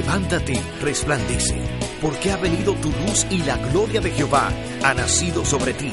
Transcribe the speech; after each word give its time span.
Levántate, 0.00 0.58
resplandece, 0.80 1.60
porque 2.00 2.30
ha 2.30 2.38
venido 2.38 2.72
tu 2.76 2.88
luz 2.90 3.26
y 3.28 3.42
la 3.42 3.58
gloria 3.58 4.00
de 4.00 4.10
Jehová 4.10 4.48
ha 4.82 4.94
nacido 4.94 5.44
sobre 5.44 5.74
ti. 5.74 5.90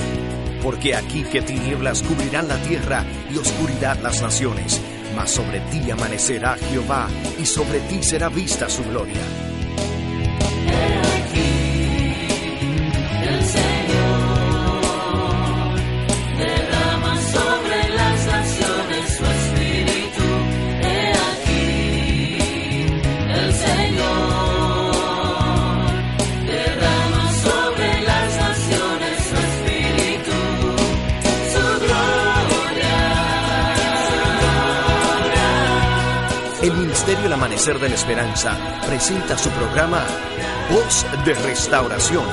Porque 0.63 0.95
aquí 0.95 1.23
que 1.23 1.41
tinieblas 1.41 2.03
cubrirán 2.03 2.47
la 2.47 2.55
tierra 2.55 3.03
y 3.29 3.37
oscuridad 3.37 3.99
las 4.01 4.21
naciones, 4.21 4.79
mas 5.13 5.31
sobre 5.31 5.59
ti 5.59 5.91
amanecerá 5.91 6.55
Jehová 6.71 7.09
y 7.37 7.45
sobre 7.45 7.81
ti 7.81 8.01
será 8.01 8.29
vista 8.29 8.69
su 8.69 8.81
gloria. 8.85 9.21
El 13.23 13.86
Amanecer 37.25 37.77
de 37.79 37.89
la 37.89 37.95
Esperanza 37.95 38.57
presenta 38.87 39.37
su 39.37 39.49
programa 39.49 40.01
Voz 40.71 41.05
de 41.25 41.33
Restauración 41.33 42.23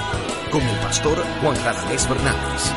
con 0.53 0.63
el 0.63 0.77
pastor 0.77 1.19
Juan 1.43 1.57
Radamés 1.65 2.07
Fernández. 2.07 2.73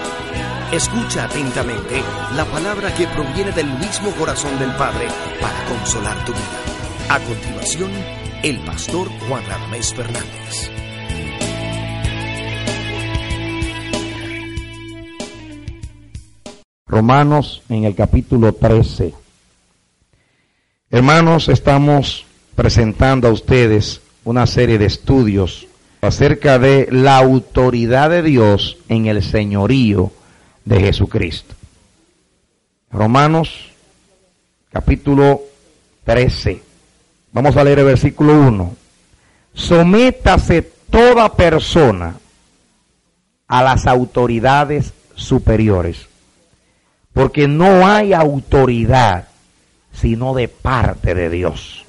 Escucha 0.72 1.26
atentamente 1.26 2.02
la 2.36 2.46
palabra 2.46 2.94
que 2.96 3.08
proviene 3.08 3.52
del 3.52 3.68
mismo 3.78 4.12
corazón 4.12 4.58
del 4.58 4.72
Padre 4.72 5.08
para 5.40 5.64
consolar 5.66 6.26
tu 6.26 6.32
vida. 6.32 7.10
A 7.10 7.20
continuación, 7.20 7.92
el 8.42 8.58
pastor 8.60 9.08
Juan 9.28 9.46
Radamés 9.46 9.94
Fernández. 9.94 10.72
Romanos 16.88 17.62
en 17.70 17.84
el 17.84 17.94
capítulo 17.96 18.54
13 18.54 19.27
Hermanos, 20.90 21.50
estamos 21.50 22.26
presentando 22.56 23.28
a 23.28 23.32
ustedes 23.32 24.00
una 24.24 24.48
serie 24.48 24.78
de 24.78 24.86
estudios 24.86 25.68
acerca 26.00 26.60
de 26.60 26.88
la 26.90 27.18
autoridad 27.18 28.10
de 28.10 28.24
Dios 28.24 28.78
en 28.88 29.08
el 29.08 29.22
señorío 29.22 30.14
de 30.64 30.80
Jesucristo. 30.80 31.56
Romanos 32.90 33.74
capítulo 34.72 35.42
13. 36.06 36.62
Vamos 37.34 37.58
a 37.58 37.66
leer 37.66 37.80
el 37.80 37.86
versículo 37.86 38.40
1. 38.40 38.76
Sométase 39.56 40.72
toda 40.90 41.36
persona 41.36 42.16
a 43.46 43.62
las 43.62 43.88
autoridades 43.88 44.94
superiores, 45.16 46.08
porque 47.12 47.50
no 47.50 47.86
hay 47.86 48.14
autoridad 48.14 49.28
sino 50.00 50.34
de 50.34 50.48
parte 50.48 51.16
de 51.16 51.30
Dios. 51.30 51.86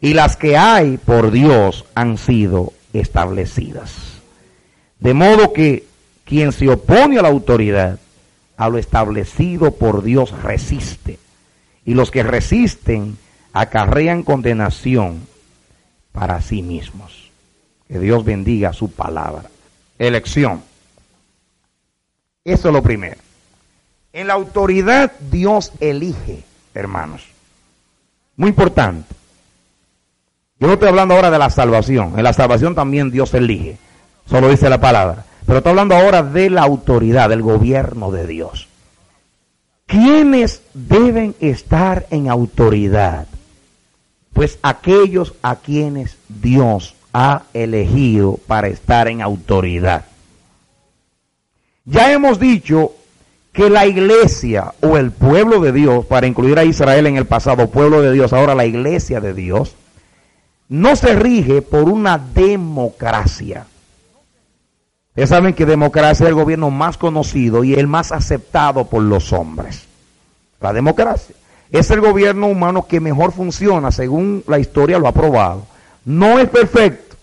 Y 0.00 0.14
las 0.14 0.36
que 0.36 0.56
hay 0.56 0.98
por 0.98 1.30
Dios 1.30 1.84
han 1.94 2.18
sido 2.18 2.72
establecidas. 2.92 4.20
De 4.98 5.14
modo 5.14 5.52
que 5.52 5.84
quien 6.24 6.52
se 6.52 6.68
opone 6.68 7.18
a 7.18 7.22
la 7.22 7.28
autoridad, 7.28 7.98
a 8.56 8.68
lo 8.68 8.78
establecido 8.78 9.72
por 9.72 10.02
Dios 10.02 10.30
resiste. 10.42 11.18
Y 11.84 11.94
los 11.94 12.10
que 12.10 12.22
resisten 12.22 13.16
acarrean 13.52 14.22
condenación 14.22 15.26
para 16.12 16.40
sí 16.40 16.62
mismos. 16.62 17.30
Que 17.88 17.98
Dios 18.00 18.24
bendiga 18.24 18.72
su 18.72 18.90
palabra. 18.90 19.48
Elección. 19.98 20.62
Eso 22.44 22.68
es 22.68 22.74
lo 22.74 22.82
primero. 22.82 23.20
En 24.12 24.28
la 24.28 24.34
autoridad 24.34 25.12
Dios 25.30 25.72
elige, 25.78 26.42
hermanos. 26.74 27.35
Muy 28.36 28.50
importante. 28.50 29.14
Yo 30.58 30.66
no 30.66 30.74
estoy 30.74 30.88
hablando 30.88 31.14
ahora 31.14 31.30
de 31.30 31.38
la 31.38 31.50
salvación. 31.50 32.14
En 32.16 32.24
la 32.24 32.32
salvación 32.32 32.74
también 32.74 33.10
Dios 33.10 33.32
elige. 33.34 33.78
Solo 34.26 34.48
dice 34.48 34.68
la 34.68 34.80
palabra. 34.80 35.24
Pero 35.44 35.58
estoy 35.58 35.70
hablando 35.70 35.94
ahora 35.94 36.22
de 36.22 36.50
la 36.50 36.62
autoridad, 36.62 37.28
del 37.28 37.42
gobierno 37.42 38.10
de 38.10 38.26
Dios. 38.26 38.68
¿Quiénes 39.86 40.62
deben 40.74 41.34
estar 41.40 42.06
en 42.10 42.28
autoridad? 42.28 43.26
Pues 44.32 44.58
aquellos 44.62 45.34
a 45.42 45.56
quienes 45.56 46.16
Dios 46.28 46.94
ha 47.12 47.42
elegido 47.54 48.38
para 48.46 48.68
estar 48.68 49.08
en 49.08 49.22
autoridad. 49.22 50.04
Ya 51.84 52.12
hemos 52.12 52.40
dicho 52.40 52.92
que 53.56 53.70
la 53.70 53.86
iglesia 53.86 54.74
o 54.82 54.98
el 54.98 55.12
pueblo 55.12 55.60
de 55.60 55.72
Dios, 55.72 56.04
para 56.04 56.26
incluir 56.26 56.58
a 56.58 56.64
Israel 56.64 57.06
en 57.06 57.16
el 57.16 57.24
pasado, 57.24 57.70
pueblo 57.70 58.02
de 58.02 58.12
Dios, 58.12 58.34
ahora 58.34 58.54
la 58.54 58.66
iglesia 58.66 59.18
de 59.18 59.32
Dios, 59.32 59.74
no 60.68 60.94
se 60.94 61.16
rige 61.16 61.62
por 61.62 61.84
una 61.84 62.18
democracia. 62.18 63.66
Ustedes 65.08 65.30
saben 65.30 65.54
que 65.54 65.64
democracia 65.64 66.24
es 66.24 66.28
el 66.28 66.34
gobierno 66.34 66.70
más 66.70 66.98
conocido 66.98 67.64
y 67.64 67.72
el 67.72 67.86
más 67.86 68.12
aceptado 68.12 68.84
por 68.88 69.02
los 69.02 69.32
hombres. 69.32 69.86
La 70.60 70.74
democracia 70.74 71.34
es 71.70 71.90
el 71.90 72.02
gobierno 72.02 72.48
humano 72.48 72.86
que 72.86 73.00
mejor 73.00 73.32
funciona, 73.32 73.90
según 73.90 74.44
la 74.46 74.58
historia 74.58 74.98
lo 74.98 75.08
ha 75.08 75.12
probado. 75.12 75.66
No 76.04 76.38
es 76.38 76.50
perfecto, 76.50 77.16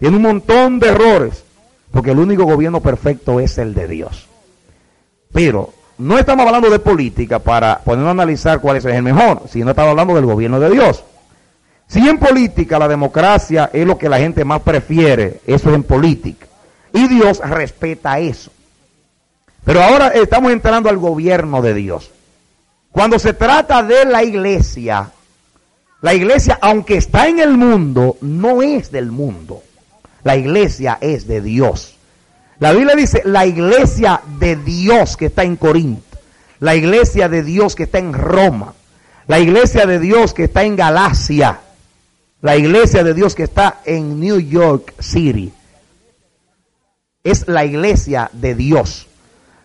tiene 0.00 0.16
un 0.16 0.22
montón 0.22 0.80
de 0.80 0.88
errores, 0.88 1.44
porque 1.92 2.10
el 2.10 2.18
único 2.18 2.46
gobierno 2.46 2.80
perfecto 2.80 3.38
es 3.38 3.58
el 3.58 3.74
de 3.74 3.86
Dios. 3.86 4.28
Pero 5.32 5.72
no 5.98 6.18
estamos 6.18 6.46
hablando 6.46 6.70
de 6.70 6.78
política 6.78 7.38
para 7.38 7.78
poder 7.78 8.06
analizar 8.06 8.60
cuál 8.60 8.76
es 8.76 8.84
el 8.84 9.02
mejor, 9.02 9.42
sino 9.48 9.70
estamos 9.70 9.90
hablando 9.90 10.14
del 10.14 10.26
gobierno 10.26 10.60
de 10.60 10.70
Dios. 10.70 11.04
Si 11.88 12.08
en 12.08 12.18
política 12.18 12.78
la 12.78 12.88
democracia 12.88 13.70
es 13.72 13.86
lo 13.86 13.98
que 13.98 14.08
la 14.08 14.18
gente 14.18 14.44
más 14.44 14.62
prefiere, 14.62 15.40
eso 15.46 15.68
es 15.68 15.74
en 15.74 15.82
política. 15.82 16.46
Y 16.92 17.06
Dios 17.08 17.38
respeta 17.40 18.18
eso. 18.18 18.50
Pero 19.64 19.82
ahora 19.82 20.08
estamos 20.08 20.52
entrando 20.52 20.88
al 20.88 20.98
gobierno 20.98 21.62
de 21.62 21.74
Dios. 21.74 22.10
Cuando 22.90 23.18
se 23.18 23.32
trata 23.32 23.82
de 23.82 24.04
la 24.04 24.22
iglesia, 24.24 25.10
la 26.02 26.14
iglesia, 26.14 26.58
aunque 26.60 26.96
está 26.96 27.28
en 27.28 27.38
el 27.38 27.56
mundo, 27.56 28.16
no 28.20 28.62
es 28.62 28.90
del 28.90 29.10
mundo. 29.10 29.62
La 30.24 30.36
iglesia 30.36 30.98
es 31.00 31.26
de 31.26 31.40
Dios. 31.40 31.91
La 32.62 32.70
Biblia 32.70 32.94
dice 32.94 33.22
la 33.24 33.44
iglesia 33.44 34.22
de 34.38 34.54
Dios 34.54 35.16
que 35.16 35.26
está 35.26 35.42
en 35.42 35.56
Corinto, 35.56 36.16
la 36.60 36.76
iglesia 36.76 37.28
de 37.28 37.42
Dios 37.42 37.74
que 37.74 37.82
está 37.82 37.98
en 37.98 38.12
Roma, 38.12 38.72
la 39.26 39.40
iglesia 39.40 39.84
de 39.84 39.98
Dios 39.98 40.32
que 40.32 40.44
está 40.44 40.62
en 40.62 40.76
Galacia, 40.76 41.58
la 42.40 42.56
iglesia 42.56 43.02
de 43.02 43.14
Dios 43.14 43.34
que 43.34 43.42
está 43.42 43.80
en 43.84 44.20
New 44.20 44.38
York 44.38 44.94
City. 45.00 45.52
Es 47.24 47.48
la 47.48 47.64
iglesia 47.64 48.30
de 48.32 48.54
Dios. 48.54 49.08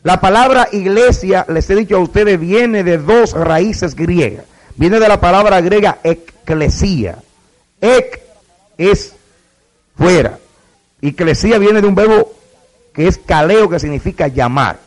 La 0.01 0.19
palabra 0.19 0.67
iglesia, 0.71 1.45
les 1.49 1.69
he 1.69 1.75
dicho 1.75 1.97
a 1.97 1.99
ustedes, 1.99 2.39
viene 2.39 2.83
de 2.83 2.97
dos 2.97 3.33
raíces 3.33 3.93
griegas. 3.93 4.45
Viene 4.75 4.99
de 4.99 5.07
la 5.07 5.21
palabra 5.21 5.61
griega 5.61 5.99
eclesia. 6.03 7.19
Ek 7.79 8.23
es 8.75 9.13
fuera. 9.95 10.39
Eclesia 10.99 11.59
viene 11.59 11.79
de 11.79 11.87
un 11.87 11.93
verbo 11.93 12.36
que 12.97 13.07
es 13.07 13.19
caleo, 13.19 13.69
que 13.69 13.79
significa 13.79 14.27
llamar. 14.27 14.79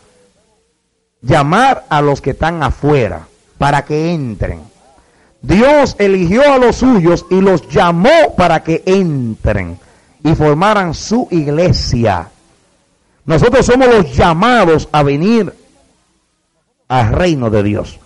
Llamar 1.22 1.86
a 1.88 2.02
los 2.02 2.20
que 2.20 2.30
están 2.30 2.60
afuera 2.60 3.28
para 3.56 3.84
que 3.84 4.12
entren. 4.12 4.62
Dios 5.40 5.94
eligió 5.96 6.42
a 6.52 6.58
los 6.58 6.74
suyos 6.74 7.24
y 7.30 7.40
los 7.40 7.68
llamó 7.68 8.34
para 8.36 8.64
que 8.64 8.82
entren 8.84 9.78
y 10.24 10.34
formaran 10.34 10.92
su 10.92 11.28
iglesia. 11.30 12.28
Nosotros 13.26 13.64
somos 13.64 13.86
los 13.86 14.12
llamados 14.12 14.88
a 14.90 15.04
venir 15.04 15.54
al 16.88 17.12
reino 17.12 17.48
de 17.48 17.62
Dios. 17.62 18.00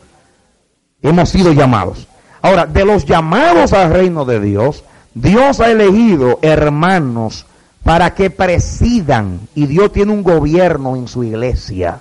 Hemos 1.00 1.30
sido 1.30 1.54
llamados. 1.54 2.06
Ahora, 2.42 2.66
de 2.66 2.84
los 2.84 3.06
llamados 3.06 3.72
al 3.72 3.90
reino 3.90 4.26
de 4.26 4.38
Dios, 4.38 4.84
Dios 5.14 5.60
ha 5.60 5.70
elegido 5.70 6.40
hermanos 6.42 7.46
para 7.84 8.14
que 8.14 8.30
presidan 8.30 9.46
y 9.54 9.66
Dios 9.66 9.92
tiene 9.92 10.10
un 10.10 10.22
gobierno 10.22 10.96
en 10.96 11.06
su 11.06 11.22
iglesia. 11.22 12.00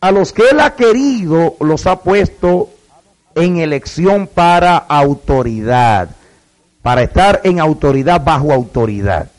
A 0.00 0.12
los 0.12 0.32
que 0.32 0.42
Él 0.50 0.60
ha 0.60 0.76
querido 0.76 1.56
los 1.60 1.86
ha 1.86 2.00
puesto 2.00 2.68
en 3.34 3.56
elección 3.56 4.26
para 4.26 4.76
autoridad, 4.76 6.10
para 6.82 7.02
estar 7.02 7.40
en 7.42 7.58
autoridad 7.58 8.22
bajo 8.22 8.52
autoridad. 8.52 9.30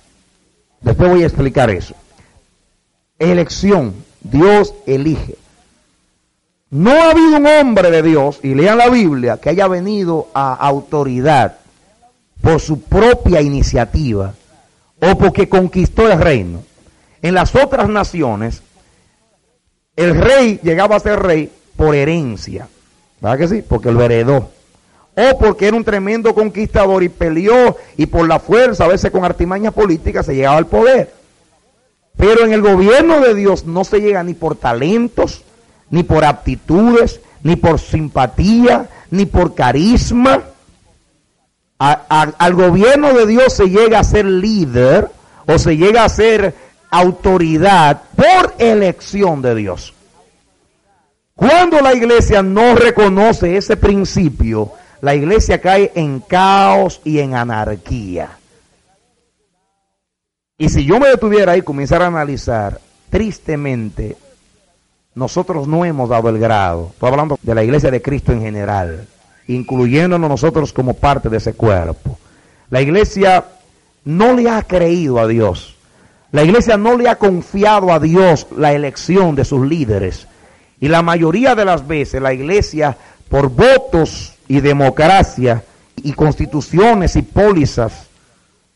Después 0.81 1.11
voy 1.11 1.23
a 1.23 1.27
explicar 1.27 1.69
eso. 1.69 1.93
Elección, 3.19 3.93
Dios 4.21 4.73
elige. 4.87 5.35
No 6.71 6.91
ha 6.91 7.11
habido 7.11 7.37
un 7.37 7.45
hombre 7.45 7.91
de 7.91 8.01
Dios, 8.01 8.39
y 8.43 8.55
lean 8.55 8.77
la 8.77 8.89
Biblia, 8.89 9.37
que 9.37 9.49
haya 9.49 9.67
venido 9.67 10.29
a 10.33 10.53
autoridad 10.53 11.57
por 12.41 12.59
su 12.59 12.81
propia 12.81 13.41
iniciativa 13.41 14.33
o 15.01 15.17
porque 15.17 15.49
conquistó 15.49 16.11
el 16.11 16.19
reino. 16.19 16.63
En 17.21 17.33
las 17.33 17.55
otras 17.55 17.89
naciones, 17.89 18.61
el 19.95 20.15
rey 20.15 20.59
llegaba 20.63 20.95
a 20.95 20.99
ser 20.99 21.19
rey 21.19 21.51
por 21.75 21.95
herencia. 21.95 22.67
¿Verdad 23.21 23.37
que 23.37 23.47
sí? 23.47 23.61
Porque 23.61 23.91
lo 23.91 24.01
heredó. 24.01 24.49
O 25.15 25.37
porque 25.37 25.67
era 25.67 25.75
un 25.75 25.83
tremendo 25.83 26.33
conquistador 26.33 27.03
y 27.03 27.09
peleó 27.09 27.75
y 27.97 28.05
por 28.05 28.27
la 28.27 28.39
fuerza, 28.39 28.85
a 28.85 28.89
veces 28.89 29.11
con 29.11 29.25
artimañas 29.25 29.73
políticas, 29.73 30.25
se 30.25 30.35
llegaba 30.35 30.57
al 30.57 30.67
poder. 30.67 31.13
Pero 32.15 32.45
en 32.45 32.53
el 32.53 32.61
gobierno 32.61 33.19
de 33.21 33.35
Dios 33.35 33.65
no 33.65 33.83
se 33.83 33.99
llega 33.99 34.23
ni 34.23 34.33
por 34.33 34.55
talentos, 34.55 35.43
ni 35.89 36.03
por 36.03 36.23
aptitudes, 36.23 37.21
ni 37.43 37.55
por 37.55 37.79
simpatía, 37.79 38.89
ni 39.11 39.25
por 39.25 39.55
carisma. 39.55 40.43
Al 41.79 42.53
gobierno 42.53 43.13
de 43.13 43.25
Dios 43.25 43.53
se 43.53 43.69
llega 43.69 43.99
a 43.99 44.03
ser 44.03 44.25
líder 44.25 45.09
o 45.47 45.57
se 45.57 45.77
llega 45.77 46.03
a 46.03 46.09
ser 46.09 46.53
autoridad 46.91 48.01
por 48.15 48.53
elección 48.57 49.41
de 49.41 49.55
Dios. 49.55 49.93
Cuando 51.35 51.79
la 51.79 51.93
iglesia 51.93 52.43
no 52.43 52.75
reconoce 52.75 53.55
ese 53.55 53.77
principio, 53.77 54.73
la 54.99 55.15
iglesia 55.15 55.61
cae 55.61 55.91
en 55.95 56.19
caos 56.19 56.99
y 57.05 57.19
en 57.19 57.33
anarquía. 57.33 58.37
Y 60.57 60.67
si 60.67 60.83
yo 60.83 60.99
me 60.99 61.07
detuviera 61.07 61.55
y 61.55 61.61
comenzara 61.61 62.03
a 62.03 62.09
analizar, 62.09 62.81
tristemente, 63.09 64.17
nosotros 65.15 65.67
no 65.67 65.85
hemos 65.85 66.09
dado 66.09 66.27
el 66.27 66.39
grado. 66.39 66.89
Estoy 66.91 67.09
hablando 67.09 67.39
de 67.41 67.55
la 67.55 67.63
iglesia 67.63 67.89
de 67.89 68.01
Cristo 68.01 68.33
en 68.33 68.41
general, 68.41 69.07
incluyéndonos 69.49 70.29
nosotros 70.29 70.71
como 70.71 70.93
parte 70.93 71.27
de 71.27 71.37
ese 71.37 71.53
cuerpo. 71.53 72.17
La 72.69 72.81
iglesia 72.81 73.45
no 74.05 74.33
le 74.33 74.47
ha 74.47 74.61
creído 74.61 75.19
a 75.19 75.27
Dios. 75.27 75.75
La 76.31 76.43
iglesia 76.43 76.77
no 76.77 76.95
le 76.95 77.09
ha 77.09 77.15
confiado 77.15 77.91
a 77.91 77.99
Dios 77.99 78.45
la 78.55 78.73
elección 78.73 79.35
de 79.35 79.43
sus 79.43 79.67
líderes. 79.67 80.27
Y 80.79 80.87
la 80.87 81.01
mayoría 81.01 81.55
de 81.55 81.65
las 81.65 81.87
veces 81.87 82.21
la 82.21 82.31
iglesia, 82.31 82.95
por 83.27 83.49
votos 83.49 84.35
y 84.47 84.59
democracia 84.59 85.63
y 85.97 86.13
constituciones 86.13 87.15
y 87.15 87.23
pólizas, 87.23 88.07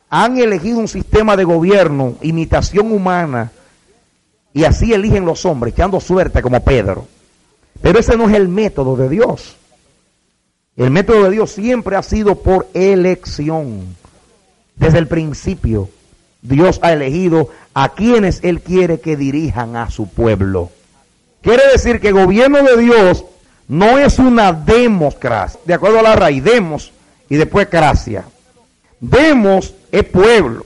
han 0.10 0.40
elegido 0.40 0.80
un 0.80 0.88
sistema 0.88 1.38
de 1.38 1.44
gobierno, 1.44 2.16
imitación 2.22 2.92
humana, 2.92 3.52
y 4.56 4.64
así 4.64 4.92
eligen 4.92 5.26
los 5.26 5.46
hombres, 5.46 5.74
echando 5.74 6.00
suerte 6.00 6.42
como 6.42 6.64
Pedro. 6.64 7.08
Pero 7.80 8.00
ese 8.00 8.18
no 8.18 8.28
es 8.28 8.36
el 8.36 8.48
método 8.48 8.96
de 8.96 9.10
Dios. 9.10 9.58
El 10.76 10.90
método 10.90 11.24
de 11.24 11.32
Dios 11.32 11.52
siempre 11.52 11.96
ha 11.96 12.04
sido 12.04 12.36
por 12.36 12.68
elección. 12.74 13.96
Desde 14.76 14.98
el 14.98 15.08
principio, 15.08 15.90
Dios 16.42 16.80
ha 16.82 16.94
elegido 16.94 17.50
a 17.74 17.90
quienes 17.90 18.44
Él 18.44 18.62
quiere 18.62 19.00
que 19.00 19.16
dirijan 19.16 19.76
a 19.76 19.92
su 19.92 20.08
pueblo. 20.08 20.72
Quiere 21.42 21.64
decir 21.72 22.00
que 22.00 22.08
el 22.08 22.16
gobierno 22.16 22.64
de 22.64 22.78
Dios 22.78 23.26
no 23.68 24.00
es 24.00 24.18
una 24.18 24.52
democracia, 24.52 25.60
de 25.66 25.74
acuerdo 25.74 26.00
a 26.00 26.04
la 26.04 26.16
raíz, 26.16 26.44
demos 26.44 26.92
y 27.30 27.36
después 27.36 27.70
gracia. 27.70 28.26
Demos 29.00 29.74
es 29.92 30.04
pueblo 30.06 30.66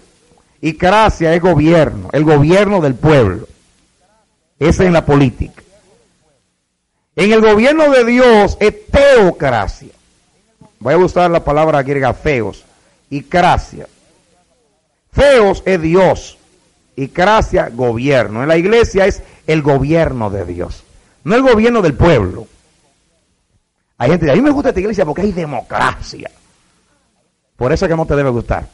y 0.61 0.73
gracia 0.73 1.33
es 1.33 1.41
gobierno, 1.41 2.09
el 2.13 2.23
gobierno 2.23 2.79
del 2.81 2.95
pueblo. 2.95 3.47
Esa 4.59 4.85
es 4.85 4.91
la 4.91 5.05
política. 5.05 5.61
En 7.17 7.31
el 7.33 7.41
gobierno 7.41 7.89
de 7.89 8.05
Dios 8.05 8.57
es 8.59 8.85
teocracia. 8.91 9.89
Voy 10.79 10.93
a 10.93 10.97
usar 10.97 11.31
la 11.31 11.43
palabra 11.43 11.81
griega 11.81 12.13
feos 12.13 12.63
y 13.09 13.21
gracia. 13.21 13.87
Feos 15.11 15.63
es 15.65 15.81
Dios 15.81 16.37
y 16.95 17.07
gracia 17.07 17.69
gobierno. 17.73 18.43
En 18.43 18.47
la 18.47 18.55
iglesia 18.55 19.07
es 19.07 19.23
el 19.47 19.63
gobierno 19.63 20.29
de 20.29 20.45
Dios, 20.45 20.83
no 21.23 21.35
el 21.35 21.41
gobierno 21.41 21.81
del 21.81 21.95
pueblo. 21.95 22.45
Hay 23.97 24.11
gente, 24.11 24.29
a 24.29 24.35
mí 24.35 24.41
me 24.41 24.51
gusta 24.51 24.69
esta 24.69 24.79
iglesia 24.79 25.03
porque 25.03 25.23
hay 25.23 25.31
democracia. 25.31 26.29
Por 27.55 27.73
eso 27.73 27.85
es 27.85 27.89
que 27.89 27.97
no 27.97 28.05
te 28.05 28.15
debe 28.15 28.29
gustar. 28.29 28.67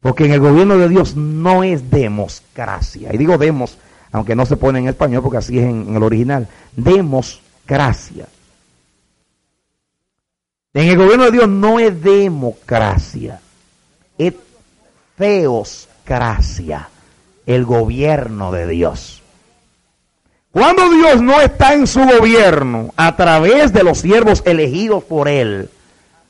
Porque 0.00 0.26
en 0.26 0.32
el 0.32 0.40
gobierno 0.40 0.76
de 0.76 0.90
Dios 0.90 1.16
no 1.16 1.64
es 1.64 1.90
democracia. 1.90 3.08
Y 3.10 3.16
digo 3.16 3.38
demos, 3.38 3.78
aunque 4.12 4.36
no 4.36 4.46
se 4.46 4.56
pone 4.56 4.78
en 4.78 4.88
español 4.88 5.22
porque 5.22 5.38
así 5.38 5.58
es 5.58 5.64
en, 5.64 5.96
el 5.96 6.02
original. 6.02 6.46
Democracia. 6.76 8.26
En 10.74 10.88
el 10.88 10.96
gobierno 10.96 11.24
de 11.24 11.32
Dios 11.32 11.48
no 11.48 11.80
es 11.80 12.02
democracia. 12.02 13.40
Es 14.18 14.34
feoscracia 15.16 16.88
el 17.46 17.64
gobierno 17.64 18.52
de 18.52 18.66
Dios. 18.68 19.22
Cuando 20.50 20.90
Dios 20.90 21.22
no 21.22 21.40
está 21.40 21.72
en 21.72 21.86
su 21.86 22.00
gobierno 22.00 22.92
a 22.96 23.16
través 23.16 23.72
de 23.72 23.82
los 23.82 23.98
siervos 23.98 24.42
elegidos 24.44 25.02
por 25.04 25.28
Él, 25.28 25.70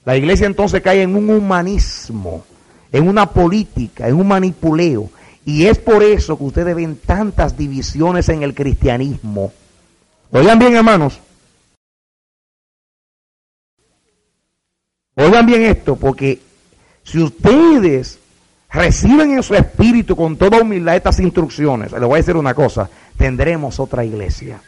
la 0.04 0.16
iglesia 0.16 0.46
entonces 0.46 0.80
cae 0.80 1.02
en 1.02 1.16
un 1.16 1.28
humanismo, 1.30 2.44
en 2.92 3.08
una 3.08 3.30
política, 3.30 4.06
en 4.06 4.14
un 4.14 4.28
manipuleo. 4.28 5.10
Y 5.44 5.66
es 5.66 5.78
por 5.78 6.02
eso 6.02 6.38
que 6.38 6.44
ustedes 6.44 6.74
ven 6.74 6.96
tantas 6.96 7.56
divisiones 7.56 8.28
en 8.28 8.42
el 8.42 8.54
cristianismo. 8.54 9.52
Oigan 10.30 10.58
bien, 10.58 10.76
hermanos. 10.76 11.18
Oigan 15.14 15.44
bien 15.44 15.62
esto, 15.62 15.96
porque 15.96 16.40
si 17.02 17.18
ustedes 17.18 18.18
reciben 18.70 19.32
en 19.32 19.42
su 19.42 19.54
espíritu 19.54 20.16
con 20.16 20.36
toda 20.36 20.62
humildad 20.62 20.96
estas 20.96 21.20
instrucciones, 21.20 21.92
les 21.92 22.00
voy 22.00 22.14
a 22.14 22.16
decir 22.16 22.36
una 22.36 22.54
cosa, 22.54 22.88
tendremos 23.16 23.78
otra 23.78 24.04
iglesia. 24.04 24.62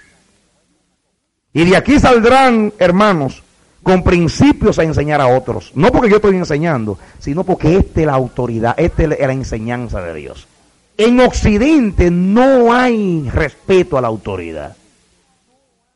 Y 1.52 1.64
de 1.64 1.76
aquí 1.76 1.98
saldrán, 1.98 2.72
hermanos, 2.78 3.42
con 3.82 4.02
principios 4.02 4.78
a 4.78 4.82
enseñar 4.82 5.20
a 5.20 5.28
otros. 5.28 5.70
No 5.74 5.92
porque 5.92 6.10
yo 6.10 6.16
estoy 6.16 6.36
enseñando, 6.36 6.98
sino 7.20 7.44
porque 7.44 7.76
esta 7.76 8.00
es 8.00 8.06
la 8.06 8.14
autoridad, 8.14 8.74
esta 8.76 9.04
es 9.04 9.08
la 9.08 9.32
enseñanza 9.32 10.02
de 10.02 10.14
Dios. 10.14 10.48
En 10.96 11.20
Occidente 11.20 12.10
no 12.10 12.72
hay 12.72 13.28
respeto 13.30 13.98
a 13.98 14.00
la 14.00 14.08
autoridad. 14.08 14.76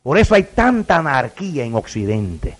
Por 0.02 0.18
eso 0.18 0.34
hay 0.34 0.44
tanta 0.44 0.96
anarquía 0.96 1.64
en 1.64 1.74
Occidente. 1.74 2.56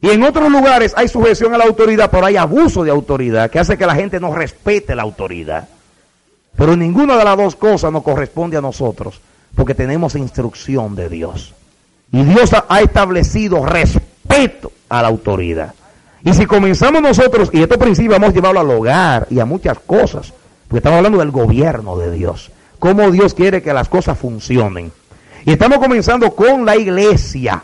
Y 0.00 0.10
en 0.10 0.22
otros 0.22 0.50
lugares 0.50 0.92
hay 0.96 1.08
sujeción 1.08 1.54
a 1.54 1.58
la 1.58 1.64
autoridad, 1.64 2.10
pero 2.10 2.26
hay 2.26 2.36
abuso 2.36 2.84
de 2.84 2.90
autoridad 2.90 3.50
que 3.50 3.58
hace 3.58 3.78
que 3.78 3.86
la 3.86 3.94
gente 3.94 4.20
no 4.20 4.34
respete 4.34 4.94
la 4.94 5.02
autoridad. 5.02 5.68
Pero 6.56 6.76
ninguna 6.76 7.16
de 7.16 7.24
las 7.24 7.36
dos 7.36 7.56
cosas 7.56 7.90
nos 7.90 8.02
corresponde 8.02 8.56
a 8.56 8.60
nosotros, 8.60 9.20
porque 9.54 9.74
tenemos 9.74 10.14
instrucción 10.14 10.94
de 10.94 11.08
Dios. 11.08 11.54
Y 12.12 12.22
Dios 12.22 12.50
ha 12.68 12.80
establecido 12.80 13.64
respeto 13.64 14.70
a 14.88 15.02
la 15.02 15.08
autoridad. 15.08 15.74
Y 16.22 16.32
si 16.32 16.46
comenzamos 16.46 17.02
nosotros, 17.02 17.50
y 17.52 17.62
estos 17.62 17.78
principios 17.78 18.14
vamos 18.14 18.30
a 18.30 18.34
llevarlo 18.34 18.60
al 18.60 18.70
hogar 18.70 19.26
y 19.30 19.40
a 19.40 19.44
muchas 19.44 19.78
cosas, 19.80 20.32
estamos 20.78 20.98
hablando 20.98 21.18
del 21.18 21.30
gobierno 21.30 21.96
de 21.96 22.10
Dios, 22.10 22.50
cómo 22.78 23.10
Dios 23.10 23.34
quiere 23.34 23.62
que 23.62 23.72
las 23.72 23.88
cosas 23.88 24.18
funcionen. 24.18 24.92
Y 25.44 25.52
estamos 25.52 25.78
comenzando 25.78 26.34
con 26.34 26.64
la 26.64 26.76
iglesia. 26.76 27.62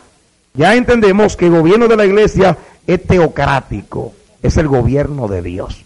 Ya 0.53 0.75
entendemos 0.75 1.35
que 1.35 1.45
el 1.45 1.51
gobierno 1.51 1.87
de 1.87 1.97
la 1.97 2.05
iglesia 2.05 2.57
es 2.85 3.03
teocrático, 3.03 4.13
es 4.41 4.57
el 4.57 4.67
gobierno 4.67 5.27
de 5.27 5.41
Dios. 5.41 5.83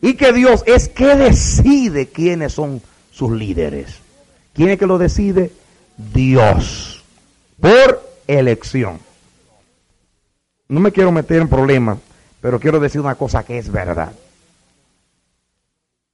Y 0.00 0.14
que 0.14 0.32
Dios 0.32 0.62
es 0.66 0.88
que 0.88 1.16
decide 1.16 2.06
quiénes 2.06 2.52
son 2.52 2.80
sus 3.10 3.32
líderes. 3.32 3.98
¿Quién 4.54 4.70
es 4.70 4.78
que 4.78 4.86
lo 4.86 4.98
decide? 4.98 5.52
Dios. 5.96 7.02
Por 7.60 8.00
elección. 8.26 9.00
No 10.68 10.80
me 10.80 10.92
quiero 10.92 11.10
meter 11.10 11.40
en 11.40 11.48
problemas, 11.48 11.98
pero 12.40 12.60
quiero 12.60 12.78
decir 12.78 13.00
una 13.00 13.16
cosa 13.16 13.42
que 13.42 13.58
es 13.58 13.70
verdad. 13.70 14.12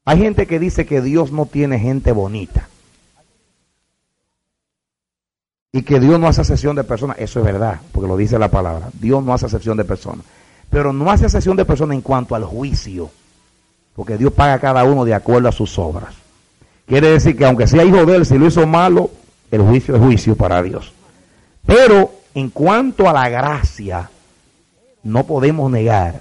Hay 0.04 0.18
gente 0.18 0.46
que 0.46 0.58
dice 0.58 0.86
que 0.86 1.00
Dios 1.00 1.32
no 1.32 1.46
tiene 1.46 1.78
gente 1.78 2.12
bonita. 2.12 2.68
y 5.74 5.82
que 5.82 5.98
Dios 5.98 6.20
no 6.20 6.28
hace 6.28 6.42
excepción 6.42 6.76
de 6.76 6.84
personas. 6.84 7.16
Eso 7.18 7.40
es 7.40 7.44
verdad, 7.44 7.80
porque 7.90 8.06
lo 8.06 8.16
dice 8.16 8.38
la 8.38 8.48
palabra. 8.48 8.90
Dios 8.92 9.24
no 9.24 9.34
hace 9.34 9.46
excepción 9.46 9.76
de 9.76 9.84
personas. 9.84 10.24
Pero 10.70 10.92
no 10.92 11.10
hace 11.10 11.24
excepción 11.24 11.56
de 11.56 11.64
personas 11.64 11.96
en 11.96 12.00
cuanto 12.00 12.36
al 12.36 12.44
juicio, 12.44 13.10
porque 13.96 14.16
Dios 14.16 14.32
paga 14.32 14.54
a 14.54 14.60
cada 14.60 14.84
uno 14.84 15.04
de 15.04 15.14
acuerdo 15.14 15.48
a 15.48 15.52
sus 15.52 15.76
obras. 15.80 16.14
Quiere 16.86 17.10
decir 17.10 17.36
que 17.36 17.44
aunque 17.44 17.66
sea 17.66 17.84
hijo 17.84 18.06
de 18.06 18.14
él, 18.14 18.24
si 18.24 18.38
lo 18.38 18.46
hizo 18.46 18.64
malo, 18.68 19.10
el 19.50 19.62
juicio 19.62 19.96
es 19.96 20.00
juicio 20.00 20.36
para 20.36 20.62
Dios. 20.62 20.92
Pero 21.66 22.12
en 22.36 22.50
cuanto 22.50 23.08
a 23.08 23.12
la 23.12 23.28
gracia, 23.28 24.10
no 25.02 25.26
podemos 25.26 25.72
negar 25.72 26.20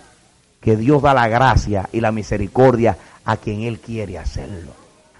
que 0.62 0.75
Dios 0.78 1.04
da 1.04 1.13
la 1.13 1.28
gracia 1.28 1.88
y 1.92 2.02
la 2.02 2.12
misericordia 2.12 2.98
a 3.25 3.38
quien 3.38 3.62
Él 3.62 3.80
quiere 3.80 4.18
hacerlo. 4.18 4.72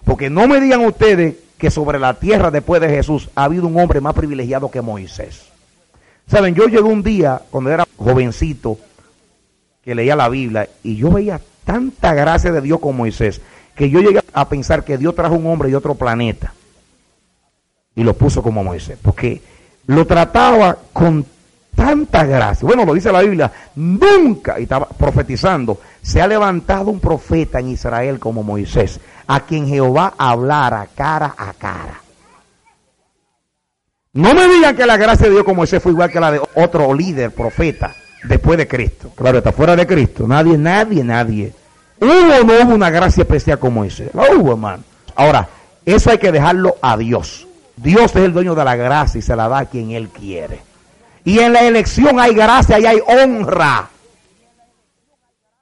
Porque 0.04 0.30
no 0.30 0.48
me 0.48 0.60
digan 0.60 0.86
ustedes 0.86 1.36
que 1.58 1.72
sobre 1.72 2.00
la 2.00 2.16
tierra 2.16 2.52
después 2.52 2.82
de 2.82 2.90
Jesús 2.90 3.30
ha 3.36 3.46
habido 3.46 3.68
un 3.68 3.80
hombre 3.80 4.02
más 4.02 4.14
privilegiado 4.14 4.70
que 4.70 4.82
Moisés. 4.82 5.50
Saben, 6.28 6.56
yo 6.56 6.68
llegué 6.68 6.82
un 6.82 7.04
día 7.04 7.42
cuando 7.50 7.72
era 7.72 7.88
jovencito 7.98 8.78
que 9.84 9.96
leía 9.96 10.16
la 10.16 10.30
Biblia 10.30 10.70
y 10.84 10.96
yo 10.96 11.12
veía 11.12 11.40
tanta 11.66 12.14
gracia 12.14 12.52
de 12.52 12.62
Dios 12.62 12.80
con 12.80 12.96
Moisés 12.96 13.42
que 13.76 13.90
yo 13.90 14.02
llegué 14.02 14.22
a 14.34 14.48
pensar 14.48 14.84
que 14.84 14.98
Dios 14.98 15.16
trajo 15.16 15.36
un 15.36 15.48
hombre 15.48 15.70
de 15.70 15.76
otro 15.76 15.96
planeta 15.96 16.54
y 17.96 18.04
lo 18.04 18.16
puso 18.16 18.42
como 18.42 18.64
Moisés, 18.64 18.98
porque 19.02 19.42
lo 19.88 20.06
trataba 20.08 20.78
con 20.94 21.26
tanta 21.76 22.24
gracia. 22.26 22.66
Bueno, 22.68 22.86
lo 22.86 22.94
dice 22.94 23.12
la 23.12 23.22
Biblia, 23.22 23.52
nunca, 23.76 24.60
y 24.60 24.64
estaba 24.64 24.88
profetizando, 24.88 25.80
se 26.02 26.22
ha 26.22 26.28
levantado 26.28 26.92
un 26.92 27.00
profeta 27.00 27.60
en 27.60 27.70
Israel 27.70 28.20
como 28.20 28.44
Moisés, 28.44 29.00
a 29.28 29.42
quien 29.42 29.68
Jehová 29.68 30.14
hablara 30.18 30.88
cara 30.96 31.34
a 31.38 31.54
cara. 31.54 32.02
No 34.14 34.34
me 34.36 34.48
digan 34.48 34.76
que 34.76 34.86
la 34.86 34.98
gracia 34.98 35.26
de 35.26 35.32
Dios 35.34 35.44
como 35.44 35.58
Moisés 35.58 35.82
fue 35.82 35.92
igual 35.92 36.12
que 36.12 36.20
la 36.20 36.32
de 36.32 36.42
otro 36.56 36.94
líder, 36.94 37.32
profeta, 37.32 37.96
después 38.24 38.58
de 38.58 38.68
Cristo. 38.68 39.12
Claro, 39.16 39.40
está 39.40 39.52
fuera 39.52 39.76
de 39.76 39.88
Cristo. 39.88 40.28
Nadie, 40.28 40.58
nadie, 40.58 41.04
nadie. 41.04 41.54
¿Hubo 42.00 42.10
o 42.10 42.44
no 42.44 42.54
hubo 42.64 42.76
una 42.76 42.92
gracia 42.92 43.24
especial 43.24 43.58
como 43.58 43.82
Moisés? 43.82 44.14
No 44.14 44.24
hubo, 44.36 44.52
hermano. 44.52 44.84
Ahora, 45.16 45.48
eso 45.86 46.12
hay 46.12 46.20
que 46.20 46.32
dejarlo 46.32 46.76
a 46.82 46.96
Dios. 46.96 47.48
Dios 47.76 48.16
es 48.16 48.24
el 48.24 48.34
dueño 48.34 48.54
de 48.54 48.64
la 48.64 48.76
gracia 48.76 49.18
y 49.18 49.22
se 49.22 49.36
la 49.36 49.48
da 49.48 49.60
a 49.60 49.66
quien 49.66 49.92
Él 49.92 50.10
quiere. 50.10 50.60
Y 51.26 51.40
en 51.40 51.54
la 51.54 51.62
elección 51.62 52.20
hay 52.20 52.34
gracia 52.34 52.80
y 52.80 52.86
hay 52.86 53.00
honra. 53.06 53.90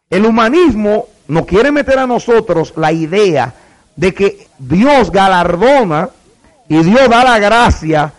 El 0.09 0.25
humanismo 0.25 1.05
nos 1.27 1.45
quiere 1.45 1.71
meter 1.71 1.99
a 1.99 2.07
nosotros 2.07 2.73
la 2.75 2.91
idea 2.91 3.53
de 3.95 4.13
que 4.13 4.47
Dios 4.57 5.11
galardona 5.11 6.09
y 6.67 6.83
Dios 6.83 7.09
da 7.09 7.23
la 7.23 7.39
gracia 7.39 8.11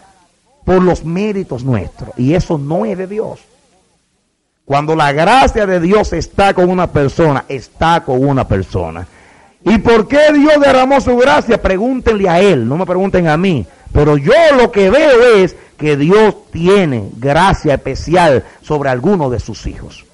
por 0.64 0.82
los 0.82 1.04
méritos 1.04 1.64
nuestros. 1.64 2.10
Y 2.16 2.34
eso 2.34 2.58
no 2.58 2.84
es 2.84 2.96
de 2.96 3.06
Dios. 3.06 3.40
Cuando 4.64 4.94
la 4.94 5.12
gracia 5.12 5.66
de 5.66 5.80
Dios 5.80 6.12
está 6.12 6.54
con 6.54 6.70
una 6.70 6.86
persona, 6.86 7.44
está 7.48 8.02
con 8.04 8.24
una 8.24 8.46
persona. 8.46 9.06
¿Y 9.64 9.78
por 9.78 10.08
qué 10.08 10.32
Dios 10.32 10.60
derramó 10.60 11.00
su 11.00 11.16
gracia? 11.16 11.60
Pregúntenle 11.60 12.28
a 12.28 12.40
Él, 12.40 12.68
no 12.68 12.76
me 12.76 12.86
pregunten 12.86 13.28
a 13.28 13.36
mí. 13.36 13.66
Pero 13.92 14.16
yo 14.16 14.32
lo 14.56 14.72
que 14.72 14.88
veo 14.90 15.36
es 15.36 15.56
que 15.82 15.96
Dios 15.96 16.48
tiene 16.52 17.10
gracia 17.16 17.74
especial 17.74 18.44
sobre 18.62 18.88
alguno 18.88 19.28
de 19.30 19.40
sus 19.40 19.66
hijos. 19.66 20.04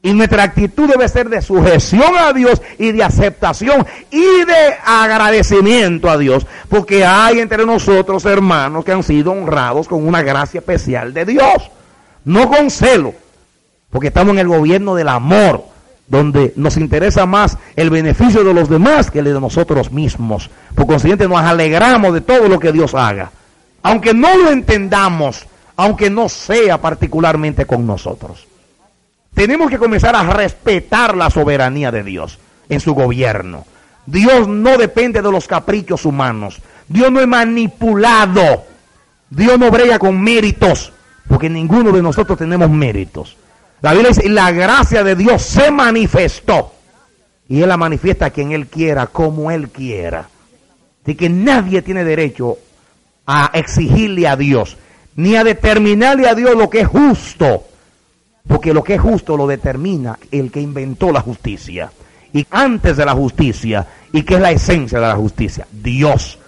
Y 0.00 0.14
nuestra 0.14 0.44
actitud 0.44 0.88
debe 0.88 1.06
ser 1.08 1.28
de 1.28 1.42
sujeción 1.42 2.16
a 2.18 2.32
Dios 2.32 2.62
y 2.78 2.90
de 2.90 3.04
aceptación 3.04 3.86
y 4.10 4.44
de 4.44 4.74
agradecimiento 4.82 6.08
a 6.08 6.16
Dios. 6.16 6.46
Porque 6.70 7.04
hay 7.04 7.38
entre 7.38 7.66
nosotros 7.66 8.24
hermanos 8.24 8.82
que 8.82 8.92
han 8.92 9.02
sido 9.02 9.32
honrados 9.32 9.86
con 9.86 10.08
una 10.08 10.22
gracia 10.22 10.60
especial 10.60 11.12
de 11.12 11.26
Dios. 11.26 11.70
No 12.24 12.48
con 12.48 12.70
celo. 12.70 13.12
Porque 13.90 14.08
estamos 14.08 14.32
en 14.32 14.38
el 14.38 14.48
gobierno 14.48 14.94
del 14.94 15.08
amor 15.08 15.66
donde 16.08 16.54
nos 16.56 16.78
interesa 16.78 17.26
más 17.26 17.58
el 17.76 17.90
beneficio 17.90 18.42
de 18.42 18.54
los 18.54 18.70
demás 18.70 19.10
que 19.10 19.18
el 19.18 19.26
de 19.26 19.38
nosotros 19.38 19.92
mismos. 19.92 20.50
Por 20.74 20.86
consiguiente, 20.86 21.28
nos 21.28 21.40
alegramos 21.40 22.14
de 22.14 22.22
todo 22.22 22.48
lo 22.48 22.58
que 22.58 22.72
Dios 22.72 22.94
haga, 22.94 23.30
aunque 23.82 24.14
no 24.14 24.36
lo 24.36 24.50
entendamos, 24.50 25.46
aunque 25.76 26.10
no 26.10 26.28
sea 26.28 26.80
particularmente 26.80 27.66
con 27.66 27.86
nosotros. 27.86 28.46
Tenemos 29.34 29.70
que 29.70 29.78
comenzar 29.78 30.14
a 30.14 30.22
respetar 30.24 31.16
la 31.16 31.30
soberanía 31.30 31.90
de 31.90 32.02
Dios 32.02 32.38
en 32.68 32.80
su 32.80 32.94
gobierno. 32.94 33.64
Dios 34.06 34.46
no 34.48 34.76
depende 34.76 35.22
de 35.22 35.32
los 35.32 35.46
caprichos 35.46 36.04
humanos. 36.04 36.60
Dios 36.88 37.10
no 37.10 37.20
es 37.20 37.26
manipulado. 37.26 38.64
Dios 39.30 39.58
no 39.58 39.70
brega 39.70 39.98
con 39.98 40.20
méritos, 40.20 40.92
porque 41.26 41.48
ninguno 41.48 41.92
de 41.92 42.02
nosotros 42.02 42.38
tenemos 42.38 42.68
méritos. 42.68 43.36
La 43.80 43.92
Biblia 43.92 44.10
dice, 44.10 44.28
la 44.28 44.50
gracia 44.52 45.02
de 45.02 45.16
Dios 45.16 45.42
se 45.42 45.70
manifestó. 45.70 46.72
Y 47.48 47.62
Él 47.62 47.68
la 47.68 47.76
manifiesta 47.76 48.26
a 48.26 48.30
quien 48.30 48.52
Él 48.52 48.66
quiera, 48.66 49.06
como 49.06 49.50
Él 49.50 49.70
quiera. 49.70 50.28
Así 51.02 51.14
que 51.14 51.28
nadie 51.28 51.82
tiene 51.82 52.04
derecho 52.04 52.58
a 53.26 53.50
exigirle 53.54 54.26
a 54.28 54.36
Dios, 54.36 54.76
ni 55.16 55.36
a 55.36 55.44
determinarle 55.44 56.28
a 56.28 56.34
Dios 56.34 56.54
lo 56.56 56.68
que 56.68 56.80
es 56.80 56.88
justo. 56.88 57.64
Porque 58.46 58.74
lo 58.74 58.82
que 58.82 58.94
es 58.94 59.00
justo 59.00 59.36
lo 59.36 59.46
determina 59.46 60.18
el 60.30 60.50
que 60.50 60.60
inventó 60.60 61.12
la 61.12 61.20
justicia. 61.20 61.92
Y 62.32 62.46
antes 62.50 62.96
de 62.96 63.04
la 63.04 63.12
justicia, 63.12 63.86
y 64.12 64.22
que 64.22 64.34
es 64.34 64.40
la 64.40 64.50
esencia 64.50 64.98
de 64.98 65.06
la 65.06 65.16
justicia, 65.16 65.66
Dios. 65.70 66.38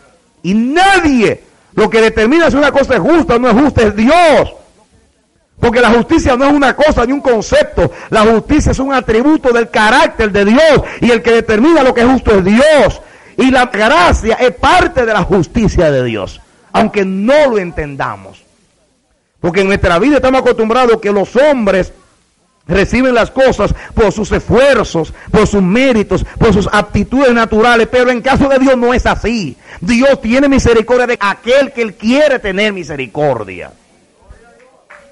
Y 0.43 0.55
nadie, 0.55 1.43
lo 1.75 1.89
que 1.89 2.01
determina 2.01 2.51
si 2.51 2.57
una 2.57 2.73
cosa 2.73 2.95
es 2.95 3.01
justa 3.01 3.37
o 3.37 3.39
no 3.39 3.49
es 3.49 3.55
justa, 3.55 3.83
es 3.83 3.97
Dios. 3.97 4.55
Porque 5.61 5.81
la 5.81 5.91
justicia 5.91 6.37
no 6.37 6.47
es 6.47 6.53
una 6.53 6.75
cosa 6.75 7.07
ni 7.07 7.13
un 7.13 7.21
concepto. 7.21 7.91
La 8.11 8.23
justicia 8.23 8.73
es 8.73 8.79
un 8.79 8.93
atributo 8.93 9.53
del 9.53 9.71
carácter 9.71 10.33
de 10.33 10.45
Dios. 10.45 10.83
Y 11.01 11.11
el 11.11 11.23
que 11.23 11.31
determina 11.31 11.83
lo 11.83 11.95
que 11.95 12.01
es 12.01 12.07
justo 12.07 12.33
es 12.33 12.45
Dios. 12.45 13.01
Y 13.37 13.51
la 13.51 13.67
gracia 13.67 14.35
es 14.35 14.53
parte 14.53 15.07
de 15.07 15.13
la 15.13 15.23
justicia 15.23 15.91
de 15.91 16.05
Dios. 16.05 16.41
Aunque 16.75 17.05
no 17.05 17.49
lo 17.49 17.59
entendamos. 17.59 18.45
Porque 19.41 19.61
en 19.61 19.69
nuestra 19.69 19.99
vida 19.99 20.17
estamos 20.17 20.41
acostumbrados 20.41 21.01
que 21.01 21.13
los 21.13 21.35
hombres 21.37 21.93
reciben 22.67 23.15
las 23.15 23.31
cosas 23.31 23.75
por 23.95 24.11
sus 24.11 24.33
esfuerzos, 24.33 25.13
por 25.31 25.47
sus 25.47 25.63
méritos, 25.63 26.25
por 26.39 26.53
sus 26.53 26.69
aptitudes 26.71 27.33
naturales. 27.33 27.89
Pero 27.91 28.11
en 28.11 28.21
caso 28.21 28.49
de 28.49 28.59
Dios 28.59 28.77
no 28.77 28.93
es 28.93 29.07
así. 29.07 29.57
Dios 29.81 30.21
tiene 30.21 30.49
misericordia 30.49 31.07
de 31.07 31.19
aquel 31.21 31.73
que 31.73 31.83
Él 31.83 31.95
quiere 31.95 32.39
tener 32.39 32.73
misericordia. 32.73 33.73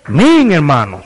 Amén, 0.04 0.50
hermanos. 0.50 1.02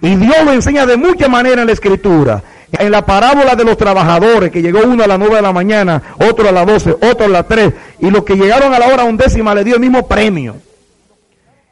Y 0.00 0.16
Dios 0.16 0.44
lo 0.44 0.52
enseña 0.52 0.84
de 0.84 0.96
muchas 0.96 1.28
maneras 1.28 1.60
en 1.60 1.66
la 1.66 1.72
escritura. 1.72 2.42
En 2.72 2.90
la 2.90 3.04
parábola 3.04 3.56
de 3.56 3.64
los 3.64 3.76
trabajadores, 3.76 4.50
que 4.50 4.60
llegó 4.60 4.80
uno 4.84 5.02
a 5.02 5.06
las 5.06 5.18
nueve 5.18 5.36
de 5.36 5.42
la 5.42 5.52
mañana, 5.52 6.02
otro 6.18 6.48
a 6.48 6.52
las 6.52 6.66
doce, 6.66 6.90
otro 6.92 7.24
a 7.24 7.28
las 7.28 7.48
tres, 7.48 7.72
y 7.98 8.10
los 8.10 8.24
que 8.24 8.36
llegaron 8.36 8.74
a 8.74 8.78
la 8.78 8.88
hora 8.88 9.04
undécima 9.04 9.54
le 9.54 9.64
dio 9.64 9.74
el 9.74 9.80
mismo 9.80 10.06
premio. 10.06 10.56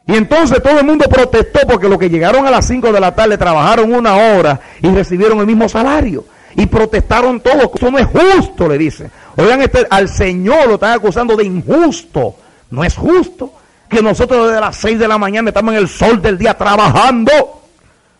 Y 0.07 0.15
entonces 0.15 0.63
todo 0.63 0.79
el 0.79 0.85
mundo 0.85 1.05
protestó 1.09 1.59
porque 1.67 1.89
los 1.89 1.99
que 1.99 2.09
llegaron 2.09 2.47
a 2.47 2.51
las 2.51 2.65
cinco 2.65 2.93
de 2.93 2.99
la 2.99 3.13
tarde 3.13 3.37
trabajaron 3.37 3.93
una 3.93 4.15
hora 4.15 4.59
y 4.81 4.87
recibieron 4.87 5.39
el 5.39 5.45
mismo 5.45 5.67
salario. 5.67 6.23
Y 6.55 6.65
protestaron 6.65 7.41
todos. 7.41 7.69
Eso 7.75 7.91
no 7.91 7.99
es 7.99 8.07
justo, 8.07 8.69
le 8.69 8.77
dice. 8.77 9.11
Oigan, 9.35 9.61
este, 9.61 9.85
al 9.89 10.07
Señor 10.07 10.67
lo 10.67 10.75
están 10.75 10.93
acusando 10.93 11.35
de 11.35 11.43
injusto. 11.43 12.35
No 12.71 12.85
es 12.85 12.95
justo 12.95 13.51
que 13.89 14.01
nosotros 14.01 14.47
desde 14.47 14.61
las 14.61 14.77
6 14.77 14.97
de 14.97 15.07
la 15.09 15.17
mañana 15.17 15.49
estamos 15.49 15.73
en 15.73 15.79
el 15.81 15.89
sol 15.89 16.21
del 16.21 16.37
día 16.37 16.53
trabajando. 16.57 17.61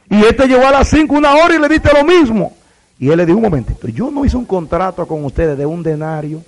Y 0.09 0.25
este 0.25 0.45
llegó 0.45 0.67
a 0.67 0.71
las 0.71 0.89
5 0.89 1.15
una 1.15 1.35
hora 1.35 1.55
y 1.55 1.59
le 1.59 1.69
diste 1.69 1.89
lo 1.93 2.03
mismo. 2.03 2.56
Y 2.99 3.09
él 3.09 3.17
le 3.17 3.25
dijo 3.25 3.37
un 3.37 3.43
momentito, 3.43 3.87
yo 3.87 4.09
no 4.09 4.25
hice 4.25 4.37
un 4.37 4.45
contrato 4.45 5.07
con 5.07 5.23
ustedes 5.23 5.57
de 5.57 5.65
un 5.65 5.83
denario, 5.83 6.43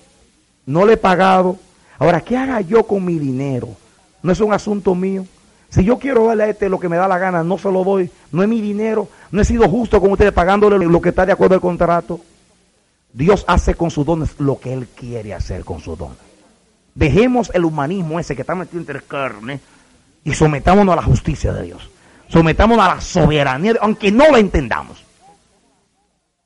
no 0.65 0.86
le 0.86 0.94
he 0.94 0.98
pagado. 0.98 1.58
Ahora, 1.98 2.22
¿qué 2.22 2.38
haga 2.38 2.62
yo 2.62 2.84
con 2.84 3.03
mi 3.03 3.20
dinero? 3.20 3.70
No 4.24 4.32
es 4.32 4.39
un 4.39 4.53
asunto 4.53 4.96
mío. 4.96 5.25
Si 5.70 5.84
yo 5.84 6.00
quiero 6.00 6.25
darle 6.25 6.44
a 6.44 6.50
este 6.50 6.70
lo 6.70 6.79
que 6.79 6.89
me 6.89 6.98
da 6.98 7.08
la 7.08 7.20
gana, 7.20 7.44
no 7.44 7.58
se 7.58 7.72
lo 7.72 7.84
doy. 7.84 8.10
No 8.32 8.41
es 8.41 8.50
mi 8.50 8.62
dinero. 8.62 9.08
No 9.32 9.41
he 9.41 9.46
sido 9.46 9.70
justo 9.70 10.01
con 10.01 10.12
ustedes 10.12 10.32
pagándole 10.32 10.77
lo 10.84 11.01
que 11.01 11.10
está 11.10 11.25
de 11.25 11.32
acuerdo 11.32 11.56
al 11.56 11.62
contrato. 11.62 12.20
Dios 13.13 13.46
hace 13.48 13.75
con 13.75 13.91
sus 13.91 14.06
dones 14.06 14.39
lo 14.39 14.60
que 14.60 14.74
Él 14.74 14.88
quiere 14.96 15.34
hacer 15.34 15.63
con 15.63 15.79
sus 15.79 15.98
dones. 15.98 16.18
Dejemos 16.96 17.51
el 17.53 17.65
humanismo 17.65 18.20
ese 18.20 18.36
que 18.36 18.41
está 18.41 18.56
metido 18.56 18.79
entre 18.79 19.01
carne 19.01 19.60
y 20.24 20.34
sometámonos 20.34 20.94
a 20.94 20.96
la 20.98 21.03
justicia 21.03 21.53
de 21.53 21.63
Dios. 21.63 21.89
Sometámonos 22.27 22.86
a 22.86 22.96
la 22.96 23.01
soberanía, 23.01 23.75
aunque 23.82 24.12
no 24.12 24.29
la 24.32 24.39
entendamos. 24.39 25.03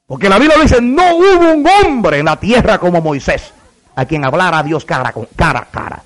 Porque 0.05 0.29
la 0.29 0.37
Biblia 0.37 0.59
dice, 0.59 0.81
no 0.81 1.15
hubo 1.15 1.53
un 1.53 1.65
hombre 1.65 2.19
en 2.19 2.25
la 2.25 2.35
tierra 2.39 2.77
como 2.77 3.01
Moisés, 3.01 3.53
a 3.95 4.05
quien 4.05 4.25
hablara 4.25 4.59
a 4.59 4.63
Dios 4.63 4.85
cara, 4.85 5.11
con, 5.11 5.27
cara 5.35 5.59
a 5.59 5.65
cara. 5.65 6.03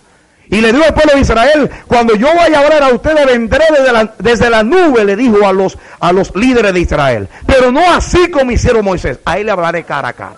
Y 0.50 0.62
le 0.62 0.72
dijo 0.72 0.86
al 0.86 0.94
pueblo 0.94 1.14
de 1.14 1.22
Israel, 1.22 1.70
cuando 1.88 2.16
yo 2.16 2.28
vaya 2.34 2.60
a 2.60 2.64
hablar 2.64 2.84
a 2.84 2.90
ustedes, 2.90 3.26
vendré 3.26 3.66
desde 3.70 3.92
la, 3.92 4.14
desde 4.18 4.50
la 4.50 4.64
nube, 4.64 5.04
le 5.04 5.16
dijo 5.16 5.46
a 5.46 5.52
los, 5.52 5.78
a 6.00 6.14
los 6.14 6.34
líderes 6.36 6.74
de 6.74 6.80
Israel. 6.80 7.28
Pero 7.46 7.72
no 7.72 7.92
así 7.92 8.30
como 8.32 8.52
hicieron 8.52 8.86
Moisés, 8.86 9.20
a 9.26 9.38
él 9.38 9.48
le 9.48 9.52
hablaré 9.52 9.84
cara 9.84 10.10
a 10.10 10.14
cara. 10.14 10.38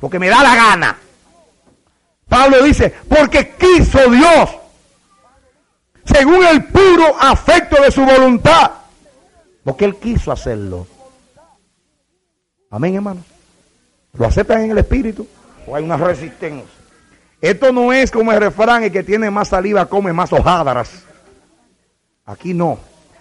Porque 0.00 0.18
me 0.18 0.28
da 0.28 0.42
la 0.42 0.54
gana. 0.56 0.96
Pablo 2.28 2.62
dice, 2.64 2.92
porque 3.08 3.54
quiso 3.56 4.10
Dios. 4.10 4.50
según 6.04 6.44
el 6.44 6.64
puro 6.64 7.14
afecto 7.20 7.80
de 7.80 7.92
su 7.92 8.04
voluntad. 8.04 8.70
Porque 9.62 9.84
Él 9.84 9.96
quiso 9.96 10.32
hacerlo. 10.32 10.86
Amén, 12.74 12.96
hermano. 12.96 13.22
¿Lo 14.14 14.26
aceptan 14.26 14.62
en 14.62 14.72
el 14.72 14.78
espíritu? 14.78 15.28
¿O 15.64 15.76
hay 15.76 15.84
una 15.84 15.96
resistencia? 15.96 16.66
Esto 17.40 17.72
no 17.72 17.92
es 17.92 18.10
como 18.10 18.32
el 18.32 18.40
refrán, 18.40 18.82
el 18.82 18.90
que 18.90 19.04
tiene 19.04 19.30
más 19.30 19.46
saliva 19.46 19.86
come 19.86 20.12
más 20.12 20.32
hojadas. 20.32 21.04
Aquí 22.24 22.52
no. 22.52 22.80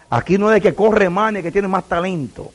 Aquí 0.10 0.39
no 0.39 0.50
es 0.50 0.55
de 0.55 0.62
que 0.62 0.74
corre 0.74 1.07
más 1.07 1.31
ni 1.33 1.43
que 1.43 1.51
tiene 1.51 1.67
más 1.67 1.83
talento. 1.83 2.51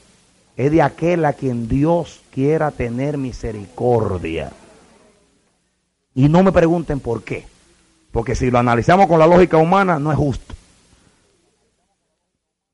Es 0.57 0.73
de 0.73 0.83
aquel 0.83 1.25
a 1.25 1.35
quien 1.35 1.69
Dios 1.69 2.21
quiera 2.33 2.73
tener 2.73 3.17
misericordia. 3.17 4.51
Y 6.17 6.29
no 6.29 6.43
me 6.43 6.51
pregunten 6.51 6.99
por 6.99 7.23
qué. 7.23 7.47
Porque 8.11 8.35
si 8.35 8.51
lo 8.51 8.59
analizamos 8.59 9.07
con 9.07 9.21
la 9.21 9.27
lógica 9.29 9.57
humana, 9.57 10.01
no 10.01 10.11
es 10.11 10.19
justo. 10.19 10.53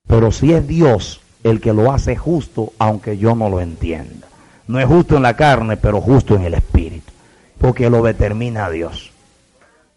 Pero 0.07 0.33
si 0.33 0.51
es 0.55 0.67
Dios 0.67 1.21
el 1.45 1.61
que 1.61 1.73
lo 1.73 1.93
hace 1.93 2.17
justo, 2.17 2.73
aunque 2.79 3.17
yo 3.17 3.37
no 3.37 3.49
lo 3.49 3.61
entienda. 3.61 4.27
No 4.67 4.81
es 4.81 4.87
justo 4.87 5.17
en 5.17 5.23
la 5.23 5.37
carne, 5.37 5.77
pero 5.77 6.01
justo 6.01 6.35
en 6.35 6.43
el 6.43 6.55
espíritu. 6.55 7.13
Porque 7.59 7.89
lo 7.91 8.03
determina 8.03 8.71
Dios. 8.71 9.13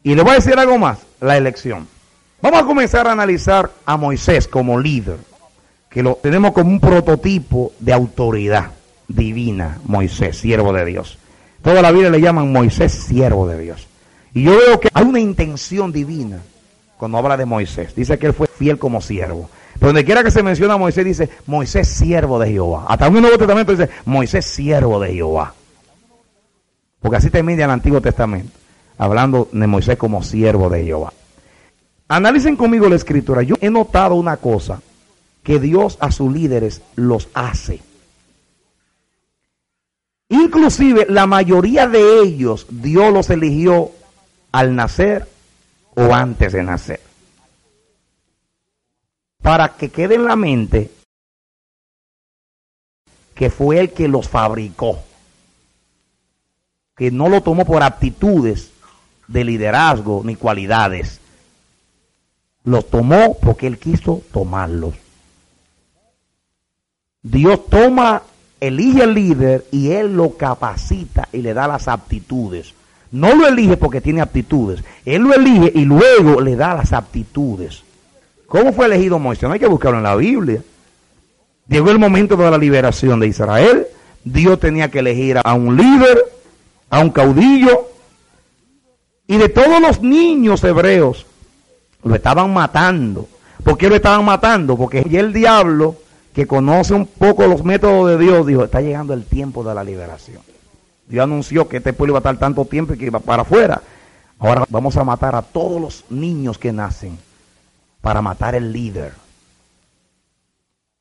Y 0.04 0.13
le 0.13 0.22
voy 0.22 0.34
a 0.34 0.36
decir 0.36 0.60
algo 0.60 0.77
más, 0.77 1.00
la 1.20 1.38
elección. 1.38 1.88
Vamos 2.42 2.62
a 2.62 2.66
comenzar 2.66 3.08
a 3.08 3.13
analizar 3.13 3.72
a 3.86 3.98
Moisés 3.98 4.48
como 4.48 4.80
líder, 4.80 5.18
que 5.89 6.04
lo 6.04 6.16
tenemos 6.16 6.51
como 6.51 6.70
un 6.70 6.80
prototipo 6.80 7.72
de 7.80 7.94
autoridad 7.94 8.72
divina, 9.08 9.80
Moisés, 9.86 10.38
siervo 10.38 10.74
de 10.74 10.86
Dios. 10.86 11.18
Toda 11.63 11.82
la 11.82 11.92
vida 11.92 12.10
le 12.10 12.22
llaman 12.22 12.51
Moisés, 12.51 12.92
siervo 12.92 13.48
de 13.48 13.60
Dios. 13.60 13.88
Y 14.34 14.44
yo 14.44 14.51
veo 14.58 14.80
que 14.80 14.89
hay 14.94 15.06
una 15.06 15.20
intención 15.20 15.92
divina 15.92 16.42
cuando 16.98 17.18
habla 17.18 17.38
de 17.38 17.46
Moisés. 17.46 17.96
Dice 17.96 18.20
que 18.20 18.27
él 18.27 18.34
fue 18.34 18.48
fiel 18.48 18.77
como 18.77 19.01
siervo. 19.01 19.50
Donde 19.79 20.03
quiera 20.03 20.24
que 20.24 20.31
se 20.31 20.43
menciona 20.43 20.74
a 20.74 20.77
Moisés, 20.77 21.05
dice 21.05 21.29
Moisés, 21.46 21.88
siervo 21.88 22.39
de 22.39 22.51
Jehová. 22.51 22.86
Hasta 22.88 23.07
un 23.07 23.22
Nuevo 23.22 23.38
Testamento 23.38 23.72
dice 23.72 23.89
Moisés, 24.05 24.46
siervo 24.46 25.00
de 25.00 25.13
Jehová. 25.13 25.53
Porque 27.00 27.17
así 27.17 27.29
termina 27.29 27.65
el 27.65 27.72
Antiguo 27.72 28.01
Testamento, 28.01 28.51
hablando 28.98 29.50
de 29.51 29.67
Moisés 29.67 29.98
como 29.98 30.24
siervo 30.24 30.69
de 30.69 30.84
Jehová. 30.84 31.13
Analicen 32.07 32.55
conmigo 32.55 32.89
la 32.89 32.96
escritura. 32.96 33.43
Yo 33.43 33.55
he 33.62 33.69
notado 33.69 34.15
una 34.15 34.38
cosa, 34.38 34.81
que 35.43 35.60
Dios 35.60 35.98
a 36.01 36.12
sus 36.12 36.34
líderes 36.34 36.81
los 36.96 37.29
hace. 37.34 37.81
Inclusive 40.29 41.05
la 41.10 41.25
mayoría 41.25 41.88
de 41.88 42.19
ellos 42.22 42.67
Dios 42.69 43.13
los 43.13 43.29
eligió 43.29 43.91
al 44.51 44.75
nacer 44.75 45.27
o 45.96 46.13
antes 46.13 46.51
de 46.51 46.63
nacer. 46.63 47.07
Para 49.48 49.70
que 49.77 49.88
quede 49.88 50.16
en 50.16 50.25
la 50.25 50.36
mente 50.36 50.92
que 53.34 53.50
fue 53.50 53.80
el 53.80 53.94
que 53.94 54.10
los 54.10 54.27
fabricó. 54.27 55.00
Que 56.98 57.12
no 57.12 57.30
lo 57.30 57.42
tomó 57.42 57.63
por 57.63 57.82
aptitudes 57.82 58.72
de 59.30 59.46
liderazgo 59.46 60.22
ni 60.25 60.36
cualidades. 60.36 61.22
Los 62.66 62.89
tomó 62.89 63.38
porque 63.42 63.68
él 63.68 63.80
quiso 63.80 64.22
tomarlos. 64.34 64.96
Dios 67.22 67.68
toma, 67.68 68.24
elige 68.60 69.04
al 69.04 69.13
líder 69.13 69.66
y 69.72 69.92
él 69.92 70.13
lo 70.13 70.36
capacita 70.36 71.30
y 71.32 71.38
le 71.38 71.54
da 71.54 71.70
las 71.70 71.88
aptitudes. 71.88 72.74
No 73.12 73.34
lo 73.34 73.48
elige 73.48 73.77
porque 73.77 74.01
tiene 74.01 74.20
aptitudes. 74.20 74.84
Él 75.06 75.22
lo 75.22 75.34
elige 75.34 75.72
y 75.74 75.86
luego 75.86 76.42
le 76.42 76.58
da 76.58 76.75
las 76.75 76.92
aptitudes. 76.92 77.87
¿Cómo 78.48 78.72
fue 78.72 78.86
elegido 78.86 79.20
Moisés? 79.20 79.44
No 79.44 79.54
hay 79.54 79.60
que 79.60 79.68
buscarlo 79.68 79.98
en 79.98 80.04
la 80.04 80.16
Biblia. 80.16 80.63
Llegó 81.67 81.91
el 81.91 82.00
momento 82.00 82.38
de 82.38 82.50
la 82.50 82.58
liberación 82.58 83.19
de 83.19 83.28
Israel. 83.28 83.88
Dios 84.24 84.60
tenía 84.60 84.89
que 84.89 85.00
elegir 85.00 85.39
a 85.43 85.54
un 85.54 85.76
líder, 85.76 86.24
a 86.89 87.00
un 87.00 87.10
caudillo. 87.10 87.89
Y 89.28 89.38
de 89.38 89.50
todos 89.50 89.82
los 89.82 90.02
niños 90.02 90.63
hebreos, 90.63 91.26
lo 92.04 92.15
estaban 92.15 92.54
matando. 92.54 93.28
¿Por 93.63 93.78
qué 93.78 93.89
lo 93.89 93.95
estaban 93.95 94.24
matando? 94.24 94.78
Porque 94.78 95.00
el 95.00 95.34
diablo, 95.34 95.98
que 96.34 96.48
conoce 96.48 96.93
un 96.93 97.06
poco 97.06 97.45
los 97.48 97.65
métodos 97.65 98.12
de 98.12 98.17
Dios, 98.17 98.48
dijo, 98.48 98.63
está 98.63 98.80
llegando 98.80 99.13
el 99.13 99.26
tiempo 99.26 99.62
de 99.65 99.76
la 99.76 99.84
liberación. 99.84 100.39
Dios 101.06 101.24
anunció 101.24 101.67
que 101.67 101.78
este 101.78 101.91
pueblo 101.91 102.13
iba 102.13 102.19
a 102.19 102.21
estar 102.21 102.38
tanto 102.38 102.63
tiempo 102.63 102.93
y 102.93 102.98
que 102.98 103.08
iba 103.08 103.19
para 103.19 103.41
afuera. 103.41 103.82
Ahora 104.39 104.65
vamos 104.69 104.95
a 104.95 105.04
matar 105.04 105.36
a 105.36 105.41
todos 105.41 105.82
los 105.82 106.06
niños 106.10 106.58
que 106.58 106.71
nacen 106.71 107.27
para 108.08 108.22
matar 108.22 108.56
el 108.56 108.72
líder. 108.72 109.12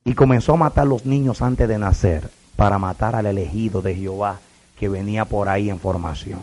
Y 0.04 0.14
comenzó 0.14 0.54
a 0.54 0.56
matar 0.56 0.88
los 0.88 1.06
niños 1.06 1.40
antes 1.40 1.68
de 1.68 1.78
nacer 1.78 2.28
para 2.56 2.80
matar 2.80 3.14
al 3.14 3.26
elegido 3.26 3.80
de 3.80 3.94
Jehová 3.94 4.40
que 4.76 4.88
venía 4.88 5.24
por 5.24 5.48
ahí 5.48 5.70
en 5.70 5.78
formación. 5.78 6.40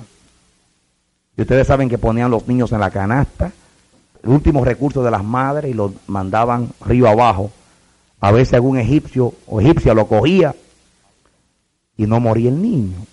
Y 1.35 1.41
ustedes 1.41 1.67
saben 1.67 1.89
que 1.89 1.97
ponían 1.97 2.31
los 2.31 2.47
niños 2.47 2.71
en 2.71 2.79
la 2.79 2.91
canasta, 2.91 3.51
el 4.23 4.29
último 4.29 4.63
recurso 4.63 5.03
de 5.03 5.11
las 5.11 5.21
madres 5.21 5.69
y 5.69 5.73
los 5.73 5.91
mandaban 6.07 6.69
río 6.85 7.09
abajo. 7.09 7.51
A 8.21 8.31
veces 8.31 8.53
algún 8.53 8.77
egipcio 8.77 9.33
o 9.47 9.59
egipcia 9.59 9.93
lo 9.93 10.07
cogía 10.07 10.55
y 11.97 12.07
no 12.07 12.21
moría 12.21 12.47
el 12.47 12.61
niño. 12.61 13.05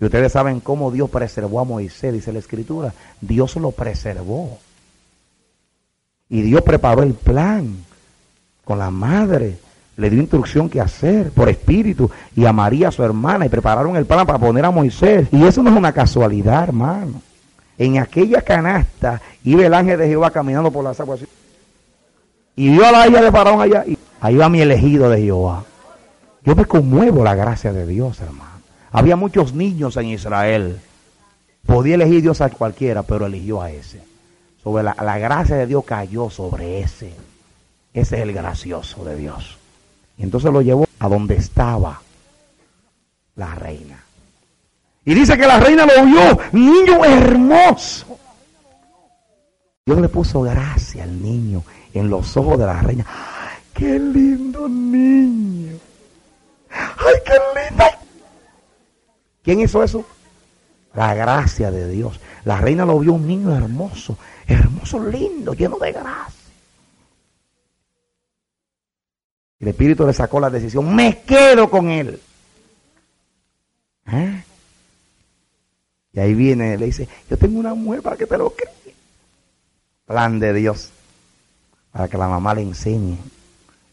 Y 0.00 0.06
ustedes 0.06 0.32
saben 0.32 0.60
cómo 0.60 0.90
Dios 0.90 1.10
preservó 1.10 1.60
a 1.60 1.64
Moisés, 1.64 2.14
dice 2.14 2.32
la 2.32 2.38
escritura. 2.38 2.94
Dios 3.20 3.56
lo 3.56 3.70
preservó. 3.70 4.58
Y 6.30 6.42
Dios 6.42 6.62
preparó 6.62 7.02
el 7.02 7.14
plan 7.14 7.76
con 8.64 8.78
la 8.78 8.90
madre. 8.90 9.58
Le 9.96 10.08
dio 10.08 10.20
instrucción 10.20 10.70
qué 10.70 10.80
hacer 10.80 11.32
por 11.32 11.48
espíritu. 11.48 12.08
Y 12.36 12.46
a 12.46 12.52
María, 12.52 12.92
su 12.92 13.02
hermana. 13.02 13.44
Y 13.44 13.48
prepararon 13.48 13.96
el 13.96 14.06
plan 14.06 14.24
para 14.24 14.38
poner 14.38 14.64
a 14.64 14.70
Moisés. 14.70 15.28
Y 15.32 15.44
eso 15.44 15.62
no 15.62 15.70
es 15.70 15.76
una 15.76 15.92
casualidad, 15.92 16.62
hermano. 16.62 17.20
En 17.76 17.98
aquella 17.98 18.42
canasta 18.42 19.20
iba 19.42 19.66
el 19.66 19.74
ángel 19.74 19.98
de 19.98 20.06
Jehová 20.06 20.30
caminando 20.30 20.70
por 20.70 20.84
las 20.84 21.00
aguas. 21.00 21.20
Y 22.54 22.68
vio 22.68 22.86
a 22.86 22.92
la 22.92 23.08
hija 23.08 23.22
de 23.22 23.32
Faraón 23.32 23.60
allá. 23.60 23.84
Y 23.86 23.98
ahí 24.20 24.36
va 24.36 24.48
mi 24.48 24.60
elegido 24.60 25.10
de 25.10 25.20
Jehová. 25.20 25.64
Yo 26.44 26.54
me 26.54 26.64
conmuevo 26.64 27.24
la 27.24 27.34
gracia 27.34 27.72
de 27.72 27.86
Dios, 27.86 28.20
hermano. 28.20 28.50
Había 28.92 29.16
muchos 29.16 29.52
niños 29.52 29.96
en 29.96 30.06
Israel. 30.06 30.78
Podía 31.66 31.96
elegir 31.96 32.22
Dios 32.22 32.40
a 32.40 32.48
cualquiera, 32.48 33.02
pero 33.02 33.26
eligió 33.26 33.60
a 33.60 33.70
ese. 33.70 34.09
Sobre 34.62 34.82
la, 34.82 34.94
la, 35.00 35.18
gracia 35.18 35.56
de 35.56 35.66
Dios 35.66 35.84
cayó 35.84 36.28
sobre 36.30 36.80
ese. 36.80 37.14
Ese 37.92 38.16
es 38.16 38.22
el 38.22 38.32
gracioso 38.32 39.04
de 39.04 39.16
Dios. 39.16 39.56
Y 40.18 40.22
entonces 40.22 40.52
lo 40.52 40.60
llevó 40.60 40.86
a 40.98 41.08
donde 41.08 41.36
estaba 41.36 42.00
la 43.36 43.54
reina. 43.54 44.04
Y 45.04 45.14
dice 45.14 45.36
que 45.36 45.46
la 45.46 45.58
reina 45.58 45.86
lo 45.86 46.04
vio, 46.04 46.38
niño 46.52 47.04
hermoso. 47.04 48.18
Dios 49.86 49.98
le 49.98 50.08
puso 50.08 50.42
gracia 50.42 51.04
al 51.04 51.22
niño 51.22 51.64
en 51.94 52.10
los 52.10 52.36
ojos 52.36 52.58
de 52.58 52.66
la 52.66 52.80
reina. 52.82 53.04
¡Ay, 53.08 53.62
qué 53.74 53.98
lindo 53.98 54.68
niño! 54.68 55.72
¡Ay, 56.70 57.14
qué 57.24 57.32
lindo! 57.32 57.84
¿Quién 59.42 59.60
hizo 59.60 59.82
eso? 59.82 60.04
La 60.94 61.14
gracia 61.14 61.70
de 61.70 61.88
Dios. 61.88 62.20
La 62.44 62.58
reina 62.58 62.84
lo 62.84 62.98
vio 62.98 63.14
un 63.14 63.26
niño 63.26 63.54
hermoso, 63.56 64.16
hermoso, 64.52 64.98
lindo, 65.04 65.54
lleno 65.54 65.78
de 65.78 65.92
gracia. 65.92 66.40
El 69.60 69.68
Espíritu 69.68 70.06
le 70.06 70.12
sacó 70.12 70.40
la 70.40 70.48
decisión, 70.48 70.94
me 70.94 71.22
quedo 71.22 71.68
con 71.68 71.90
él. 71.90 72.20
¿Eh? 74.06 74.42
Y 76.12 76.20
ahí 76.20 76.34
viene, 76.34 76.76
le 76.78 76.86
dice, 76.86 77.06
yo 77.28 77.36
tengo 77.36 77.60
una 77.60 77.74
mujer 77.74 78.02
para 78.02 78.16
que 78.16 78.26
te 78.26 78.38
lo 78.38 78.50
crea. 78.50 78.72
Plan 80.06 80.40
de 80.40 80.52
Dios. 80.54 80.90
Para 81.92 82.08
que 82.08 82.18
la 82.18 82.26
mamá 82.26 82.54
le 82.54 82.62
enseñe 82.62 83.18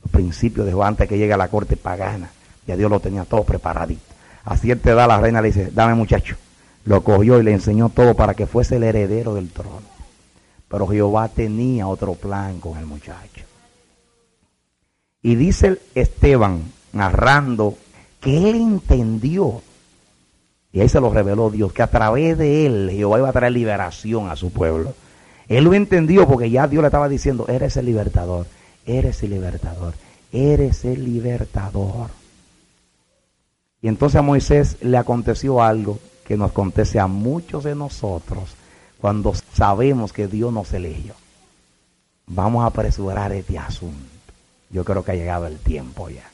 los 0.02 0.12
principios 0.12 0.65
de 0.65 0.74
Juan 0.74 0.89
antes 0.89 1.08
que 1.08 1.17
llegue 1.17 1.34
a 1.34 1.38
la 1.38 1.50
corte 1.50 1.76
pagana. 1.76 2.32
Ya 2.65 2.76
Dios 2.76 2.89
lo 2.89 3.00
tenía 3.00 3.26
todo 3.26 3.43
preparadito. 3.43 4.02
A 4.46 4.56
cierta 4.56 4.91
edad 4.91 5.08
la 5.08 5.20
reina 5.20 5.41
le 5.41 5.50
dice, 5.50 5.70
dame 5.72 5.93
muchacho. 5.93 6.38
Lo 6.86 7.04
cogió 7.04 7.39
y 7.39 7.43
le 7.43 7.52
enseñó 7.52 7.89
todo 7.89 8.15
para 8.15 8.34
que 8.34 8.48
fuese 8.48 8.78
el 8.78 8.84
heredero 8.84 9.36
del 9.36 9.50
trono. 9.50 9.96
Pero 10.69 10.88
Jehová 10.88 11.30
tenía 11.30 11.88
otro 11.88 12.13
plan 12.15 12.60
con 12.60 12.77
el 12.77 12.86
muchacho. 12.86 13.45
Y 15.21 15.36
dice 15.36 15.80
Esteban, 15.95 16.71
narrando, 16.93 17.77
que 18.19 18.49
él 18.49 18.56
entendió, 18.56 19.62
y 20.71 20.82
ahí 20.82 20.89
se 20.89 20.99
lo 20.99 21.12
reveló 21.12 21.49
Dios, 21.49 21.71
que 21.73 21.84
a 21.84 21.88
través 21.89 22.38
de 22.38 22.65
él 22.65 22.89
Jehová 22.91 23.19
iba 23.19 23.30
a 23.30 23.34
traer 23.34 23.53
liberación 23.53 24.30
a 24.30 24.36
su 24.36 24.51
pueblo. 24.51 24.93
Él 25.47 25.63
lo 25.63 25.73
entendió 25.73 26.27
porque 26.27 26.49
ya 26.49 26.67
Dios 26.67 26.82
le 26.82 26.88
estaba 26.88 27.08
diciendo, 27.08 27.45
eres 27.47 27.77
el 27.77 27.86
libertador, 27.86 28.45
eres 28.86 29.23
el 29.23 29.30
libertador, 29.30 29.93
eres 30.32 30.84
el 30.84 31.06
libertador. 31.06 32.10
Y 33.82 33.88
entonces 33.88 34.17
a 34.17 34.21
Moisés 34.21 34.77
le 34.82 34.97
aconteció 34.97 35.63
algo 35.63 35.99
que 36.25 36.36
nos 36.36 36.51
acontece 36.51 36.99
a 36.99 37.08
muchos 37.08 37.63
de 37.63 37.75
nosotros 37.75 38.57
cuando 38.99 39.33
sabemos 39.53 40.13
que 40.13 40.27
Dios 40.27 40.51
nos 40.51 40.73
eligió. 40.73 41.13
vamos 42.25 42.63
a 42.63 42.67
apresurar 42.67 43.31
este 43.31 43.57
asunto. 43.57 43.95
Yo 44.69 44.83
creo 44.83 45.03
que 45.03 45.12
ha 45.12 45.15
llegado 45.15 45.47
el 45.47 45.57
tiempo 45.60 46.10
ya. 46.10 46.29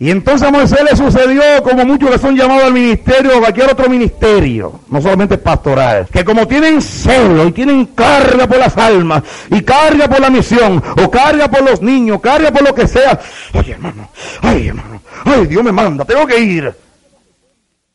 Y 0.00 0.10
entonces 0.10 0.46
a 0.46 0.52
Moisés 0.52 0.78
le 0.88 0.96
sucedió 0.96 1.42
como 1.64 1.84
muchos 1.84 2.10
que 2.10 2.18
son 2.18 2.36
llamados 2.36 2.64
al 2.64 2.72
ministerio 2.72 3.36
o 3.36 3.40
cualquier 3.40 3.72
otro 3.72 3.88
ministerio, 3.88 4.80
no 4.88 5.02
solamente 5.02 5.38
pastoral, 5.38 6.06
que 6.06 6.24
como 6.24 6.46
tienen 6.46 6.80
celo 6.80 7.48
y 7.48 7.52
tienen 7.52 7.86
carga 7.86 8.46
por 8.46 8.58
las 8.58 8.76
almas 8.76 9.24
y 9.50 9.60
carga 9.62 10.08
por 10.08 10.20
la 10.20 10.30
misión 10.30 10.80
o 11.04 11.10
carga 11.10 11.48
por 11.48 11.68
los 11.68 11.82
niños, 11.82 12.20
carga 12.20 12.52
por 12.52 12.62
lo 12.62 12.72
que 12.72 12.86
sea. 12.86 13.18
Oye 13.54 13.72
hermano, 13.72 14.08
ay 14.40 14.68
hermano, 14.68 15.02
ay 15.24 15.46
Dios 15.46 15.64
me 15.64 15.72
manda, 15.72 16.04
tengo 16.04 16.26
que 16.28 16.38
ir. 16.38 16.72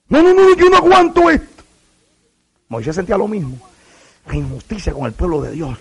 No, 0.10 0.22
no, 0.22 0.34
no, 0.34 0.56
yo 0.58 0.70
no 0.70 0.78
aguanto 0.78 1.30
esto. 1.30 1.64
Moisés 2.68 2.96
sentía 2.96 3.18
lo 3.18 3.30
mismo. 3.30 3.58
La 4.28 4.36
injusticia 4.36 4.94
con 4.94 5.06
el 5.06 5.14
pueblo 5.14 5.42
de 5.42 5.52
Dios. 5.52 5.78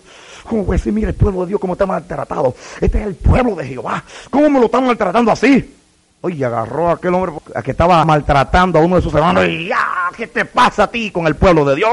¿Cómo 0.49 0.65
decir, 0.73 0.93
mira 0.93 1.09
el 1.09 1.15
pueblo 1.15 1.43
de 1.43 1.49
Dios 1.49 1.61
cómo 1.61 1.75
está 1.75 1.87
maltratado? 1.87 2.55
Este 2.81 3.01
es 3.01 3.07
el 3.07 3.15
pueblo 3.15 3.55
de 3.55 3.67
Jehová. 3.67 4.03
¿Cómo 4.31 4.51
me 4.51 4.59
lo 4.59 4.67
están 4.67 4.85
maltratando 4.87 5.31
así? 5.31 5.77
Oye, 6.21 6.45
agarró 6.45 6.89
a 6.89 6.93
aquel 6.95 7.15
hombre 7.15 7.33
que 7.65 7.71
estaba 7.73 8.05
maltratando 8.05 8.79
a 8.79 8.83
uno 8.83 8.97
de 8.97 9.03
sus 9.03 9.15
hermanos 9.15 9.47
y 9.47 9.69
ya, 9.69 10.11
¿qué 10.17 10.27
te 10.27 10.45
pasa 10.45 10.85
a 10.85 10.91
ti 10.91 11.11
con 11.11 11.27
el 11.27 11.37
pueblo 11.37 11.65
de 11.65 11.77
Dios? 11.77 11.91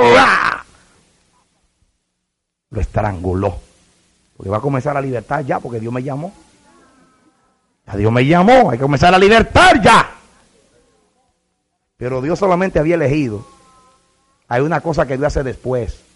Lo 2.72 2.82
estranguló. 2.82 3.60
Porque 4.38 4.50
va 4.50 4.58
a 4.58 4.62
comenzar 4.62 4.94
la 4.94 5.02
libertad 5.02 5.44
ya, 5.46 5.60
porque 5.60 5.80
Dios 5.80 5.92
me 5.92 6.04
llamó. 6.04 6.34
A 7.88 7.98
Dios 7.98 8.12
me 8.12 8.26
llamó, 8.26 8.70
hay 8.70 8.78
que 8.78 8.84
comenzar 8.84 9.12
la 9.12 9.18
libertad 9.18 9.74
ya. 9.82 10.12
Pero 11.98 12.22
Dios 12.22 12.38
solamente 12.38 12.80
había 12.80 12.96
elegido. 12.96 13.46
Hay 14.48 14.62
una 14.62 14.82
cosa 14.82 15.06
que 15.06 15.18
Dios 15.18 15.28
hace 15.28 15.44
después 15.44 16.09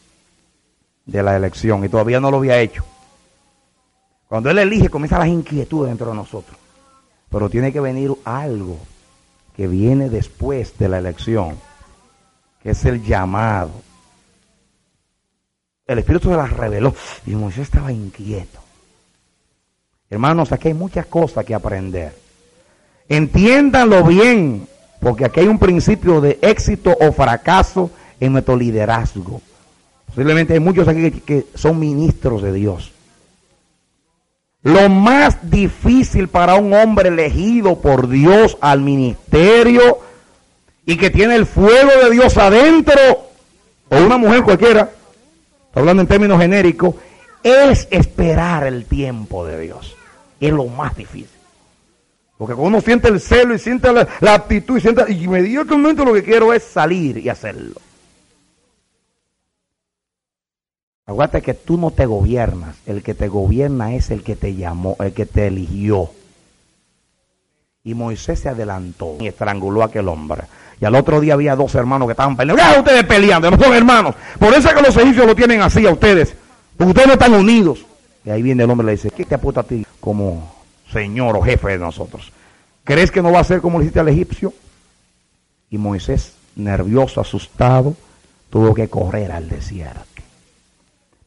de 1.05 1.23
la 1.23 1.35
elección 1.35 1.83
y 1.83 1.89
todavía 1.89 2.19
no 2.19 2.31
lo 2.31 2.37
había 2.37 2.59
hecho. 2.59 2.83
Cuando 4.27 4.49
Él 4.49 4.57
elige, 4.57 4.89
comienzan 4.89 5.19
las 5.19 5.27
inquietudes 5.27 5.89
dentro 5.89 6.09
de 6.09 6.15
nosotros. 6.15 6.57
Pero 7.29 7.49
tiene 7.49 7.71
que 7.71 7.79
venir 7.79 8.11
algo 8.25 8.77
que 9.55 9.67
viene 9.67 10.09
después 10.09 10.77
de 10.77 10.89
la 10.89 10.99
elección, 10.99 11.57
que 12.61 12.71
es 12.71 12.85
el 12.85 13.03
llamado. 13.03 13.71
El 15.85 15.99
Espíritu 15.99 16.29
se 16.29 16.37
las 16.37 16.51
reveló 16.51 16.95
y 17.25 17.31
Moisés 17.31 17.63
estaba 17.63 17.91
inquieto. 17.91 18.59
Hermanos, 20.09 20.51
aquí 20.51 20.69
hay 20.69 20.73
muchas 20.73 21.05
cosas 21.07 21.43
que 21.45 21.53
aprender. 21.53 22.15
Entiéndanlo 23.09 24.03
bien, 24.03 24.67
porque 24.99 25.25
aquí 25.25 25.41
hay 25.41 25.47
un 25.47 25.59
principio 25.59 26.21
de 26.21 26.39
éxito 26.41 26.95
o 26.99 27.11
fracaso 27.11 27.91
en 28.19 28.33
nuestro 28.33 28.55
liderazgo. 28.55 29.41
Posiblemente 30.13 30.53
hay 30.53 30.59
muchos 30.59 30.87
aquí 30.87 31.09
que 31.11 31.47
son 31.55 31.79
ministros 31.79 32.43
de 32.43 32.53
Dios. 32.53 32.91
Lo 34.61 34.87
más 34.87 35.49
difícil 35.49 36.27
para 36.27 36.55
un 36.55 36.71
hombre 36.73 37.09
elegido 37.09 37.81
por 37.81 38.07
Dios 38.07 38.57
al 38.61 38.81
ministerio 38.81 39.99
y 40.85 40.97
que 40.97 41.09
tiene 41.09 41.35
el 41.35 41.47
fuego 41.47 41.91
de 42.03 42.11
Dios 42.11 42.37
adentro, 42.37 42.95
o 43.89 43.97
una 43.97 44.17
mujer 44.17 44.43
cualquiera, 44.43 44.91
hablando 45.73 46.01
en 46.01 46.07
términos 46.07 46.39
genéricos, 46.39 46.95
es 47.41 47.87
esperar 47.89 48.67
el 48.67 48.85
tiempo 48.85 49.45
de 49.45 49.59
Dios. 49.61 49.95
Es 50.39 50.51
lo 50.51 50.65
más 50.65 50.95
difícil. 50.95 51.27
Porque 52.37 52.53
cuando 52.53 52.77
uno 52.77 52.81
siente 52.81 53.07
el 53.07 53.19
celo 53.19 53.55
y 53.55 53.59
siente 53.59 53.91
la, 53.91 54.07
la 54.21 54.35
actitud 54.35 54.77
y 54.77 54.81
siente, 54.81 55.05
lo 55.07 56.13
que 56.13 56.23
quiero 56.23 56.53
es 56.53 56.63
salir 56.63 57.17
y 57.17 57.29
hacerlo. 57.29 57.81
Aguanta 61.05 61.41
que 61.41 61.53
tú 61.53 61.77
no 61.77 61.91
te 61.91 62.05
gobiernas, 62.05 62.77
el 62.85 63.03
que 63.03 63.13
te 63.13 63.27
gobierna 63.27 63.93
es 63.93 64.09
el 64.09 64.23
que 64.23 64.35
te 64.35 64.55
llamó, 64.55 64.95
el 64.99 65.13
que 65.13 65.25
te 65.25 65.47
eligió. 65.47 66.09
Y 67.83 67.93
Moisés 67.93 68.39
se 68.39 68.49
adelantó 68.49 69.17
y 69.19 69.27
estranguló 69.27 69.81
a 69.81 69.87
aquel 69.87 70.07
hombre. 70.07 70.43
Y 70.79 70.85
al 70.85 70.95
otro 70.95 71.19
día 71.19 71.33
había 71.33 71.57
dos 71.57 71.75
hermanos 71.75 72.07
que 72.07 72.13
estaban 72.13 72.37
peleando. 72.37 72.63
¿Qué 72.63 72.79
ustedes 72.79 73.03
peleando? 73.03 73.51
No 73.51 73.57
son 73.57 73.73
hermanos. 73.73 74.15
Por 74.39 74.53
eso 74.53 74.69
es 74.69 74.73
que 74.73 74.81
los 74.81 74.95
egipcios 74.95 75.27
lo 75.27 75.35
tienen 75.35 75.61
así 75.61 75.85
a 75.85 75.91
ustedes. 75.91 76.35
Ustedes 76.79 77.07
no 77.07 77.13
están 77.13 77.33
unidos. 77.33 77.85
Y 78.23 78.29
ahí 78.29 78.41
viene 78.41 78.63
el 78.63 78.69
hombre 78.69 78.85
y 78.85 78.87
le 78.87 78.91
dice, 78.93 79.11
¿qué 79.11 79.25
te 79.25 79.35
apuesta 79.35 79.61
a 79.61 79.63
ti 79.63 79.85
como 79.99 80.55
señor 80.91 81.35
o 81.35 81.41
jefe 81.41 81.71
de 81.71 81.79
nosotros? 81.79 82.31
¿Crees 82.85 83.11
que 83.11 83.21
no 83.21 83.33
va 83.33 83.41
a 83.41 83.43
ser 83.43 83.59
como 83.59 83.79
le 83.79 83.85
hiciste 83.85 83.99
al 83.99 84.07
egipcio? 84.07 84.53
Y 85.69 85.77
Moisés, 85.77 86.35
nervioso, 86.55 87.19
asustado, 87.19 87.95
tuvo 88.49 88.73
que 88.73 88.87
correr 88.87 89.33
al 89.33 89.49
desierto. 89.49 90.12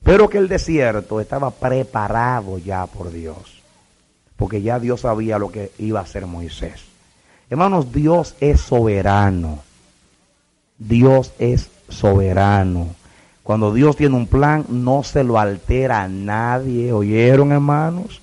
Pero 0.06 0.30
que 0.30 0.38
el 0.38 0.46
desierto 0.46 1.20
estaba 1.20 1.50
preparado 1.50 2.58
ya 2.58 2.86
por 2.86 3.10
Dios. 3.10 3.60
Porque 4.36 4.62
ya 4.62 4.78
Dios 4.78 5.00
sabía 5.00 5.36
lo 5.36 5.50
que 5.50 5.72
iba 5.78 5.98
a 5.98 6.04
hacer 6.04 6.26
Moisés. 6.26 6.84
Hermanos, 7.50 7.92
Dios 7.92 8.36
es 8.38 8.60
soberano. 8.60 9.58
Dios 10.78 11.32
es 11.40 11.70
soberano. 11.88 12.86
Cuando 13.42 13.74
Dios 13.74 13.96
tiene 13.96 14.14
un 14.14 14.28
plan, 14.28 14.64
no 14.68 15.02
se 15.02 15.24
lo 15.24 15.40
altera 15.40 16.02
a 16.02 16.08
nadie. 16.08 16.92
¿Oyeron, 16.92 17.50
hermanos? 17.50 18.20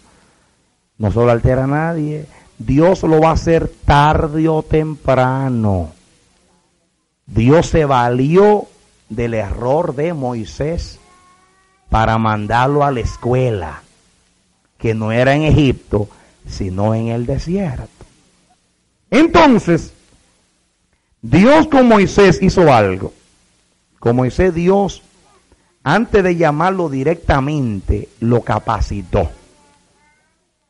No 0.97 1.11
se 1.11 1.17
lo 1.17 1.29
altera 1.29 1.65
a 1.65 1.67
nadie. 1.67 2.27
Dios 2.57 3.03
lo 3.03 3.19
va 3.19 3.31
a 3.31 3.33
hacer 3.33 3.69
tarde 3.83 4.47
o 4.47 4.63
temprano. 4.63 5.91
Dios 7.25 7.67
se 7.67 7.83
valió 7.83 8.67
del 9.09 9.33
error 9.33 9.95
de 9.95 10.13
Moisés 10.13 11.01
para 11.93 12.17
mandarlo 12.17 12.83
a 12.83 12.89
la 12.89 13.01
escuela, 13.01 13.83
que 14.79 14.95
no 14.95 15.11
era 15.11 15.35
en 15.35 15.43
Egipto, 15.43 16.09
sino 16.49 16.95
en 16.95 17.09
el 17.09 17.27
desierto. 17.27 17.87
Entonces, 19.11 19.93
Dios 21.21 21.67
con 21.67 21.87
Moisés 21.87 22.41
hizo 22.41 22.73
algo. 22.73 23.13
Con 23.99 24.15
Moisés 24.15 24.55
Dios, 24.55 25.03
antes 25.83 26.23
de 26.23 26.35
llamarlo 26.35 26.89
directamente, 26.89 28.09
lo 28.21 28.41
capacitó. 28.41 29.29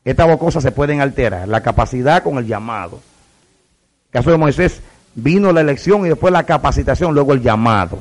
Estas 0.03 0.27
dos 0.27 0.38
cosas 0.38 0.62
se 0.62 0.73
pueden 0.73 0.99
alterar, 0.99 1.47
la 1.47 1.63
capacidad 1.63 2.21
con 2.21 2.38
el 2.38 2.47
llamado. 2.47 2.97
En 2.97 4.07
el 4.07 4.12
caso 4.12 4.29
de 4.29 4.38
Moisés, 4.38 4.81
vino 5.15 5.53
la 5.53 5.62
elección 5.62 6.05
y 6.05 6.09
después 6.09 6.33
la 6.33 6.43
capacitación, 6.43 7.13
luego 7.13 7.31
el 7.31 7.41
llamado 7.41 7.99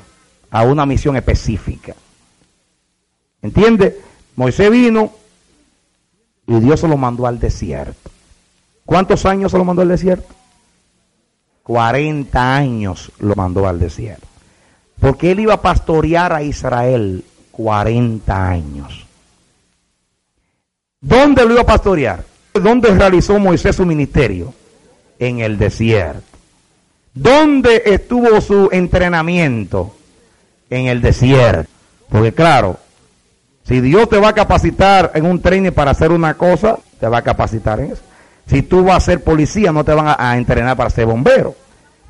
a 0.51 0.65
una 0.65 0.85
misión 0.87 1.15
específica. 1.15 1.95
¿Entiende? 3.43 4.01
Moisés 4.37 4.71
vino 4.71 5.13
y 6.47 6.61
Dios 6.61 6.81
se 6.81 6.89
lo 6.89 6.97
mandó 6.97 7.27
al 7.27 7.39
desierto. 7.39 8.11
¿Cuántos 8.87 9.27
años 9.27 9.53
se 9.53 9.59
lo 9.59 9.65
mandó 9.65 9.83
al 9.83 9.89
desierto? 9.89 10.35
40 11.65 12.57
años 12.57 13.13
lo 13.19 13.35
mandó 13.35 13.67
al 13.67 13.79
desierto. 13.79 14.27
Porque 15.01 15.33
él 15.33 15.41
iba 15.41 15.55
a 15.55 15.63
pastorear 15.63 16.33
a 16.33 16.43
Israel 16.43 17.25
40 17.51 18.49
años. 18.49 19.07
¿Dónde 21.01 21.45
lo 21.45 21.53
iba 21.53 21.63
a 21.63 21.67
pastorear? 21.67 22.25
¿Dónde 22.55 22.95
realizó 22.95 23.39
Moisés 23.39 23.77
su 23.77 23.87
ministerio? 23.87 24.55
En 25.19 25.41
el 25.41 25.59
desierto. 25.59 26.23
¿Dónde 27.15 27.83
estuvo 27.87 28.41
su 28.41 28.69
entrenamiento? 28.73 29.95
En 30.71 30.87
el 30.87 31.03
desierto. 31.03 31.69
Porque 32.09 32.33
claro, 32.33 32.79
si 33.65 33.81
Dios 33.81 34.09
te 34.09 34.19
va 34.19 34.29
a 34.29 34.35
capacitar 34.35 35.13
en 35.15 35.25
un 35.25 35.41
training 35.41 35.71
para 35.71 35.93
hacer 35.93 36.11
una 36.11 36.35
cosa, 36.35 36.79
te 36.99 37.07
va 37.07 37.19
a 37.19 37.23
capacitar 37.23 37.81
en 37.81 37.93
eso. 37.93 38.03
Si 38.47 38.63
tú 38.63 38.85
vas 38.85 38.97
a 38.97 39.01
ser 39.01 39.23
policía, 39.23 39.73
no 39.73 39.85
te 39.85 39.93
van 39.93 40.15
a, 40.19 40.37
entrenar 40.37 40.77
para 40.77 40.91
ser 40.91 41.07
bombero. 41.07 41.55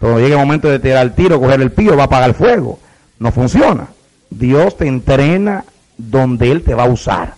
Pero 0.01 0.19
llega 0.19 0.35
el 0.35 0.47
momento 0.47 0.69
de 0.69 0.79
tirar 0.79 1.03
el 1.05 1.15
tiro, 1.15 1.41
coger 1.41 1.61
el 1.61 1.71
pío, 1.71 1.97
va 1.97 2.05
a 2.05 2.07
apagar 2.07 2.31
el 2.31 2.35
fuego. 2.35 2.79
No 3.19 3.31
funciona. 3.31 3.89
Dios 4.31 4.77
te 4.77 4.87
entrena 4.87 5.65
donde 5.97 6.51
Él 6.51 6.63
te 6.63 6.75
va 6.75 6.85
a 6.85 6.89
usar. 6.89 7.35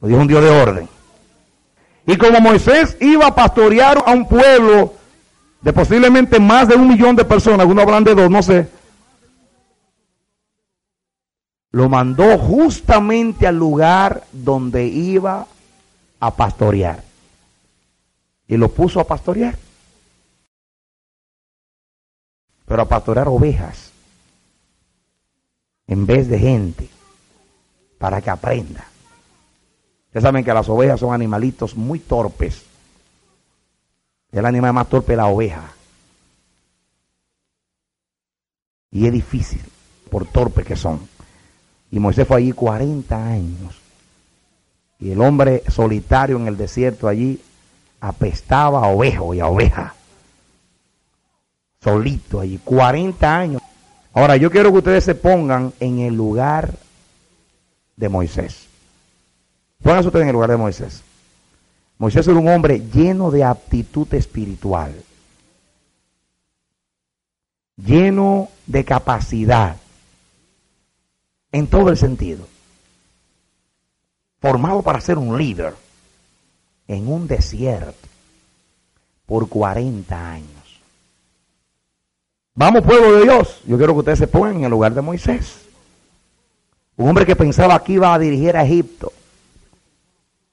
Lo 0.00 0.08
dijo 0.08 0.20
un 0.20 0.28
Dios 0.28 0.42
de 0.42 0.50
orden. 0.50 0.88
Y 2.06 2.16
como 2.16 2.40
Moisés 2.40 2.96
iba 3.00 3.26
a 3.26 3.34
pastorear 3.34 4.02
a 4.06 4.12
un 4.12 4.26
pueblo 4.26 4.94
de 5.60 5.72
posiblemente 5.72 6.40
más 6.40 6.68
de 6.68 6.74
un 6.74 6.88
millón 6.88 7.14
de 7.14 7.24
personas, 7.24 7.60
algunos 7.60 7.84
hablan 7.84 8.04
de 8.04 8.14
dos, 8.14 8.30
no 8.30 8.42
sé, 8.42 8.68
lo 11.72 11.88
mandó 11.88 12.38
justamente 12.38 13.46
al 13.46 13.56
lugar 13.56 14.24
donde 14.30 14.86
iba 14.86 15.46
a 16.20 16.30
pastorear. 16.36 17.02
Y 18.46 18.58
lo 18.58 18.68
puso 18.68 19.00
a 19.00 19.06
pastorear. 19.06 19.56
Pero 22.66 22.82
a 22.82 22.88
pastorear 22.88 23.26
ovejas 23.28 23.90
en 25.86 26.06
vez 26.06 26.28
de 26.28 26.38
gente 26.38 26.88
para 27.98 28.20
que 28.20 28.30
aprenda. 28.30 28.86
Ustedes 30.06 30.22
saben 30.22 30.44
que 30.44 30.52
las 30.52 30.68
ovejas 30.68 31.00
son 31.00 31.14
animalitos 31.14 31.74
muy 31.74 32.00
torpes. 32.00 32.64
El 34.30 34.44
animal 34.44 34.74
más 34.74 34.88
torpe 34.88 35.12
es 35.12 35.16
la 35.16 35.26
oveja. 35.26 35.72
Y 38.90 39.06
es 39.06 39.12
difícil 39.12 39.62
por 40.10 40.26
torpe 40.26 40.64
que 40.64 40.76
son. 40.76 41.11
Y 41.92 42.00
Moisés 42.00 42.26
fue 42.26 42.38
allí 42.38 42.52
40 42.52 43.24
años. 43.24 43.78
Y 44.98 45.10
el 45.10 45.20
hombre 45.20 45.62
solitario 45.68 46.36
en 46.38 46.48
el 46.48 46.56
desierto 46.56 47.06
allí 47.06 47.38
apestaba 48.00 48.80
a 48.80 48.88
ovejo 48.88 49.34
y 49.34 49.40
a 49.40 49.46
oveja. 49.46 49.94
Solito 51.82 52.40
allí, 52.40 52.58
40 52.64 53.38
años. 53.38 53.62
Ahora 54.14 54.38
yo 54.38 54.50
quiero 54.50 54.72
que 54.72 54.78
ustedes 54.78 55.04
se 55.04 55.14
pongan 55.14 55.74
en 55.80 56.00
el 56.00 56.14
lugar 56.14 56.72
de 57.96 58.08
Moisés. 58.08 58.66
Pónganse 59.82 60.08
ustedes 60.08 60.22
en 60.22 60.28
el 60.28 60.34
lugar 60.34 60.50
de 60.50 60.56
Moisés. 60.56 61.02
Moisés 61.98 62.26
era 62.26 62.38
un 62.38 62.48
hombre 62.48 62.80
lleno 62.92 63.30
de 63.30 63.44
aptitud 63.44 64.12
espiritual, 64.14 64.94
lleno 67.76 68.48
de 68.66 68.84
capacidad, 68.84 69.76
en 71.52 71.66
todo 71.66 71.90
el 71.90 71.96
sentido, 71.96 72.46
formado 74.40 74.82
para 74.82 75.00
ser 75.00 75.18
un 75.18 75.36
líder 75.36 75.74
en 76.88 77.06
un 77.06 77.28
desierto 77.28 78.08
por 79.26 79.48
40 79.48 80.32
años. 80.32 80.48
Vamos, 82.54 82.82
pueblo 82.82 83.12
de 83.12 83.22
Dios, 83.22 83.60
yo 83.66 83.76
quiero 83.78 83.94
que 83.94 84.00
ustedes 84.00 84.18
se 84.18 84.26
pongan 84.26 84.56
en 84.56 84.64
el 84.64 84.70
lugar 84.70 84.92
de 84.92 85.00
Moisés. 85.00 85.62
Un 86.96 87.08
hombre 87.08 87.24
que 87.24 87.36
pensaba 87.36 87.82
que 87.82 87.94
iba 87.94 88.12
a 88.12 88.18
dirigir 88.18 88.56
a 88.56 88.64
Egipto. 88.64 89.12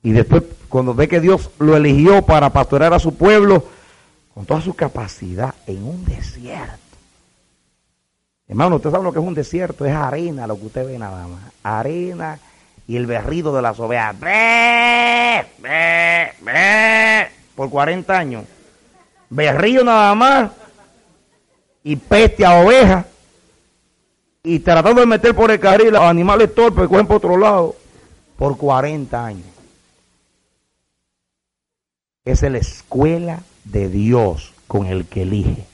Y 0.02 0.12
después, 0.12 0.44
cuando 0.70 0.94
ve 0.94 1.10
que 1.10 1.20
Dios 1.20 1.50
lo 1.60 1.76
eligió 1.76 2.26
para 2.26 2.52
pastorear 2.52 2.94
a 2.94 3.00
su 3.00 3.16
pueblo, 3.16 3.66
con 4.34 4.46
toda 4.46 4.62
su 4.62 4.74
capacidad, 4.74 5.54
en 5.68 5.84
un 5.84 6.06
desierto. 6.06 6.89
Hermano, 8.50 8.78
usted 8.78 8.90
sabe 8.90 9.04
lo 9.04 9.14
que 9.14 9.20
es 9.20 9.26
un 9.26 9.36
desierto, 9.36 9.86
es 9.86 9.94
arena 9.94 10.48
lo 10.48 10.58
que 10.60 10.66
usted 10.66 10.88
ve 10.88 10.98
nada 10.98 11.28
más. 11.28 11.40
Arena 11.62 12.40
y 12.88 12.98
el 12.98 13.06
berrido 13.06 13.56
de 13.56 13.62
las 13.62 13.80
ovejas. 13.80 14.16
Por 17.56 17.70
40 17.70 18.18
años. 18.18 18.46
Berrío 19.30 19.84
nada 19.84 20.16
más 20.16 20.52
y 21.84 21.96
peste 21.96 22.44
a 22.44 22.60
ovejas 22.60 23.06
y 24.42 24.58
tratando 24.60 25.02
de 25.02 25.08
meter 25.08 25.36
por 25.36 25.52
el 25.52 25.60
carril 25.60 25.96
a 25.96 26.10
animales 26.10 26.56
torpes 26.56 26.82
que 26.84 26.90
cogen 26.90 27.06
por 27.06 27.18
otro 27.18 27.38
lado 27.38 27.76
por 28.36 28.58
40 28.58 29.26
años. 29.26 29.46
Esa 32.26 32.48
es 32.48 32.52
la 32.52 32.58
escuela 32.58 33.44
de 33.64 33.90
Dios 33.90 34.54
con 34.68 34.88
el 34.88 35.06
que 35.06 35.22
elige. 35.22 35.68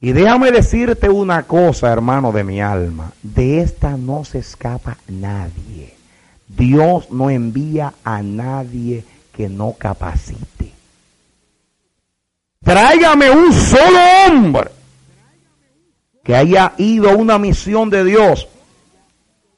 Y 0.00 0.12
déjame 0.12 0.50
decirte 0.50 1.10
una 1.10 1.42
cosa, 1.42 1.92
hermano 1.92 2.32
de 2.32 2.42
mi 2.42 2.60
alma. 2.60 3.12
De 3.22 3.60
esta 3.60 3.98
no 3.98 4.24
se 4.24 4.38
escapa 4.38 4.96
nadie. 5.08 5.94
Dios 6.48 7.10
no 7.10 7.28
envía 7.28 7.92
a 8.02 8.22
nadie 8.22 9.04
que 9.36 9.48
no 9.48 9.74
capacite. 9.78 10.72
Tráigame 12.64 13.30
un 13.30 13.52
solo 13.52 13.98
hombre 14.26 14.70
que 16.24 16.34
haya 16.34 16.72
ido 16.78 17.10
a 17.10 17.14
una 17.14 17.38
misión 17.38 17.90
de 17.90 18.04
Dios 18.04 18.48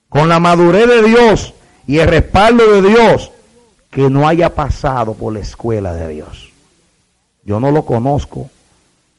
con 0.08 0.28
la 0.28 0.40
madurez 0.40 0.88
de 0.88 1.02
Dios 1.02 1.54
y 1.86 1.98
el 1.98 2.08
respaldo 2.08 2.80
de 2.80 2.88
Dios 2.88 3.30
que 3.90 4.10
no 4.10 4.26
haya 4.26 4.54
pasado 4.54 5.14
por 5.14 5.32
la 5.32 5.40
escuela 5.40 5.92
de 5.94 6.08
Dios. 6.08 6.50
Yo 7.44 7.60
no 7.60 7.70
lo 7.70 7.84
conozco 7.84 8.50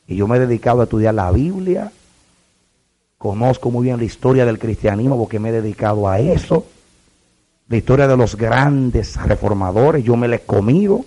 y 0.07 0.15
yo 0.15 0.27
me 0.27 0.37
he 0.37 0.39
dedicado 0.39 0.81
a 0.81 0.83
estudiar 0.83 1.13
la 1.13 1.31
Biblia. 1.31 1.91
Conozco 3.17 3.71
muy 3.71 3.85
bien 3.85 3.97
la 3.97 4.03
historia 4.03 4.45
del 4.45 4.59
cristianismo 4.59 5.17
porque 5.17 5.39
me 5.39 5.49
he 5.49 5.53
dedicado 5.53 6.07
a 6.07 6.19
eso. 6.19 6.65
La 7.69 7.77
historia 7.77 8.07
de 8.07 8.17
los 8.17 8.35
grandes 8.35 9.15
reformadores, 9.15 10.03
yo 10.03 10.17
me 10.17 10.27
la 10.27 10.35
he 10.35 10.39
comido. 10.39 11.05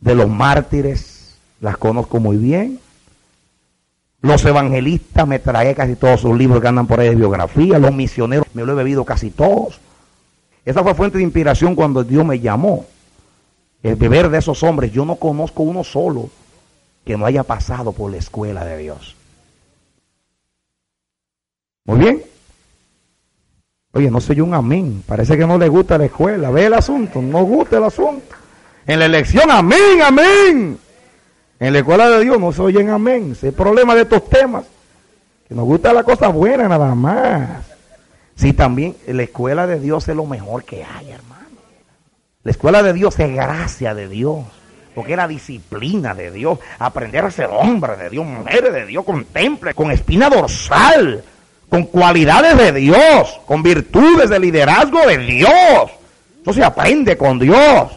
De 0.00 0.14
los 0.14 0.28
mártires, 0.28 1.36
las 1.60 1.78
conozco 1.78 2.20
muy 2.20 2.36
bien. 2.36 2.78
Los 4.20 4.44
evangelistas 4.44 5.26
me 5.26 5.38
tragué 5.38 5.74
casi 5.74 5.96
todos 5.96 6.20
sus 6.20 6.36
libros 6.36 6.60
que 6.60 6.68
andan 6.68 6.86
por 6.86 7.00
ahí 7.00 7.08
de 7.08 7.14
biografía. 7.14 7.78
Los 7.78 7.94
misioneros 7.94 8.46
me 8.52 8.64
lo 8.64 8.72
he 8.72 8.76
bebido 8.76 9.04
casi 9.04 9.30
todos. 9.30 9.80
Esa 10.66 10.82
fue 10.82 10.94
fuente 10.94 11.16
de 11.16 11.24
inspiración 11.24 11.74
cuando 11.74 12.04
Dios 12.04 12.26
me 12.26 12.40
llamó. 12.40 12.84
El 13.82 13.96
beber 13.96 14.28
de 14.28 14.38
esos 14.38 14.62
hombres. 14.62 14.92
Yo 14.92 15.06
no 15.06 15.16
conozco 15.16 15.62
uno 15.62 15.82
solo 15.82 16.28
que 17.06 17.16
no 17.16 17.24
haya 17.24 17.44
pasado 17.44 17.92
por 17.92 18.10
la 18.10 18.16
escuela 18.16 18.64
de 18.64 18.78
Dios. 18.78 19.14
Muy 21.84 22.00
bien. 22.00 22.22
Oye, 23.92 24.10
no 24.10 24.20
soy 24.20 24.40
un 24.40 24.52
amén. 24.52 25.04
Parece 25.06 25.38
que 25.38 25.46
no 25.46 25.56
le 25.56 25.68
gusta 25.68 25.96
la 25.96 26.06
escuela. 26.06 26.50
Ve 26.50 26.66
el 26.66 26.74
asunto. 26.74 27.22
No 27.22 27.44
gusta 27.44 27.78
el 27.78 27.84
asunto. 27.84 28.34
En 28.88 28.98
la 28.98 29.04
elección, 29.06 29.48
amén, 29.52 30.02
amén. 30.04 30.78
En 31.60 31.72
la 31.72 31.78
escuela 31.78 32.10
de 32.10 32.24
Dios 32.24 32.40
no 32.40 32.52
se 32.52 32.60
oyen 32.60 32.90
amén. 32.90 33.32
Es 33.32 33.44
el 33.44 33.52
problema 33.52 33.94
de 33.94 34.02
estos 34.02 34.28
temas. 34.28 34.64
Que 35.46 35.54
nos 35.54 35.64
gusta 35.64 35.92
la 35.92 36.02
cosa 36.02 36.26
buena 36.26 36.68
nada 36.68 36.92
más. 36.96 37.64
Sí, 38.34 38.52
también 38.52 38.96
la 39.06 39.22
escuela 39.22 39.68
de 39.68 39.78
Dios 39.78 40.08
es 40.08 40.16
lo 40.16 40.26
mejor 40.26 40.64
que 40.64 40.84
hay, 40.84 41.12
hermano. 41.12 41.46
La 42.42 42.50
escuela 42.50 42.82
de 42.82 42.92
Dios 42.92 43.16
es 43.20 43.32
gracia 43.32 43.94
de 43.94 44.08
Dios. 44.08 44.44
Porque 44.96 45.12
es 45.12 45.18
la 45.18 45.28
disciplina 45.28 46.14
de 46.14 46.30
Dios. 46.30 46.58
Aprender 46.78 47.22
a 47.22 47.30
ser 47.30 47.50
hombre 47.52 47.96
de 47.96 48.08
Dios, 48.08 48.24
mujer 48.24 48.72
de 48.72 48.86
Dios, 48.86 49.04
con 49.04 49.26
temple, 49.26 49.74
con 49.74 49.90
espina 49.90 50.30
dorsal, 50.30 51.22
con 51.68 51.84
cualidades 51.84 52.56
de 52.56 52.72
Dios, 52.72 53.38
con 53.44 53.62
virtudes 53.62 54.30
de 54.30 54.40
liderazgo 54.40 55.06
de 55.06 55.18
Dios. 55.18 55.90
Eso 56.40 56.52
se 56.54 56.64
aprende 56.64 57.18
con 57.18 57.38
Dios. 57.38 57.92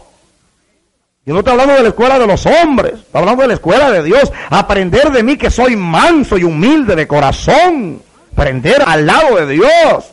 Yo 1.24 1.32
no 1.32 1.38
estoy 1.38 1.52
hablando 1.52 1.72
de 1.72 1.84
la 1.84 1.88
escuela 1.88 2.18
de 2.18 2.26
los 2.26 2.44
hombres, 2.44 2.92
estoy 2.92 3.18
hablando 3.18 3.42
de 3.42 3.48
la 3.48 3.54
escuela 3.54 3.90
de 3.90 4.02
Dios. 4.02 4.30
Aprender 4.50 5.10
de 5.10 5.22
mí 5.22 5.38
que 5.38 5.50
soy 5.50 5.76
manso 5.76 6.36
y 6.36 6.44
humilde 6.44 6.94
de 6.94 7.08
corazón. 7.08 8.02
Aprender 8.34 8.82
al 8.86 9.06
lado 9.06 9.36
de 9.36 9.54
Dios. 9.54 10.04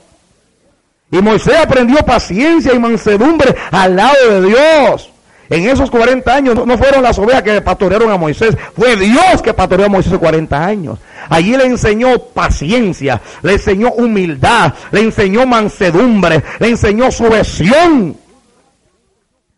Y 1.12 1.18
Moisés 1.18 1.58
aprendió 1.58 1.98
paciencia 2.06 2.74
y 2.74 2.80
mansedumbre 2.80 3.54
al 3.72 3.94
lado 3.94 4.40
de 4.40 4.48
Dios. 4.48 5.12
En 5.50 5.68
esos 5.68 5.90
40 5.90 6.34
años 6.34 6.66
no 6.66 6.78
fueron 6.78 7.02
las 7.02 7.18
ovejas 7.20 7.44
que 7.44 7.62
pastorearon 7.62 8.12
a 8.12 8.18
Moisés, 8.18 8.58
fue 8.76 8.96
Dios 8.96 9.42
que 9.42 9.54
pastoreó 9.54 9.86
a 9.86 9.90
Moisés 9.90 10.18
40 10.18 10.66
años. 10.66 11.00
Allí 11.30 11.56
le 11.56 11.66
enseñó 11.66 12.20
paciencia, 12.20 13.22
le 13.42 13.54
enseñó 13.54 13.92
humildad, 13.92 14.74
le 14.92 15.02
enseñó 15.02 15.46
mansedumbre, 15.46 16.44
le 16.60 16.70
enseñó 16.70 17.12
sujeción. 17.12 18.18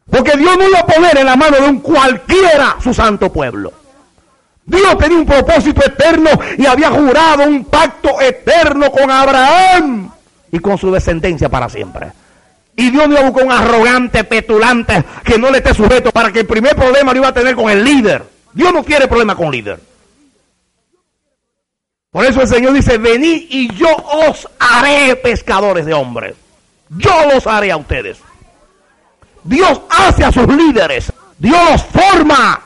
Porque 0.10 0.38
Dios 0.38 0.58
no 0.58 0.68
iba 0.68 0.80
a 0.80 0.86
poner 0.86 1.18
en 1.18 1.26
la 1.26 1.36
mano 1.36 1.58
de 1.58 1.70
un 1.70 1.80
cualquiera 1.80 2.78
su 2.84 2.94
santo 2.94 3.32
pueblo. 3.32 3.72
Dios 4.66 4.98
tenía 5.00 5.18
un 5.18 5.26
propósito 5.26 5.84
eterno 5.84 6.30
y 6.58 6.66
había 6.66 6.92
jurado 6.92 7.44
un 7.44 7.66
pacto 7.66 8.22
eterno 8.22 8.92
con 8.92 9.10
Abraham 9.10 10.12
y 10.52 10.60
con 10.60 10.78
su 10.78 10.92
descendencia 10.92 11.50
para 11.50 11.70
siempre. 11.70 12.12
Y 12.80 12.92
Dios 12.92 13.10
no 13.10 13.20
iba 13.20 13.28
a 13.28 13.44
un 13.44 13.52
arrogante, 13.52 14.24
petulante 14.24 15.04
que 15.26 15.38
no 15.38 15.52
le 15.52 15.58
esté 15.58 15.74
sujeto 15.74 16.12
para 16.12 16.32
que 16.32 16.40
el 16.40 16.48
primer 16.48 16.78
problema 16.78 17.12
lo 17.12 17.20
iba 17.20 17.28
a 17.28 17.34
tener 17.34 17.54
con 17.54 17.70
el 17.70 17.84
líder. 17.84 18.24
Dios 18.54 18.74
no 18.74 18.86
quiere 18.86 19.06
problema 19.06 19.36
con 19.36 19.52
líder. 19.52 19.82
Por 22.10 22.26
eso 22.26 22.42
el 22.42 22.48
Señor 22.48 22.72
dice, 22.72 22.98
venid 22.98 23.48
y 23.50 23.76
yo 23.76 23.94
os 23.94 24.48
haré 24.58 25.18
pescadores 25.18 25.86
de 25.86 25.94
hombres. 25.94 26.38
Yo 26.88 27.12
los 27.34 27.46
haré 27.48 27.70
a 27.70 27.76
ustedes. 27.76 28.20
Dios 29.44 29.82
hace 29.90 30.24
a 30.24 30.32
sus 30.32 30.48
líderes. 30.48 31.12
Dios 31.38 31.60
los 31.72 31.84
forma. 31.84 32.62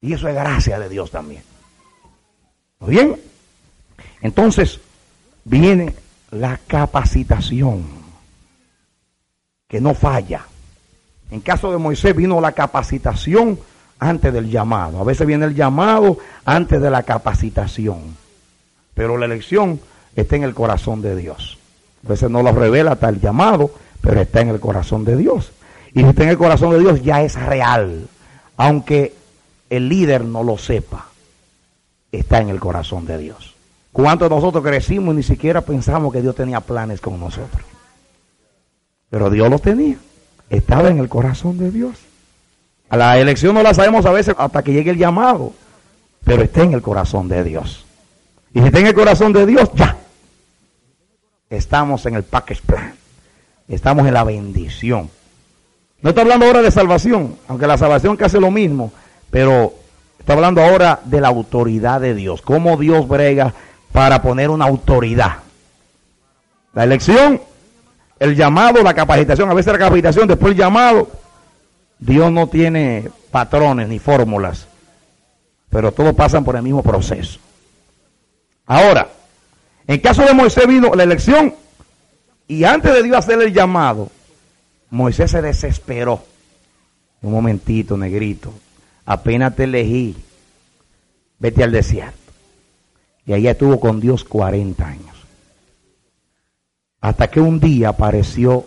Y 0.00 0.12
eso 0.12 0.26
es 0.26 0.34
gracia 0.34 0.80
de 0.80 0.88
Dios 0.88 1.08
también. 1.08 1.44
¿Muy 2.80 2.90
bien? 2.90 3.20
Entonces 4.22 4.80
viene 5.44 5.94
la 6.34 6.58
capacitación, 6.66 7.84
que 9.68 9.80
no 9.80 9.94
falla. 9.94 10.42
En 11.30 11.40
caso 11.40 11.70
de 11.70 11.78
Moisés 11.78 12.14
vino 12.14 12.40
la 12.40 12.52
capacitación 12.52 13.58
antes 13.98 14.32
del 14.32 14.50
llamado. 14.50 15.00
A 15.00 15.04
veces 15.04 15.26
viene 15.26 15.46
el 15.46 15.54
llamado 15.54 16.18
antes 16.44 16.80
de 16.80 16.90
la 16.90 17.02
capacitación. 17.02 18.16
Pero 18.94 19.16
la 19.16 19.26
elección 19.26 19.80
está 20.14 20.36
en 20.36 20.42
el 20.42 20.54
corazón 20.54 21.02
de 21.02 21.16
Dios. 21.16 21.58
A 22.04 22.08
veces 22.08 22.30
no 22.30 22.42
lo 22.42 22.52
revela 22.52 22.98
el 23.00 23.20
llamado, 23.20 23.70
pero 24.00 24.20
está 24.20 24.40
en 24.40 24.48
el 24.48 24.60
corazón 24.60 25.04
de 25.04 25.16
Dios. 25.16 25.52
Y 25.94 26.00
si 26.00 26.06
está 26.06 26.24
en 26.24 26.30
el 26.30 26.38
corazón 26.38 26.70
de 26.72 26.80
Dios, 26.80 27.02
ya 27.02 27.22
es 27.22 27.34
real. 27.40 28.08
Aunque 28.56 29.14
el 29.70 29.88
líder 29.88 30.24
no 30.24 30.42
lo 30.42 30.58
sepa, 30.58 31.06
está 32.12 32.40
en 32.40 32.48
el 32.50 32.60
corazón 32.60 33.06
de 33.06 33.18
Dios. 33.18 33.53
¿Cuántos 33.94 34.28
de 34.28 34.34
nosotros 34.34 34.64
crecimos 34.64 35.14
y 35.14 35.18
ni 35.18 35.22
siquiera 35.22 35.60
pensamos 35.60 36.12
que 36.12 36.20
Dios 36.20 36.34
tenía 36.34 36.58
planes 36.58 37.00
con 37.00 37.20
nosotros? 37.20 37.62
Pero 39.08 39.30
Dios 39.30 39.48
los 39.48 39.62
tenía. 39.62 39.98
Estaba 40.50 40.88
en 40.88 40.98
el 40.98 41.08
corazón 41.08 41.58
de 41.58 41.70
Dios. 41.70 41.96
A 42.88 42.96
la 42.96 43.16
elección 43.20 43.54
no 43.54 43.62
la 43.62 43.72
sabemos 43.72 44.04
a 44.04 44.10
veces 44.10 44.34
hasta 44.36 44.64
que 44.64 44.72
llegue 44.72 44.90
el 44.90 44.98
llamado, 44.98 45.52
pero 46.24 46.42
está 46.42 46.64
en 46.64 46.72
el 46.72 46.82
corazón 46.82 47.28
de 47.28 47.44
Dios. 47.44 47.86
Y 48.52 48.58
si 48.58 48.66
está 48.66 48.80
en 48.80 48.88
el 48.88 48.94
corazón 48.94 49.32
de 49.32 49.46
Dios, 49.46 49.70
ya. 49.76 49.96
Estamos 51.48 52.04
en 52.06 52.16
el 52.16 52.24
package 52.24 52.62
plan. 52.62 52.94
estamos 53.68 54.08
en 54.08 54.14
la 54.14 54.24
bendición. 54.24 55.08
No 56.02 56.08
estoy 56.10 56.22
hablando 56.22 56.46
ahora 56.46 56.62
de 56.62 56.72
salvación, 56.72 57.36
aunque 57.46 57.68
la 57.68 57.78
salvación 57.78 58.18
hace 58.20 58.40
lo 58.40 58.50
mismo, 58.50 58.92
pero 59.30 59.72
estoy 60.18 60.34
hablando 60.34 60.64
ahora 60.64 60.98
de 61.04 61.20
la 61.20 61.28
autoridad 61.28 62.00
de 62.00 62.16
Dios, 62.16 62.42
cómo 62.42 62.76
Dios 62.76 63.06
brega 63.06 63.54
para 63.94 64.20
poner 64.20 64.50
una 64.50 64.64
autoridad. 64.64 65.36
La 66.72 66.82
elección, 66.82 67.40
el 68.18 68.34
llamado, 68.34 68.82
la 68.82 68.92
capacitación, 68.92 69.48
a 69.48 69.54
veces 69.54 69.72
la 69.72 69.78
capacitación, 69.78 70.26
después 70.26 70.50
el 70.50 70.58
llamado. 70.58 71.08
Dios 72.00 72.32
no 72.32 72.48
tiene 72.48 73.08
patrones 73.30 73.88
ni 73.88 74.00
fórmulas, 74.00 74.66
pero 75.70 75.92
todos 75.92 76.12
pasan 76.12 76.44
por 76.44 76.56
el 76.56 76.62
mismo 76.62 76.82
proceso. 76.82 77.38
Ahora, 78.66 79.10
en 79.86 80.00
caso 80.00 80.22
de 80.24 80.34
Moisés 80.34 80.66
vino 80.66 80.92
la 80.96 81.04
elección 81.04 81.54
y 82.48 82.64
antes 82.64 82.92
de 82.94 83.04
Dios 83.04 83.16
hacer 83.16 83.40
el 83.40 83.54
llamado, 83.54 84.10
Moisés 84.90 85.30
se 85.30 85.40
desesperó. 85.40 86.20
Un 87.22 87.30
momentito, 87.30 87.96
negrito. 87.96 88.52
Apenas 89.06 89.54
te 89.54 89.64
elegí. 89.64 90.16
Vete 91.38 91.62
al 91.62 91.70
desierto. 91.70 92.23
Y 93.26 93.32
allá 93.32 93.52
estuvo 93.52 93.80
con 93.80 94.00
Dios 94.00 94.24
40 94.24 94.86
años. 94.86 95.16
Hasta 97.00 97.28
que 97.28 97.40
un 97.40 97.60
día 97.60 97.90
apareció 97.90 98.64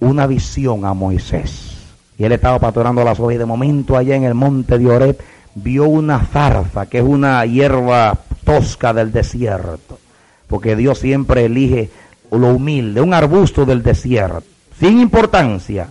una 0.00 0.26
visión 0.26 0.84
a 0.84 0.94
Moisés. 0.94 1.76
Y 2.18 2.24
él 2.24 2.32
estaba 2.32 2.58
pastorando 2.58 3.04
las 3.04 3.18
ovejas. 3.20 3.36
Y 3.36 3.38
de 3.38 3.46
momento 3.46 3.96
allá 3.96 4.16
en 4.16 4.24
el 4.24 4.34
monte 4.34 4.78
de 4.78 4.86
Oreb 4.86 5.18
vio 5.54 5.84
una 5.84 6.20
zarza, 6.20 6.86
que 6.86 6.98
es 6.98 7.04
una 7.04 7.44
hierba 7.44 8.18
tosca 8.44 8.92
del 8.92 9.12
desierto. 9.12 9.98
Porque 10.46 10.76
Dios 10.76 10.98
siempre 10.98 11.44
elige 11.44 11.90
lo 12.30 12.54
humilde, 12.54 13.00
un 13.00 13.14
arbusto 13.14 13.64
del 13.64 13.82
desierto 13.82 14.44
sin 14.80 14.98
importancia, 14.98 15.90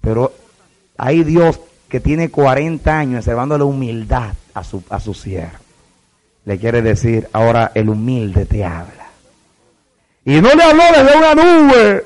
pero 0.00 0.32
hay 0.98 1.22
Dios 1.22 1.60
que 1.88 2.00
tiene 2.00 2.30
40 2.30 2.98
años 2.98 3.26
la 3.26 3.64
humildad 3.64 4.34
a 4.54 4.64
su, 4.64 4.82
a 4.90 4.98
su 4.98 5.14
siervo. 5.14 5.65
Le 6.46 6.58
quiere 6.58 6.80
decir, 6.80 7.28
ahora 7.32 7.72
el 7.74 7.88
humilde 7.88 8.46
te 8.46 8.64
habla. 8.64 9.08
Y 10.24 10.40
no 10.40 10.54
le 10.54 10.62
habló 10.62 10.82
desde 10.94 11.18
una 11.18 11.34
nube 11.34 12.04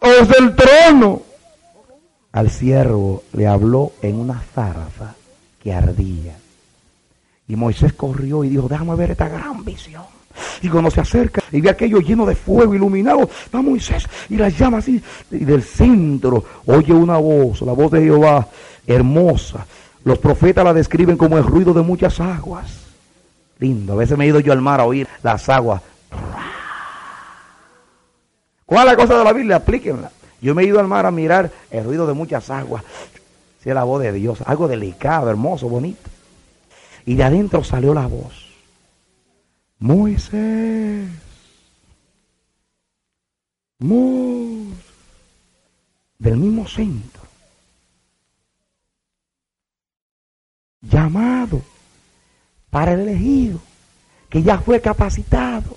o 0.00 0.08
desde 0.08 0.38
el 0.38 0.54
trono. 0.54 1.22
Al 2.30 2.50
siervo 2.50 3.24
le 3.32 3.46
habló 3.46 3.92
en 4.02 4.20
una 4.20 4.38
zarza 4.54 5.14
que 5.62 5.72
ardía. 5.72 6.36
Y 7.48 7.56
Moisés 7.56 7.94
corrió 7.94 8.44
y 8.44 8.50
dijo, 8.50 8.68
déjame 8.68 8.94
ver 8.96 9.12
esta 9.12 9.30
gran 9.30 9.64
visión. 9.64 10.04
Y 10.60 10.68
cuando 10.68 10.90
se 10.90 11.00
acerca 11.00 11.42
y 11.50 11.62
ve 11.62 11.70
aquello 11.70 12.00
lleno 12.00 12.26
de 12.26 12.34
fuego 12.34 12.74
iluminado, 12.74 13.30
va 13.52 13.62
Moisés 13.62 14.06
y 14.28 14.36
las 14.36 14.56
llama 14.58 14.78
así. 14.78 15.02
Y 15.30 15.46
del 15.46 15.62
centro 15.62 16.44
oye 16.66 16.92
una 16.92 17.16
voz, 17.16 17.62
la 17.62 17.72
voz 17.72 17.92
de 17.92 18.02
Jehová, 18.02 18.46
hermosa. 18.86 19.66
Los 20.04 20.18
profetas 20.18 20.64
la 20.64 20.74
describen 20.74 21.16
como 21.16 21.38
el 21.38 21.44
ruido 21.44 21.72
de 21.72 21.80
muchas 21.80 22.20
aguas. 22.20 22.87
Lindo. 23.58 23.92
A 23.92 23.96
veces 23.96 24.16
me 24.16 24.24
he 24.24 24.28
ido 24.28 24.40
yo 24.40 24.52
al 24.52 24.60
mar 24.60 24.80
a 24.80 24.84
oír 24.84 25.08
las 25.22 25.48
aguas. 25.48 25.82
¿Cuál 28.64 28.86
es 28.86 28.92
la 28.92 28.96
cosa 28.96 29.18
de 29.18 29.24
la 29.24 29.32
Biblia? 29.32 29.56
Aplíquenla. 29.56 30.10
Yo 30.40 30.54
me 30.54 30.62
he 30.62 30.66
ido 30.66 30.78
al 30.78 30.86
mar 30.86 31.06
a 31.06 31.10
mirar 31.10 31.50
el 31.70 31.84
ruido 31.84 32.06
de 32.06 32.12
muchas 32.12 32.50
aguas. 32.50 32.84
Si 33.62 33.68
es 33.68 33.74
la 33.74 33.84
voz 33.84 34.02
de 34.02 34.12
Dios, 34.12 34.42
algo 34.46 34.68
delicado, 34.68 35.30
hermoso, 35.30 35.68
bonito. 35.68 36.08
Y 37.04 37.14
de 37.14 37.24
adentro 37.24 37.64
salió 37.64 37.94
la 37.94 38.06
voz. 38.06 38.54
Moisés. 39.78 41.08
Moisés. 43.78 44.78
Del 46.18 46.36
mismo 46.36 46.66
centro. 46.66 47.22
Llamado 50.82 51.62
para 52.70 52.92
el 52.92 53.00
elegido 53.00 53.60
que 54.28 54.42
ya 54.42 54.58
fue 54.58 54.80
capacitado. 54.80 55.76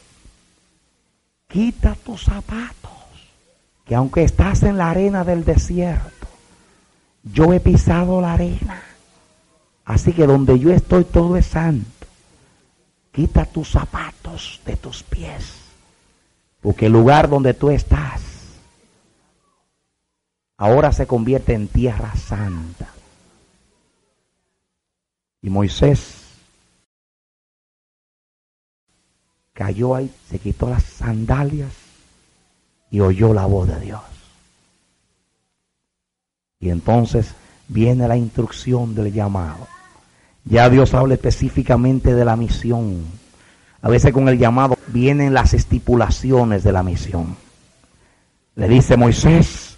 Quita 1.48 1.96
tus 1.96 2.24
zapatos, 2.24 2.92
que 3.86 3.96
aunque 3.96 4.24
estás 4.24 4.64
en 4.64 4.78
la 4.78 4.90
arena 4.90 5.24
del 5.24 5.44
desierto, 5.44 6.28
yo 7.24 7.54
he 7.54 7.60
pisado 7.60 8.22
la 8.22 8.34
arena. 8.34 8.82
Así 9.84 10.14
que 10.14 10.26
donde 10.26 10.58
yo 10.60 10.72
estoy 10.72 11.04
todo 11.04 11.36
es 11.36 11.48
santo 11.48 12.02
quita 13.12 13.46
tus 13.46 13.70
zapatos 13.70 14.62
de 14.66 14.76
tus 14.78 15.04
pies, 15.04 15.58
porque 16.62 16.86
el 16.86 16.94
lugar 16.94 17.30
donde 17.30 17.54
tú 17.54 17.70
estás 17.70 18.22
ahora 20.58 20.92
se 20.92 21.08
convierte 21.08 21.54
en 21.54 21.68
tierra 21.68 22.16
santa. 22.16 22.88
Y 25.42 25.50
Moisés 25.50 26.21
cayó 29.62 29.94
ahí, 29.94 30.10
se 30.28 30.40
quitó 30.40 30.72
las 30.72 30.82
sandalias 30.82 31.72
y 32.90 33.00
oyó 33.00 33.32
la 33.32 33.46
voz 33.46 33.68
de 33.68 33.80
Dios. 33.80 34.02
Y 36.60 36.72
entonces 36.72 37.36
viene 37.68 38.08
la 38.08 38.18
instrucción 38.18 38.96
del 38.96 39.14
llamado. 39.14 39.68
Ya 40.46 40.68
Dios 40.68 40.96
habla 40.96 41.14
específicamente 41.14 42.16
de 42.16 42.26
la 42.26 42.36
misión. 42.36 43.06
A 43.84 43.90
veces 43.90 44.12
con 44.12 44.28
el 44.30 44.40
llamado 44.40 44.80
vienen 44.88 45.36
las 45.36 45.54
estipulaciones 45.54 46.64
de 46.64 46.72
la 46.72 46.82
misión. 46.82 47.38
Le 48.56 48.68
dice 48.68 48.98
Moisés, 48.98 49.78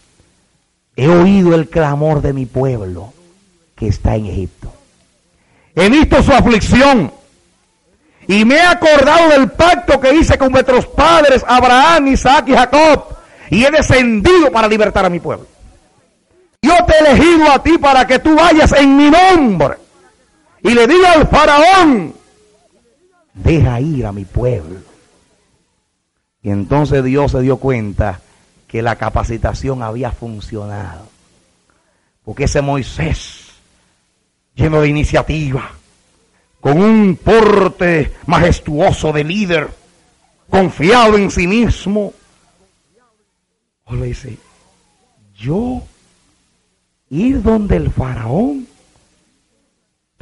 he 0.96 1.10
oído 1.10 1.56
el 1.56 1.68
clamor 1.68 2.22
de 2.22 2.32
mi 2.32 2.46
pueblo 2.46 3.12
que 3.76 3.88
está 3.88 4.16
en 4.16 4.28
Egipto. 4.28 4.74
He 5.76 5.90
visto 5.90 6.24
su 6.24 6.32
aflicción 6.32 7.12
y 8.28 8.46
me 8.46 8.56
he 8.56 8.62
acordado 8.62 9.30
del 9.30 9.52
pacto 9.52 10.00
que 10.00 10.14
hice 10.14 10.38
con 10.38 10.52
nuestros 10.52 10.86
padres, 10.88 11.44
Abraham, 11.48 12.08
Isaac 12.08 12.46
y 12.48 12.54
Jacob, 12.54 13.06
y 13.50 13.66
he 13.66 13.72
descendido 13.72 14.52
para 14.52 14.68
libertar 14.68 15.06
a 15.06 15.10
mi 15.10 15.20
pueblo. 15.20 15.48
Yo 16.62 16.74
te 16.86 16.94
he 16.94 17.12
elegido 17.12 17.52
a 17.52 17.62
ti 17.62 17.78
para 17.78 18.08
que 18.08 18.20
tú 18.20 18.36
vayas 18.36 18.72
en 18.72 18.96
mi 18.96 19.10
nombre 19.10 19.76
y 20.62 20.74
le 20.74 20.88
diga 20.88 21.12
al 21.14 21.28
faraón, 21.28 22.14
deja 23.34 23.82
ir 23.82 24.06
a 24.06 24.14
mi 24.14 24.24
pueblo. 24.24 24.80
Y 26.42 26.50
entonces 26.50 27.04
Dios 27.04 27.32
se 27.32 27.42
dio 27.42 27.58
cuenta 27.58 28.22
que 28.68 28.82
la 28.82 28.96
capacitación 28.96 29.84
había 29.84 30.12
funcionado. 30.12 31.08
Porque 32.24 32.46
ese 32.46 32.62
Moisés, 32.62 33.50
lleno 34.56 34.82
de 34.82 34.88
iniciativa, 34.88 35.72
con 36.64 36.82
un 36.82 37.16
porte 37.18 38.14
majestuoso 38.26 39.12
de 39.12 39.24
líder, 39.24 39.70
confiado 40.50 41.18
en 41.18 41.30
sí 41.30 41.46
mismo, 41.46 42.14
le 43.92 44.06
dice, 44.08 44.40
yo 45.36 45.84
ir 47.12 47.44
donde 47.44 47.76
el 47.76 47.92
faraón 47.92 48.66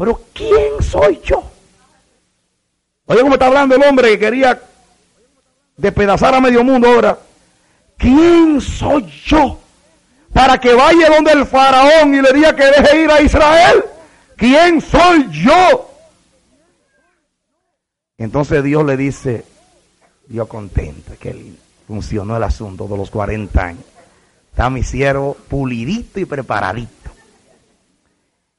pero 0.02 0.20
¿quién 0.34 0.82
soy 0.82 1.22
yo? 1.24 1.44
Oye, 3.06 3.22
cómo 3.22 3.34
está 3.34 3.46
hablando 3.46 3.76
el 3.76 3.84
hombre 3.84 4.10
que 4.10 4.18
quería 4.18 4.60
despedazar 5.78 6.34
a 6.34 6.42
medio 6.42 6.64
mundo 6.64 6.88
ahora. 6.88 7.20
¿Quién 8.00 8.60
soy 8.60 9.06
yo? 9.24 9.60
Para 10.34 10.60
que 10.60 10.74
vaya 10.74 11.08
donde 11.08 11.34
el 11.34 11.46
faraón 11.46 12.16
y 12.16 12.20
le 12.20 12.34
diga 12.34 12.56
que 12.56 12.66
deje 12.66 13.04
ir 13.04 13.12
a 13.12 13.22
Israel. 13.22 13.86
¿Quién 14.38 14.82
soy 14.82 15.30
yo? 15.30 15.91
Entonces 18.24 18.64
Dios 18.64 18.86
le 18.86 18.98
dice, 18.98 19.44
Dios 20.28 20.48
contento, 20.48 21.14
que 21.20 21.54
funcionó 21.88 22.38
el 22.38 22.44
asunto 22.44 22.88
de 22.88 22.96
los 22.96 23.10
40 23.10 23.66
años. 23.66 23.84
Está 24.52 24.70
mi 24.70 24.84
siervo 24.84 25.36
pulidito 25.50 26.20
y 26.20 26.26
preparadito. 26.26 27.10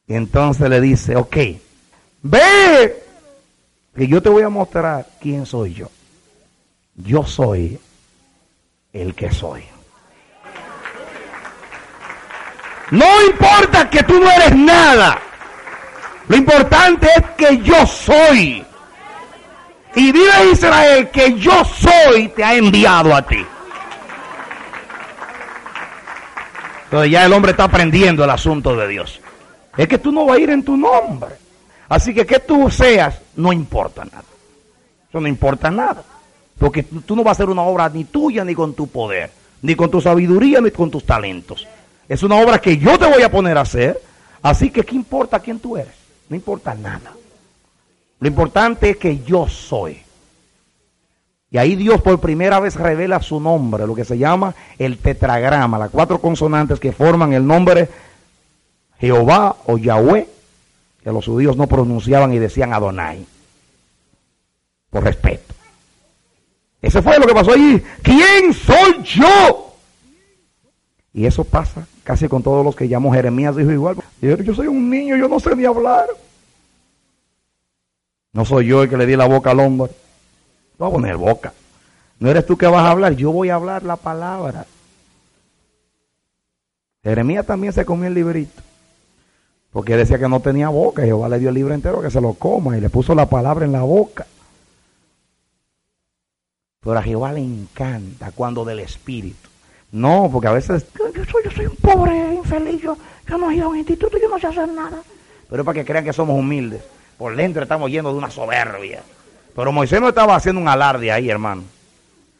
Y 0.08 0.14
entonces 0.14 0.68
le 0.68 0.80
dice, 0.80 1.14
ok, 1.14 1.36
ve, 2.22 3.04
que 3.94 4.08
yo 4.08 4.20
te 4.20 4.30
voy 4.30 4.42
a 4.42 4.48
mostrar 4.48 5.06
quién 5.20 5.46
soy 5.46 5.74
yo. 5.74 5.88
Yo 6.96 7.24
soy 7.24 7.78
el 8.92 9.14
que 9.14 9.30
soy. 9.30 9.62
No 12.90 13.06
importa 13.26 13.88
que 13.88 14.02
tú 14.02 14.18
no 14.18 14.28
eres 14.28 14.56
nada. 14.56 15.20
Lo 16.26 16.36
importante 16.36 17.06
es 17.16 17.30
que 17.36 17.58
yo 17.62 17.86
soy. 17.86 18.66
Y 19.94 20.10
vive 20.12 20.50
Israel 20.52 21.10
que 21.10 21.38
yo 21.38 21.64
soy 21.64 22.28
te 22.28 22.42
ha 22.42 22.54
enviado 22.54 23.14
a 23.14 23.22
ti. 23.22 23.44
Entonces 26.84 27.10
ya 27.10 27.24
el 27.24 27.32
hombre 27.32 27.52
está 27.52 27.64
aprendiendo 27.64 28.24
el 28.24 28.30
asunto 28.30 28.76
de 28.76 28.88
Dios. 28.88 29.20
Es 29.76 29.88
que 29.88 29.98
tú 29.98 30.12
no 30.12 30.26
vas 30.26 30.36
a 30.36 30.40
ir 30.40 30.50
en 30.50 30.62
tu 30.62 30.76
nombre. 30.76 31.36
Así 31.88 32.14
que 32.14 32.26
que 32.26 32.38
tú 32.38 32.70
seas 32.70 33.20
no 33.36 33.52
importa 33.52 34.04
nada. 34.04 34.24
Eso 35.08 35.20
no 35.20 35.26
importa 35.28 35.70
nada. 35.70 36.02
Porque 36.58 36.82
tú 36.82 37.16
no 37.16 37.24
vas 37.24 37.32
a 37.32 37.42
hacer 37.42 37.50
una 37.50 37.62
obra 37.62 37.88
ni 37.88 38.04
tuya 38.04 38.44
ni 38.44 38.54
con 38.54 38.74
tu 38.74 38.86
poder. 38.86 39.30
ni 39.62 39.76
con 39.76 39.90
tu 39.90 40.00
sabiduría, 40.00 40.60
ni 40.60 40.70
con 40.70 40.90
tus 40.90 41.04
talentos. 41.06 41.66
Es 42.08 42.22
una 42.22 42.36
obra 42.36 42.60
que 42.60 42.76
yo 42.76 42.98
te 42.98 43.06
voy 43.06 43.22
a 43.22 43.30
poner 43.30 43.56
a 43.56 43.62
hacer. 43.62 44.00
Así 44.42 44.70
que, 44.70 44.84
¿qué 44.84 44.96
importa 44.96 45.38
quién 45.38 45.60
tú 45.60 45.76
eres? 45.76 45.94
No 46.28 46.36
importa 46.36 46.74
nada. 46.74 47.12
Lo 48.22 48.28
importante 48.28 48.90
es 48.90 48.98
que 48.98 49.18
yo 49.24 49.48
soy. 49.48 50.00
Y 51.50 51.58
ahí 51.58 51.74
Dios 51.74 52.00
por 52.02 52.20
primera 52.20 52.60
vez 52.60 52.76
revela 52.76 53.20
su 53.20 53.40
nombre, 53.40 53.84
lo 53.84 53.96
que 53.96 54.04
se 54.04 54.16
llama 54.16 54.54
el 54.78 54.98
tetragrama, 54.98 55.76
las 55.76 55.90
cuatro 55.90 56.20
consonantes 56.20 56.78
que 56.78 56.92
forman 56.92 57.32
el 57.32 57.44
nombre 57.44 57.88
Jehová 59.00 59.56
o 59.66 59.76
Yahweh, 59.76 60.28
que 61.02 61.10
los 61.10 61.26
judíos 61.26 61.56
no 61.56 61.66
pronunciaban 61.66 62.32
y 62.32 62.38
decían 62.38 62.72
Adonai, 62.72 63.26
por 64.88 65.02
respeto. 65.02 65.52
Eso 66.80 67.02
fue 67.02 67.18
lo 67.18 67.26
que 67.26 67.34
pasó 67.34 67.54
allí. 67.54 67.82
¿Quién 68.02 68.54
soy 68.54 69.02
yo? 69.02 69.74
Y 71.12 71.26
eso 71.26 71.42
pasa 71.42 71.88
casi 72.04 72.28
con 72.28 72.44
todos 72.44 72.64
los 72.64 72.76
que 72.76 72.86
llamó 72.86 73.12
Jeremías, 73.12 73.56
dijo 73.56 73.72
igual. 73.72 73.96
Yo 74.20 74.54
soy 74.54 74.68
un 74.68 74.88
niño, 74.88 75.16
yo 75.16 75.26
no 75.26 75.40
sé 75.40 75.56
ni 75.56 75.64
hablar. 75.64 76.06
No 78.32 78.44
soy 78.44 78.66
yo 78.66 78.82
el 78.82 78.88
que 78.88 78.96
le 78.96 79.06
di 79.06 79.16
la 79.16 79.26
boca 79.26 79.50
al 79.50 79.60
hombre. 79.60 79.92
No 80.78 80.86
voy 80.86 80.88
a 80.88 80.92
poner 80.92 81.16
boca. 81.16 81.52
No 82.18 82.30
eres 82.30 82.46
tú 82.46 82.56
que 82.56 82.66
vas 82.66 82.84
a 82.84 82.90
hablar, 82.90 83.14
yo 83.14 83.32
voy 83.32 83.50
a 83.50 83.56
hablar 83.56 83.82
la 83.82 83.96
palabra. 83.96 84.66
Jeremías 87.02 87.44
también 87.44 87.72
se 87.72 87.84
comió 87.84 88.06
el 88.06 88.14
librito. 88.14 88.62
Porque 89.72 89.96
decía 89.96 90.18
que 90.18 90.28
no 90.28 90.40
tenía 90.40 90.68
boca. 90.68 91.02
Jehová 91.02 91.28
le 91.28 91.38
dio 91.38 91.48
el 91.48 91.54
libro 91.54 91.74
entero 91.74 92.00
que 92.00 92.10
se 92.10 92.20
lo 92.20 92.34
coma 92.34 92.76
y 92.76 92.80
le 92.80 92.90
puso 92.90 93.14
la 93.14 93.26
palabra 93.26 93.64
en 93.64 93.72
la 93.72 93.82
boca. 93.82 94.26
Pero 96.80 96.98
a 96.98 97.02
Jehová 97.02 97.32
le 97.32 97.40
encanta 97.40 98.32
cuando 98.32 98.64
del 98.64 98.80
Espíritu. 98.80 99.48
No, 99.92 100.28
porque 100.32 100.48
a 100.48 100.52
veces 100.52 100.86
yo, 100.98 101.24
soy, 101.24 101.44
yo 101.44 101.50
soy 101.50 101.66
un 101.66 101.76
pobre 101.76 102.34
infeliz, 102.34 102.80
yo, 102.80 102.96
no 103.28 103.50
he 103.50 103.56
ido 103.56 103.66
a 103.66 103.68
un 103.68 103.78
instituto, 103.78 104.18
yo 104.18 104.28
no 104.28 104.38
sé 104.38 104.46
hacer 104.46 104.68
nada. 104.68 105.02
Pero 105.48 105.62
es 105.62 105.66
para 105.66 105.78
que 105.78 105.84
crean 105.84 106.04
que 106.04 106.12
somos 106.12 106.38
humildes. 106.38 106.82
Por 107.22 107.36
dentro 107.36 107.62
estamos 107.62 107.88
yendo 107.88 108.10
de 108.10 108.18
una 108.18 108.32
soberbia. 108.32 109.00
Pero 109.54 109.70
Moisés 109.70 110.00
no 110.00 110.08
estaba 110.08 110.34
haciendo 110.34 110.60
un 110.60 110.66
alarde 110.66 111.12
ahí, 111.12 111.30
hermano. 111.30 111.62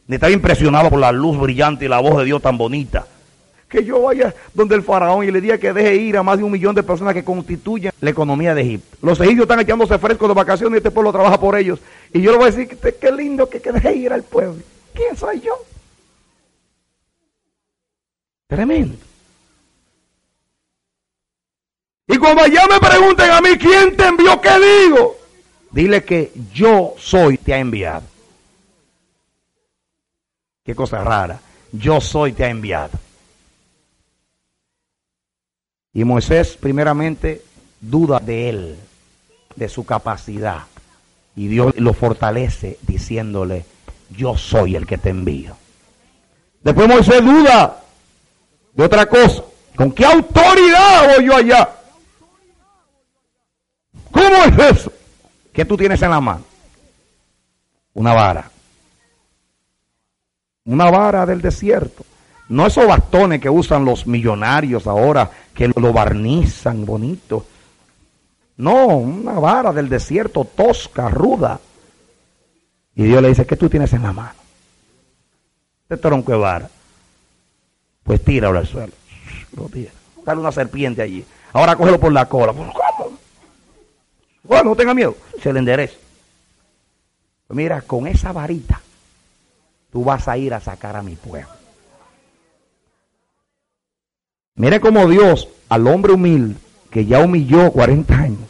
Ni 0.09 0.17
estaba 0.17 0.33
impresionado 0.33 0.91
por 0.91 0.99
la 0.99 1.13
luz 1.13 1.39
brillante 1.39 1.85
y 1.85 1.89
la 1.89 2.01
voz 2.01 2.19
de 2.19 2.25
Dios 2.25 2.43
tan 2.43 2.59
bonita. 2.59 3.07
Que 3.69 3.85
yo 3.85 4.03
vaya 4.03 4.35
donde 4.53 4.75
el 4.75 4.83
faraón 4.83 5.23
y 5.23 5.31
le 5.31 5.41
diga 5.41 5.57
que 5.57 5.73
deje 5.73 5.95
ir 5.95 6.17
a 6.17 6.25
más 6.25 6.39
de 6.39 6.43
un 6.43 6.51
millón 6.51 6.75
de 6.75 6.83
personas 6.83 7.15
que 7.15 7.23
constituyen 7.23 7.93
la 8.01 8.11
economía 8.11 8.57
de 8.57 8.63
Egipto. 8.63 8.97
Los 9.03 9.21
egipcios 9.21 9.45
están 9.45 9.61
echándose 9.61 9.97
frescos 9.99 10.27
de 10.27 10.35
vacaciones 10.35 10.75
y 10.75 10.79
este 10.79 10.91
pueblo 10.91 11.13
trabaja 11.13 11.39
por 11.39 11.57
ellos. 11.57 11.79
Y 12.13 12.21
yo 12.21 12.33
le 12.33 12.39
voy 12.39 12.49
a 12.49 12.51
decir 12.51 12.67
que 12.67 12.95
qué 12.97 13.13
lindo 13.13 13.49
que, 13.49 13.61
que 13.61 13.71
deje 13.71 13.95
ir 13.95 14.13
al 14.13 14.25
pueblo. 14.25 14.65
¿Quién 14.93 15.17
soy 15.17 15.43
yo? 15.43 15.65
Tremendo. 18.49 18.97
Y 22.13 22.19
cuando 22.19 22.43
allá 22.43 22.67
me 22.71 22.79
pregunten 22.79 23.31
a 23.31 23.41
mí 23.41 23.57
quién 23.59 23.97
te 23.97 24.07
envió, 24.07 24.39
¿qué 24.39 24.51
digo? 24.61 25.17
Dile 25.71 26.05
que 26.05 26.31
yo 26.53 26.95
soy, 26.99 27.39
te 27.39 27.55
ha 27.55 27.59
enviado. 27.59 28.03
Qué 30.63 30.75
cosa 30.75 31.03
rara. 31.03 31.41
Yo 31.73 32.03
soy, 32.03 32.35
te 32.35 32.45
ha 32.45 32.51
enviado. 32.51 32.91
Y 35.95 36.05
Moisés 36.05 36.59
primeramente 36.61 37.43
duda 37.81 38.21
de 38.21 38.51
él, 38.51 38.79
de 39.57 39.69
su 39.71 39.87
capacidad. 39.87 40.65
Y 41.35 41.49
Dios 41.49 41.75
lo 41.79 41.95
fortalece 41.95 42.79
diciéndole, 42.83 43.65
yo 44.11 44.37
soy 44.37 44.77
el 44.77 44.87
que 44.87 44.99
te 44.99 45.09
envío. 45.09 45.57
Después 46.63 46.89
Moisés 46.89 47.25
duda 47.25 47.83
de 48.75 48.85
otra 48.85 49.07
cosa. 49.07 49.45
¿Con 49.75 49.93
qué 49.93 50.05
autoridad 50.05 51.17
voy 51.17 51.25
yo 51.25 51.37
allá? 51.37 51.79
¿Cómo 54.13 54.45
es 54.45 54.79
eso? 54.79 54.93
¿Qué 55.53 55.65
tú 55.65 55.77
tienes 55.77 56.01
en 56.03 56.11
la 56.11 56.21
mano? 56.21 56.45
Una 57.95 58.15
vara. 58.15 58.51
Una 60.65 60.91
vara 60.91 61.27
del 61.27 61.43
desierto. 61.43 62.05
No 62.49 62.67
esos 62.67 62.87
bastones 62.87 63.41
que 63.41 63.51
usan 63.51 63.85
los 63.85 64.07
millonarios 64.07 64.87
ahora, 64.87 65.31
que 65.55 65.69
lo 65.69 65.93
barnizan 65.93 66.85
bonito. 66.85 67.47
No, 68.57 68.87
una 68.87 69.33
vara 69.33 69.73
del 69.73 69.89
desierto 69.89 70.45
tosca, 70.45 71.09
ruda. 71.09 71.59
Y 72.95 73.05
Dios 73.05 73.23
le 73.23 73.29
dice, 73.29 73.47
¿qué 73.47 73.57
tú 73.57 73.69
tienes 73.69 73.93
en 73.93 74.03
la 74.03 74.13
mano? 74.13 74.39
Este 75.83 75.97
tronco 75.97 76.33
de 76.33 76.39
vara. 76.39 76.71
Pues 78.03 78.23
tíralo 78.23 78.59
al 78.59 78.67
suelo. 78.67 78.93
Lo 79.57 79.65
tira. 79.65 79.91
Dale 80.25 80.41
una 80.41 80.53
serpiente 80.53 81.03
allí. 81.03 81.25
Ahora 81.53 81.77
cógelo 81.77 81.99
por 81.99 82.13
la 82.13 82.29
cola. 82.29 82.53
¿Cómo? 82.53 82.73
Bueno, 84.43 84.71
no 84.71 84.77
tenga 84.77 84.95
miedo. 84.95 85.17
Se 85.43 85.53
le 85.53 85.59
endereza. 85.59 85.97
Pues 87.47 87.57
mira, 87.57 87.81
con 87.83 88.07
esa 88.07 88.33
varita, 88.33 88.81
tú 89.91 90.05
vas 90.05 90.27
a 90.29 90.37
ir 90.37 90.55
a 90.55 90.61
sacar 90.61 90.97
a 90.97 91.03
mi 91.03 91.17
pueblo. 91.17 91.49
Mire 94.55 94.81
cómo 94.81 95.09
Dios 95.09 95.49
al 95.69 95.87
hombre 95.87 96.13
humilde, 96.13 96.57
que 96.91 97.07
ya 97.07 97.21
humilló 97.21 97.71
40 97.73 98.15
años, 98.15 98.49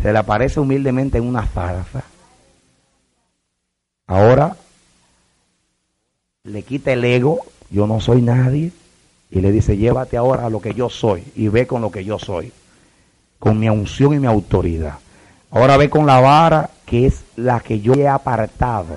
se 0.00 0.12
le 0.12 0.18
aparece 0.18 0.60
humildemente 0.60 1.18
en 1.18 1.26
una 1.26 1.42
farsa. 1.42 2.04
Ahora 4.06 4.56
le 6.44 6.62
quita 6.62 6.92
el 6.92 7.04
ego, 7.04 7.40
yo 7.70 7.86
no 7.86 8.00
soy 8.00 8.22
nadie, 8.22 8.72
y 9.30 9.40
le 9.40 9.52
dice, 9.52 9.76
llévate 9.76 10.16
ahora 10.16 10.46
a 10.46 10.50
lo 10.50 10.60
que 10.60 10.74
yo 10.74 10.90
soy 10.90 11.24
y 11.36 11.48
ve 11.48 11.66
con 11.66 11.80
lo 11.80 11.90
que 11.90 12.04
yo 12.04 12.18
soy, 12.18 12.52
con 13.38 13.58
mi 13.58 13.68
unción 13.68 14.14
y 14.14 14.18
mi 14.18 14.26
autoridad. 14.26 14.98
Ahora 15.52 15.76
ve 15.76 15.90
con 15.90 16.06
la 16.06 16.18
vara 16.18 16.70
que 16.86 17.06
es 17.06 17.24
la 17.36 17.60
que 17.60 17.80
yo 17.80 17.92
he 17.92 18.08
apartado. 18.08 18.96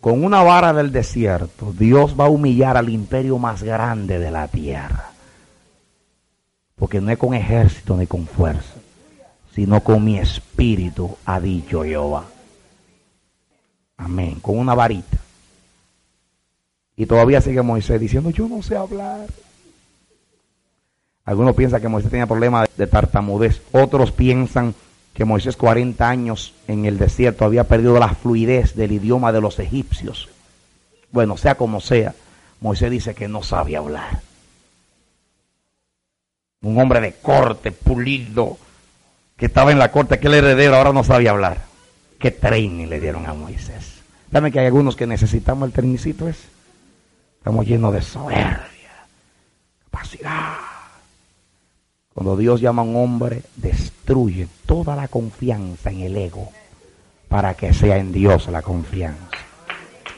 Con 0.00 0.24
una 0.24 0.42
vara 0.42 0.72
del 0.72 0.92
desierto, 0.92 1.74
Dios 1.76 2.18
va 2.18 2.26
a 2.26 2.30
humillar 2.30 2.76
al 2.76 2.88
imperio 2.88 3.38
más 3.38 3.62
grande 3.62 4.18
de 4.18 4.30
la 4.30 4.46
tierra. 4.48 5.10
Porque 6.76 7.00
no 7.00 7.10
es 7.10 7.18
con 7.18 7.34
ejército 7.34 7.96
ni 7.96 8.06
con 8.06 8.26
fuerza, 8.26 8.74
sino 9.52 9.80
con 9.80 10.02
mi 10.02 10.16
espíritu, 10.16 11.16
ha 11.26 11.40
dicho 11.40 11.82
Jehová. 11.82 12.24
Amén. 13.98 14.38
Con 14.40 14.58
una 14.58 14.74
varita. 14.74 15.18
Y 16.96 17.04
todavía 17.04 17.40
sigue 17.40 17.62
Moisés 17.62 18.00
diciendo, 18.00 18.30
yo 18.30 18.48
no 18.48 18.62
sé 18.62 18.76
hablar. 18.76 19.26
Algunos 21.24 21.54
piensan 21.54 21.82
que 21.82 21.88
Moisés 21.88 22.10
tenía 22.10 22.26
problemas 22.26 22.68
de 22.76 22.86
tartamudez. 22.86 23.60
Otros 23.72 24.12
piensan 24.12 24.74
que 25.20 25.26
Moisés 25.26 25.54
40 25.54 26.08
años 26.08 26.54
en 26.66 26.86
el 26.86 26.96
desierto 26.96 27.44
había 27.44 27.64
perdido 27.64 27.98
la 27.98 28.14
fluidez 28.14 28.74
del 28.74 28.92
idioma 28.92 29.32
de 29.32 29.42
los 29.42 29.58
egipcios. 29.58 30.30
Bueno, 31.12 31.36
sea 31.36 31.56
como 31.56 31.82
sea, 31.82 32.14
Moisés 32.62 32.90
dice 32.90 33.14
que 33.14 33.28
no 33.28 33.42
sabe 33.42 33.76
hablar. 33.76 34.22
Un 36.62 36.80
hombre 36.80 37.02
de 37.02 37.12
corte, 37.12 37.70
pulido, 37.70 38.56
que 39.36 39.44
estaba 39.44 39.70
en 39.72 39.78
la 39.78 39.92
corte, 39.92 40.18
que 40.18 40.28
el 40.28 40.32
heredero 40.36 40.76
ahora 40.76 40.94
no 40.94 41.04
sabía 41.04 41.32
hablar. 41.32 41.66
¿Qué 42.18 42.30
training 42.30 42.86
le 42.86 42.98
dieron 42.98 43.26
a 43.26 43.34
Moisés? 43.34 44.00
Dame 44.30 44.50
que 44.50 44.60
hay 44.60 44.66
algunos 44.68 44.96
que 44.96 45.06
necesitamos 45.06 45.66
el 45.66 45.74
trainicito 45.74 46.30
ese. 46.30 46.48
Estamos 47.36 47.66
llenos 47.66 47.92
de 47.92 48.00
soberbia, 48.00 49.04
capacidad. 49.84 50.69
Cuando 52.20 52.36
Dios 52.36 52.60
llama 52.60 52.82
a 52.82 52.84
un 52.84 52.96
hombre, 52.96 53.40
destruye 53.56 54.46
toda 54.66 54.94
la 54.94 55.08
confianza 55.08 55.88
en 55.88 56.02
el 56.02 56.14
ego 56.18 56.52
para 57.30 57.54
que 57.54 57.72
sea 57.72 57.96
en 57.96 58.12
Dios 58.12 58.46
la 58.48 58.60
confianza. 58.60 59.30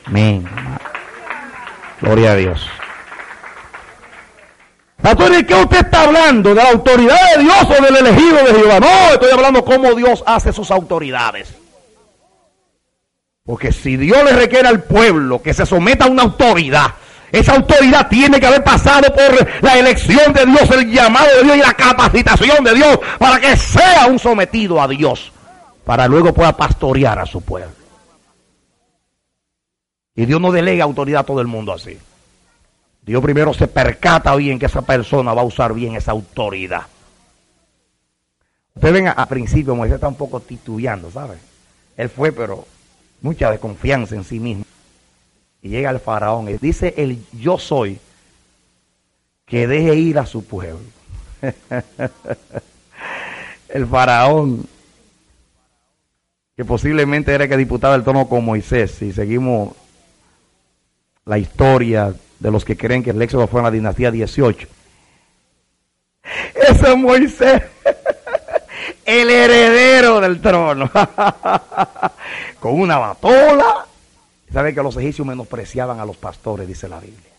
Amén. 0.07 0.45
Gloria 2.01 2.33
a 2.33 2.35
Dios. 2.35 2.67
Pastor, 5.01 5.31
¿de 5.31 5.47
qué 5.47 5.55
usted 5.55 5.77
está 5.77 6.03
hablando? 6.03 6.49
¿De 6.49 6.57
la 6.57 6.71
autoridad 6.71 7.37
de 7.37 7.45
Dios 7.45 7.67
o 7.71 7.85
del 7.85 7.97
elegido 7.97 8.37
de 8.39 8.53
Jehová? 8.53 8.81
No, 8.81 9.13
estoy 9.13 9.31
hablando 9.31 9.65
cómo 9.65 9.95
Dios 9.95 10.25
hace 10.27 10.53
sus 10.53 10.73
autoridades. 10.73 11.55
Porque 13.45 13.71
si 13.71 13.97
Dios 13.97 14.25
le 14.25 14.33
requiere 14.33 14.67
al 14.67 14.83
pueblo 14.83 15.41
que 15.41 15.55
se 15.55 15.65
someta 15.65 16.07
a 16.07 16.11
una 16.11 16.25
autoridad, 16.25 16.95
esa 17.33 17.55
autoridad 17.55 18.09
tiene 18.09 18.39
que 18.39 18.47
haber 18.47 18.63
pasado 18.63 19.13
por 19.15 19.63
la 19.63 19.79
elección 19.79 20.35
de 20.35 20.45
Dios, 20.45 20.71
el 20.71 20.93
llamado 20.93 21.27
de 21.39 21.45
Dios 21.45 21.57
y 21.57 21.61
la 21.61 21.73
capacitación 21.73 22.63
de 22.63 22.75
Dios 22.75 23.01
para 23.19 23.41
que 23.41 23.57
sea 23.57 24.07
un 24.07 24.19
sometido 24.19 24.81
a 24.81 24.87
Dios, 24.87 25.33
para 25.85 26.07
luego 26.07 26.35
pueda 26.35 26.55
pastorear 26.55 27.19
a 27.19 27.25
su 27.25 27.41
pueblo. 27.41 27.73
Y 30.15 30.27
Dios 30.27 30.41
no 30.43 30.53
delega 30.53 30.85
autoridad 30.85 31.23
a 31.23 31.25
todo 31.25 31.41
el 31.41 31.47
mundo 31.47 31.73
así. 31.73 31.99
Dios 33.01 33.23
primero 33.23 33.55
se 33.55 33.67
percata 33.67 34.37
bien 34.37 34.59
que 34.59 34.67
esa 34.67 34.83
persona 34.83 35.33
va 35.33 35.41
a 35.41 35.47
usar 35.47 35.73
bien 35.73 35.97
esa 35.97 36.13
autoridad. 36.13 36.83
Ustedes 38.75 38.95
ven 38.95 39.09
a, 39.09 39.27
principio, 39.27 39.75
Moisés 39.75 39.95
está 39.95 40.09
un 40.09 40.15
poco 40.17 40.41
titubeando, 40.41 41.11
¿sabe? 41.11 41.37
Él 41.97 42.09
fue, 42.11 42.31
pero 42.31 42.67
mucha 43.23 43.51
desconfianza 43.51 44.15
en 44.15 44.25
sí 44.25 44.39
mismo. 44.39 44.65
Y 45.63 45.69
llega 45.69 45.91
el 45.91 46.01
faraón 46.01 46.49
y 46.49 46.55
dice 46.55 46.93
el 46.97 47.25
yo 47.33 47.57
soy 47.57 47.99
que 49.47 49.69
deje 49.69 49.95
ir 49.95 50.19
a 50.19 50.27
su 50.27 50.45
pueblo. 50.45 50.81
el 53.69 53.87
faraón, 53.87 54.67
que 56.57 56.65
posiblemente 56.65 57.33
era 57.33 57.47
que 57.47 57.57
diputaba 57.57 57.95
el 57.95 58.03
trono 58.03 58.29
con 58.29 58.45
Moisés, 58.45 58.91
si 58.93 59.13
seguimos 59.13 59.75
la 61.25 61.39
historia 61.39 62.13
de 62.41 62.51
los 62.51 62.65
que 62.65 62.77
creen 62.77 63.05
que 63.05 63.11
el 63.11 63.23
éxodo 63.23 63.47
fue 63.47 63.61
en 63.61 63.65
la 63.65 63.71
dinastía 63.71 64.11
18. 64.11 64.67
Ese 66.55 66.93
es 66.93 66.97
Moisés, 66.97 67.63
el 69.05 69.31
heredero 69.31 70.21
del 70.21 70.41
trono, 70.41 70.91
con 72.59 72.81
una 72.81 72.99
batola. 72.99 73.87
¿Sabe 74.53 74.75
que 74.75 74.83
los 74.83 74.97
egipcios 74.97 75.27
menospreciaban 75.27 75.99
a 75.99 76.05
los 76.05 76.17
pastores, 76.17 76.69
dice 76.69 76.89
la 76.89 77.01
Biblia? 77.01 77.31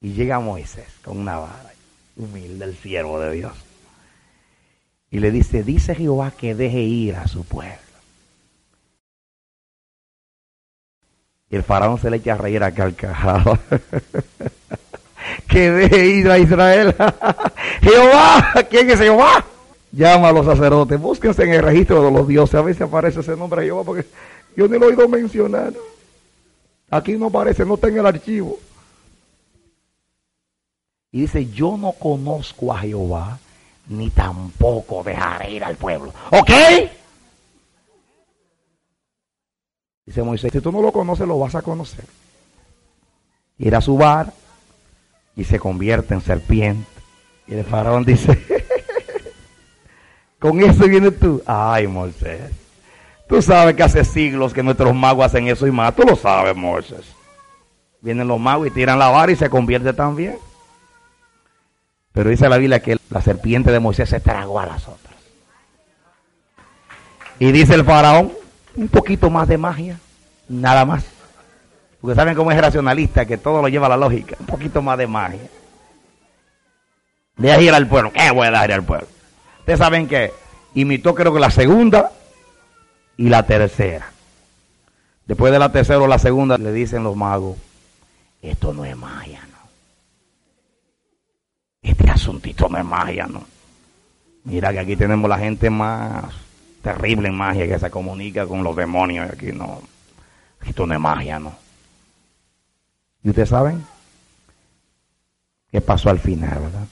Y 0.00 0.12
llega 0.12 0.40
Moisés 0.40 0.88
con 1.02 1.18
una 1.18 1.38
vara, 1.38 1.72
humilde, 2.16 2.64
el 2.66 2.76
siervo 2.76 3.18
de 3.18 3.32
Dios. 3.32 3.52
Y 5.10 5.20
le 5.20 5.30
dice, 5.30 5.62
dice 5.62 5.94
Jehová 5.94 6.32
que 6.32 6.54
deje 6.54 6.80
ir 6.80 7.16
a 7.16 7.26
su 7.26 7.44
pueblo. 7.44 7.76
Y 11.50 11.56
el 11.56 11.62
faraón 11.62 11.98
se 11.98 12.10
le 12.10 12.18
echa 12.18 12.34
a 12.34 12.36
reír 12.36 12.62
a 12.62 12.72
carcajado. 12.72 13.58
que 15.48 15.70
deje 15.70 16.06
ir 16.06 16.30
a 16.30 16.38
Israel. 16.38 16.94
Jehová, 17.80 18.66
¿quién 18.68 18.90
es 18.90 18.98
Jehová? 18.98 19.44
Llama 19.90 20.28
a 20.28 20.32
los 20.32 20.44
sacerdotes, 20.44 21.00
búsquense 21.00 21.44
en 21.44 21.54
el 21.54 21.62
registro 21.62 22.02
de 22.02 22.12
los 22.12 22.28
dioses, 22.28 22.54
a 22.54 22.74
si 22.74 22.82
aparece 22.82 23.20
ese 23.20 23.34
nombre 23.34 23.62
de 23.62 23.68
Jehová, 23.68 23.84
porque 23.84 24.04
yo 24.56 24.68
ni 24.68 24.78
lo 24.78 24.86
he 24.86 24.88
oído 24.88 25.08
mencionar. 25.08 25.72
Aquí 26.90 27.16
no 27.16 27.26
aparece, 27.26 27.64
no 27.64 27.74
está 27.74 27.88
en 27.88 27.98
el 27.98 28.06
archivo. 28.06 28.58
Y 31.12 31.22
dice, 31.22 31.46
yo 31.46 31.76
no 31.76 31.92
conozco 31.92 32.72
a 32.72 32.80
Jehová, 32.80 33.38
ni 33.88 34.10
tampoco 34.10 35.02
dejaré 35.02 35.52
ir 35.52 35.64
al 35.64 35.76
pueblo. 35.76 36.12
¿Ok? 36.30 36.50
Dice 40.04 40.22
Moisés, 40.22 40.52
si 40.52 40.60
tú 40.60 40.72
no 40.72 40.80
lo 40.80 40.92
conoces, 40.92 41.26
lo 41.26 41.38
vas 41.38 41.54
a 41.54 41.62
conocer. 41.62 42.04
Ir 43.58 43.74
a 43.74 43.80
su 43.80 43.96
bar 43.96 44.32
y 45.36 45.44
se 45.44 45.58
convierte 45.58 46.14
en 46.14 46.20
serpiente. 46.20 46.88
Y 47.46 47.54
el 47.54 47.64
faraón 47.64 48.04
dice, 48.04 48.38
con 50.38 50.62
eso 50.62 50.88
viene 50.88 51.10
tú. 51.10 51.42
Ay, 51.46 51.86
Moisés. 51.86 52.67
Tú 53.28 53.42
sabes 53.42 53.76
que 53.76 53.82
hace 53.82 54.04
siglos 54.04 54.54
que 54.54 54.62
nuestros 54.62 54.94
magos 54.94 55.26
hacen 55.26 55.48
eso 55.48 55.66
y 55.66 55.70
más. 55.70 55.94
Tú 55.94 56.02
lo 56.02 56.16
sabes, 56.16 56.56
Moisés. 56.56 57.14
Vienen 58.00 58.26
los 58.26 58.40
magos 58.40 58.68
y 58.68 58.70
tiran 58.70 58.98
la 58.98 59.08
vara 59.08 59.30
y 59.30 59.36
se 59.36 59.50
convierte 59.50 59.92
también. 59.92 60.38
Pero 62.12 62.30
dice 62.30 62.48
la 62.48 62.56
Biblia 62.56 62.80
que 62.80 62.96
la 63.10 63.20
serpiente 63.20 63.70
de 63.70 63.80
Moisés 63.80 64.08
se 64.08 64.20
tragó 64.20 64.58
a 64.58 64.66
las 64.66 64.88
otras. 64.88 65.14
Y 67.38 67.52
dice 67.52 67.74
el 67.74 67.84
faraón, 67.84 68.32
un 68.74 68.88
poquito 68.88 69.28
más 69.28 69.46
de 69.46 69.58
magia, 69.58 69.98
nada 70.48 70.86
más. 70.86 71.04
Porque 72.00 72.14
saben 72.14 72.34
cómo 72.34 72.50
es 72.50 72.60
racionalista, 72.60 73.26
que 73.26 73.36
todo 73.36 73.60
lo 73.60 73.68
lleva 73.68 73.86
a 73.86 73.90
la 73.90 73.96
lógica. 73.96 74.36
Un 74.40 74.46
poquito 74.46 74.80
más 74.80 74.96
de 74.96 75.06
magia. 75.06 75.48
Deja 77.36 77.60
ir 77.60 77.74
al 77.74 77.86
pueblo. 77.86 78.10
¿Qué 78.12 78.30
voy 78.30 78.46
a 78.46 78.50
dejar 78.50 78.70
ir 78.70 78.74
al 78.74 78.84
pueblo? 78.84 79.06
Ustedes 79.60 79.78
saben 79.78 80.08
que 80.08 80.32
imitó 80.74 81.14
creo 81.14 81.32
que 81.32 81.40
la 81.40 81.50
segunda 81.50 82.10
y 83.18 83.28
la 83.28 83.44
tercera. 83.44 84.10
Después 85.26 85.52
de 85.52 85.58
la 85.58 85.70
tercera 85.70 86.00
o 86.00 86.06
la 86.06 86.18
segunda 86.18 86.56
le 86.56 86.72
dicen 86.72 87.04
los 87.04 87.14
magos, 87.14 87.58
esto 88.40 88.72
no 88.72 88.86
es 88.86 88.96
magia, 88.96 89.42
este 91.82 92.10
asuntito 92.10 92.68
no 92.68 92.78
es 92.78 92.84
magia, 92.84 93.26
¿no? 93.26 93.42
Mira 94.44 94.72
que 94.72 94.78
aquí 94.80 94.96
tenemos 94.96 95.28
la 95.28 95.38
gente 95.38 95.70
más 95.70 96.24
terrible 96.82 97.28
en 97.28 97.34
magia 97.34 97.66
que 97.66 97.78
se 97.78 97.90
comunica 97.90 98.46
con 98.46 98.62
los 98.62 98.74
demonios. 98.76 99.30
Aquí 99.30 99.52
no. 99.52 99.80
Esto 100.64 100.86
no 100.86 100.94
es 100.94 101.00
magia, 101.00 101.38
¿no? 101.38 101.54
¿Y 103.22 103.30
ustedes 103.30 103.48
saben? 103.48 103.84
¿Qué 105.70 105.80
pasó 105.80 106.10
al 106.10 106.18
final, 106.18 106.58
verdad? 106.60 106.86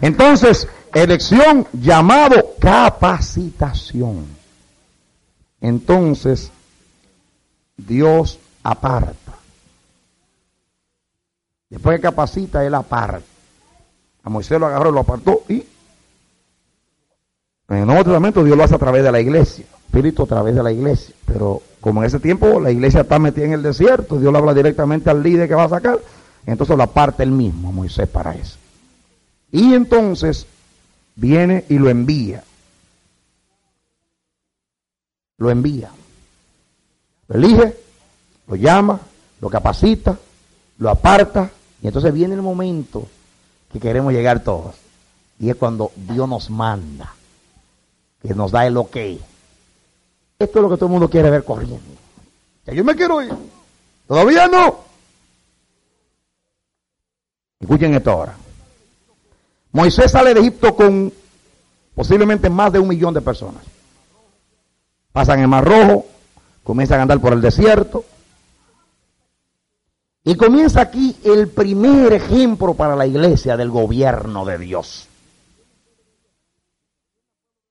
Entonces, 0.00 0.68
elección 0.92 1.66
llamado 1.72 2.54
capacitación. 2.58 4.41
Entonces, 5.62 6.50
Dios 7.76 8.38
aparta. 8.62 9.32
Después 11.70 11.96
que 11.96 12.02
capacita, 12.02 12.66
Él 12.66 12.74
aparta. 12.74 13.22
A 14.24 14.28
Moisés 14.28 14.60
lo 14.60 14.66
agarró, 14.66 14.90
lo 14.90 15.00
apartó 15.00 15.42
y 15.48 15.64
en 17.68 17.78
el 17.78 17.86
Nuevo 17.86 18.04
Testamento 18.04 18.44
Dios 18.44 18.56
lo 18.56 18.64
hace 18.64 18.74
a 18.74 18.78
través 18.78 19.02
de 19.02 19.10
la 19.10 19.20
iglesia, 19.20 19.64
Espíritu 19.86 20.24
a 20.24 20.26
través 20.26 20.54
de 20.54 20.62
la 20.62 20.70
iglesia. 20.70 21.14
Pero 21.26 21.62
como 21.80 22.02
en 22.02 22.08
ese 22.08 22.20
tiempo 22.20 22.60
la 22.60 22.70
iglesia 22.70 23.00
está 23.00 23.18
metida 23.18 23.46
en 23.46 23.54
el 23.54 23.62
desierto, 23.62 24.18
Dios 24.18 24.32
le 24.32 24.38
habla 24.38 24.54
directamente 24.54 25.10
al 25.10 25.22
líder 25.22 25.48
que 25.48 25.54
va 25.54 25.64
a 25.64 25.70
sacar, 25.70 25.98
entonces 26.44 26.76
lo 26.76 26.82
aparta 26.82 27.22
él 27.22 27.30
mismo, 27.30 27.72
Moisés, 27.72 28.08
para 28.08 28.34
eso. 28.34 28.58
Y 29.50 29.74
entonces 29.74 30.46
viene 31.14 31.64
y 31.68 31.78
lo 31.78 31.88
envía. 31.88 32.44
Lo 35.42 35.50
envía. 35.50 35.90
Lo 37.26 37.34
elige, 37.34 37.76
lo 38.46 38.54
llama, 38.54 39.00
lo 39.40 39.50
capacita, 39.50 40.16
lo 40.78 40.88
aparta, 40.88 41.50
y 41.82 41.88
entonces 41.88 42.14
viene 42.14 42.34
el 42.34 42.42
momento 42.42 43.08
que 43.72 43.80
queremos 43.80 44.12
llegar 44.12 44.44
todos. 44.44 44.76
Y 45.40 45.50
es 45.50 45.56
cuando 45.56 45.90
Dios 45.96 46.28
nos 46.28 46.48
manda, 46.48 47.12
que 48.22 48.32
nos 48.34 48.52
da 48.52 48.68
el 48.68 48.76
ok. 48.76 48.96
Esto 50.38 50.58
es 50.58 50.62
lo 50.62 50.70
que 50.70 50.76
todo 50.76 50.86
el 50.86 50.92
mundo 50.92 51.10
quiere 51.10 51.28
ver 51.28 51.44
corriendo. 51.44 51.80
Que 52.64 52.76
yo 52.76 52.84
me 52.84 52.94
quiero 52.94 53.20
ir. 53.20 53.34
Todavía 54.06 54.46
no. 54.46 54.78
Escuchen 57.58 57.94
esto 57.94 58.12
ahora. 58.12 58.36
Moisés 59.72 60.12
sale 60.12 60.34
de 60.34 60.40
Egipto 60.40 60.76
con 60.76 61.12
posiblemente 61.96 62.48
más 62.48 62.72
de 62.72 62.78
un 62.78 62.86
millón 62.86 63.12
de 63.12 63.20
personas. 63.22 63.72
Pasan 65.12 65.40
el 65.40 65.48
Mar 65.48 65.64
Rojo, 65.64 66.06
comienzan 66.64 67.00
a 67.00 67.02
andar 67.02 67.20
por 67.20 67.32
el 67.32 67.40
desierto, 67.40 68.04
y 70.24 70.36
comienza 70.36 70.80
aquí 70.80 71.16
el 71.24 71.48
primer 71.48 72.12
ejemplo 72.12 72.74
para 72.74 72.94
la 72.94 73.06
iglesia 73.06 73.56
del 73.56 73.70
gobierno 73.70 74.44
de 74.44 74.58
Dios. 74.58 75.08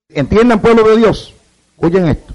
¿Entiendan, 0.09 0.59
pueblo 0.59 0.89
de 0.89 0.97
Dios? 0.97 1.33
Oyen 1.77 2.07
esto. 2.09 2.33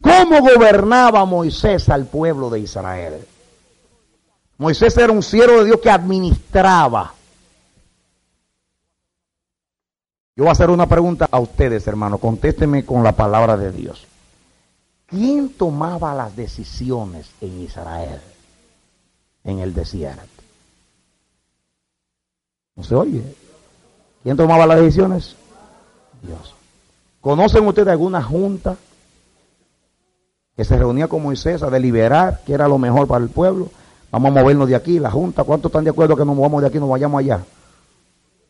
¿Cómo 0.00 0.40
gobernaba 0.40 1.24
Moisés 1.26 1.88
al 1.90 2.06
pueblo 2.06 2.48
de 2.48 2.60
Israel? 2.60 3.26
Moisés 4.56 4.96
era 4.96 5.12
un 5.12 5.22
siervo 5.22 5.58
de 5.58 5.66
Dios 5.66 5.80
que 5.82 5.90
administraba. 5.90 7.14
Yo 10.36 10.44
voy 10.44 10.48
a 10.48 10.52
hacer 10.52 10.70
una 10.70 10.88
pregunta 10.88 11.28
a 11.30 11.38
ustedes, 11.38 11.86
hermano. 11.86 12.18
Contésteme 12.18 12.84
con 12.84 13.02
la 13.04 13.12
palabra 13.12 13.56
de 13.56 13.70
Dios. 13.70 14.06
¿Quién 15.06 15.50
tomaba 15.50 16.14
las 16.14 16.34
decisiones 16.34 17.30
en 17.40 17.60
Israel? 17.62 18.20
en 19.44 19.58
el 19.58 19.74
desierto. 19.74 20.22
¿No 22.76 22.82
se 22.82 22.94
oye? 22.94 23.22
¿Quién 24.22 24.36
tomaba 24.36 24.66
las 24.66 24.80
decisiones? 24.80 25.36
Dios. 26.22 26.54
¿Conocen 27.20 27.66
ustedes 27.66 27.88
alguna 27.88 28.22
junta 28.22 28.76
que 30.56 30.64
se 30.64 30.76
reunía 30.76 31.08
con 31.08 31.22
Moisés 31.22 31.62
a 31.62 31.70
deliberar 31.70 32.40
qué 32.44 32.54
era 32.54 32.66
lo 32.66 32.78
mejor 32.78 33.06
para 33.06 33.22
el 33.22 33.30
pueblo? 33.30 33.68
Vamos 34.10 34.30
a 34.30 34.40
movernos 34.40 34.68
de 34.68 34.76
aquí, 34.76 34.98
la 34.98 35.10
junta, 35.10 35.44
¿cuántos 35.44 35.70
están 35.70 35.84
de 35.84 35.90
acuerdo 35.90 36.16
que 36.16 36.24
nos 36.24 36.36
movamos 36.36 36.62
de 36.62 36.68
aquí 36.68 36.78
nos 36.78 36.88
vayamos 36.88 37.20
allá? 37.20 37.44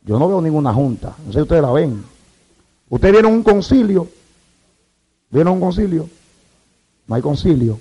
Yo 0.04 0.18
no 0.18 0.28
veo 0.28 0.40
ninguna 0.40 0.72
junta, 0.72 1.14
no 1.24 1.32
sé 1.32 1.38
si 1.38 1.42
ustedes 1.42 1.62
la 1.62 1.72
ven. 1.72 2.04
¿Ustedes 2.90 3.12
vieron 3.12 3.32
un 3.32 3.42
concilio? 3.42 4.06
¿Vieron 5.30 5.54
un 5.54 5.60
concilio? 5.60 6.08
No 7.06 7.14
hay 7.14 7.22
concilio. 7.22 7.80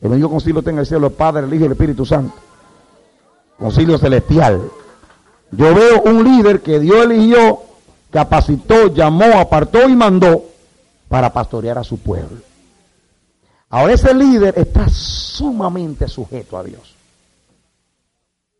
El 0.00 0.12
único 0.12 0.30
concilio 0.30 0.60
está 0.60 0.70
en 0.70 0.78
el 0.78 0.86
cielo, 0.86 1.08
el 1.08 1.12
Padre, 1.12 1.44
el 1.44 1.52
Hijo 1.52 1.64
y 1.64 1.66
el 1.66 1.72
Espíritu 1.72 2.06
Santo. 2.06 2.34
Concilio 3.58 3.98
celestial. 3.98 4.70
Yo 5.50 5.74
veo 5.74 6.02
un 6.02 6.24
líder 6.24 6.62
que 6.62 6.80
Dios 6.80 7.04
eligió, 7.04 7.60
capacitó, 8.10 8.88
llamó, 8.88 9.38
apartó 9.38 9.86
y 9.86 9.94
mandó 9.94 10.46
para 11.08 11.30
pastorear 11.32 11.76
a 11.76 11.84
su 11.84 11.98
pueblo. 11.98 12.38
Ahora 13.68 13.92
ese 13.92 14.14
líder 14.14 14.58
está 14.58 14.88
sumamente 14.88 16.08
sujeto 16.08 16.56
a 16.56 16.64
Dios. 16.64 16.94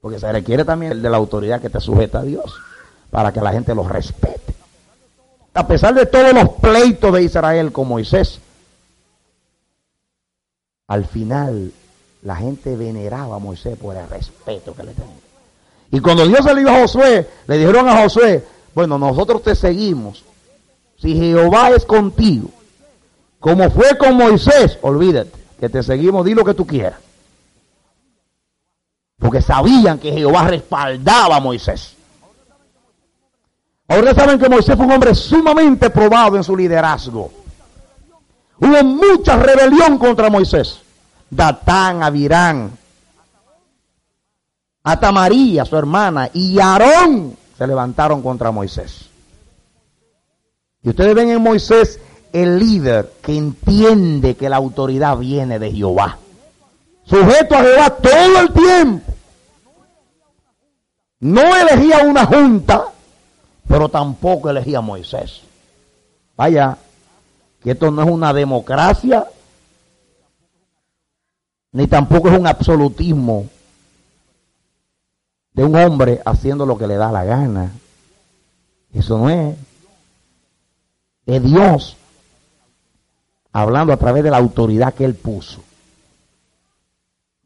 Porque 0.02 0.18
se 0.18 0.30
requiere 0.30 0.66
también 0.66 0.92
el 0.92 1.02
de 1.02 1.08
la 1.08 1.16
autoridad 1.16 1.62
que 1.62 1.70
te 1.70 1.80
sujeta 1.80 2.18
a 2.18 2.22
Dios 2.22 2.54
para 3.14 3.32
que 3.32 3.40
la 3.40 3.52
gente 3.52 3.72
lo 3.76 3.86
respete. 3.86 4.56
A 5.54 5.64
pesar 5.68 5.94
de 5.94 6.04
todos 6.04 6.32
los 6.32 6.48
pleitos 6.54 7.12
de 7.12 7.22
Israel 7.22 7.70
con 7.70 7.86
Moisés, 7.86 8.40
al 10.88 11.04
final 11.04 11.70
la 12.22 12.34
gente 12.34 12.74
veneraba 12.74 13.36
a 13.36 13.38
Moisés 13.38 13.78
por 13.78 13.94
el 13.94 14.08
respeto 14.08 14.74
que 14.74 14.82
le 14.82 14.94
tenía. 14.94 15.14
Y 15.92 16.00
cuando 16.00 16.26
Dios 16.26 16.40
iba 16.58 16.76
a 16.76 16.80
Josué, 16.80 17.28
le 17.46 17.56
dijeron 17.56 17.88
a 17.88 18.02
Josué, 18.02 18.44
bueno, 18.74 18.98
nosotros 18.98 19.44
te 19.44 19.54
seguimos. 19.54 20.24
Si 20.98 21.14
Jehová 21.14 21.70
es 21.70 21.84
contigo, 21.84 22.48
como 23.38 23.70
fue 23.70 23.96
con 23.96 24.16
Moisés, 24.16 24.76
olvídate, 24.82 25.30
que 25.60 25.68
te 25.68 25.84
seguimos, 25.84 26.24
di 26.24 26.34
lo 26.34 26.44
que 26.44 26.54
tú 26.54 26.66
quieras. 26.66 26.98
Porque 29.20 29.40
sabían 29.40 30.00
que 30.00 30.10
Jehová 30.10 30.48
respaldaba 30.48 31.36
a 31.36 31.40
Moisés. 31.40 31.94
Ahora 33.94 34.12
saben 34.12 34.40
que 34.40 34.48
Moisés 34.48 34.74
fue 34.76 34.86
un 34.86 34.92
hombre 34.92 35.14
sumamente 35.14 35.88
probado 35.88 36.36
en 36.36 36.42
su 36.42 36.56
liderazgo. 36.56 37.30
Hubo 38.58 38.82
mucha 38.82 39.36
rebelión 39.36 39.98
contra 39.98 40.28
Moisés. 40.28 40.80
Datán, 41.30 42.02
Abirán, 42.02 42.76
hasta 44.82 45.12
María, 45.12 45.64
su 45.64 45.76
hermana, 45.76 46.28
y 46.32 46.58
Aarón 46.58 47.36
se 47.56 47.66
levantaron 47.66 48.20
contra 48.20 48.50
Moisés. 48.50 49.08
Y 50.82 50.88
ustedes 50.88 51.14
ven 51.14 51.30
en 51.30 51.42
Moisés 51.42 52.00
el 52.32 52.58
líder 52.58 53.12
que 53.22 53.36
entiende 53.36 54.34
que 54.34 54.48
la 54.48 54.56
autoridad 54.56 55.16
viene 55.18 55.60
de 55.60 55.70
Jehová. 55.70 56.18
Sujeto 57.04 57.54
a 57.54 57.62
Jehová 57.62 57.90
todo 57.90 58.40
el 58.40 58.52
tiempo. 58.52 59.12
No 61.20 61.42
elegía 61.56 61.98
una 62.04 62.26
junta, 62.26 62.88
pero 63.68 63.88
tampoco 63.88 64.50
elegía 64.50 64.78
a 64.78 64.82
Moisés. 64.82 65.42
Vaya, 66.36 66.76
que 67.62 67.72
esto 67.72 67.90
no 67.90 68.02
es 68.02 68.08
una 68.08 68.32
democracia, 68.32 69.26
ni 71.72 71.86
tampoco 71.86 72.28
es 72.28 72.38
un 72.38 72.46
absolutismo 72.46 73.46
de 75.52 75.64
un 75.64 75.74
hombre 75.76 76.20
haciendo 76.24 76.66
lo 76.66 76.76
que 76.76 76.86
le 76.86 76.96
da 76.96 77.10
la 77.10 77.24
gana. 77.24 77.72
Eso 78.92 79.18
no 79.18 79.30
es. 79.30 79.56
Es 81.26 81.42
Dios 81.42 81.96
hablando 83.52 83.92
a 83.92 83.96
través 83.96 84.22
de 84.24 84.30
la 84.30 84.36
autoridad 84.36 84.94
que 84.94 85.04
él 85.04 85.14
puso. 85.14 85.60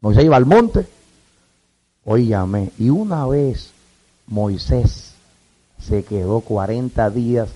Moisés 0.01 0.25
iba 0.25 0.35
al 0.35 0.45
monte, 0.45 0.87
oígame, 2.03 2.71
y 2.77 2.89
una 2.89 3.25
vez 3.25 3.71
Moisés 4.27 5.08
se 5.79 6.03
quedó 6.03 6.41
40 6.41 7.09
días 7.09 7.49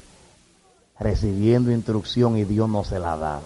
recibiendo 1.00 1.72
instrucción 1.72 2.38
y 2.38 2.46
Dios 2.46 2.70
no 2.70 2.84
se 2.84 3.00
la 3.00 3.18
daba. 3.18 3.42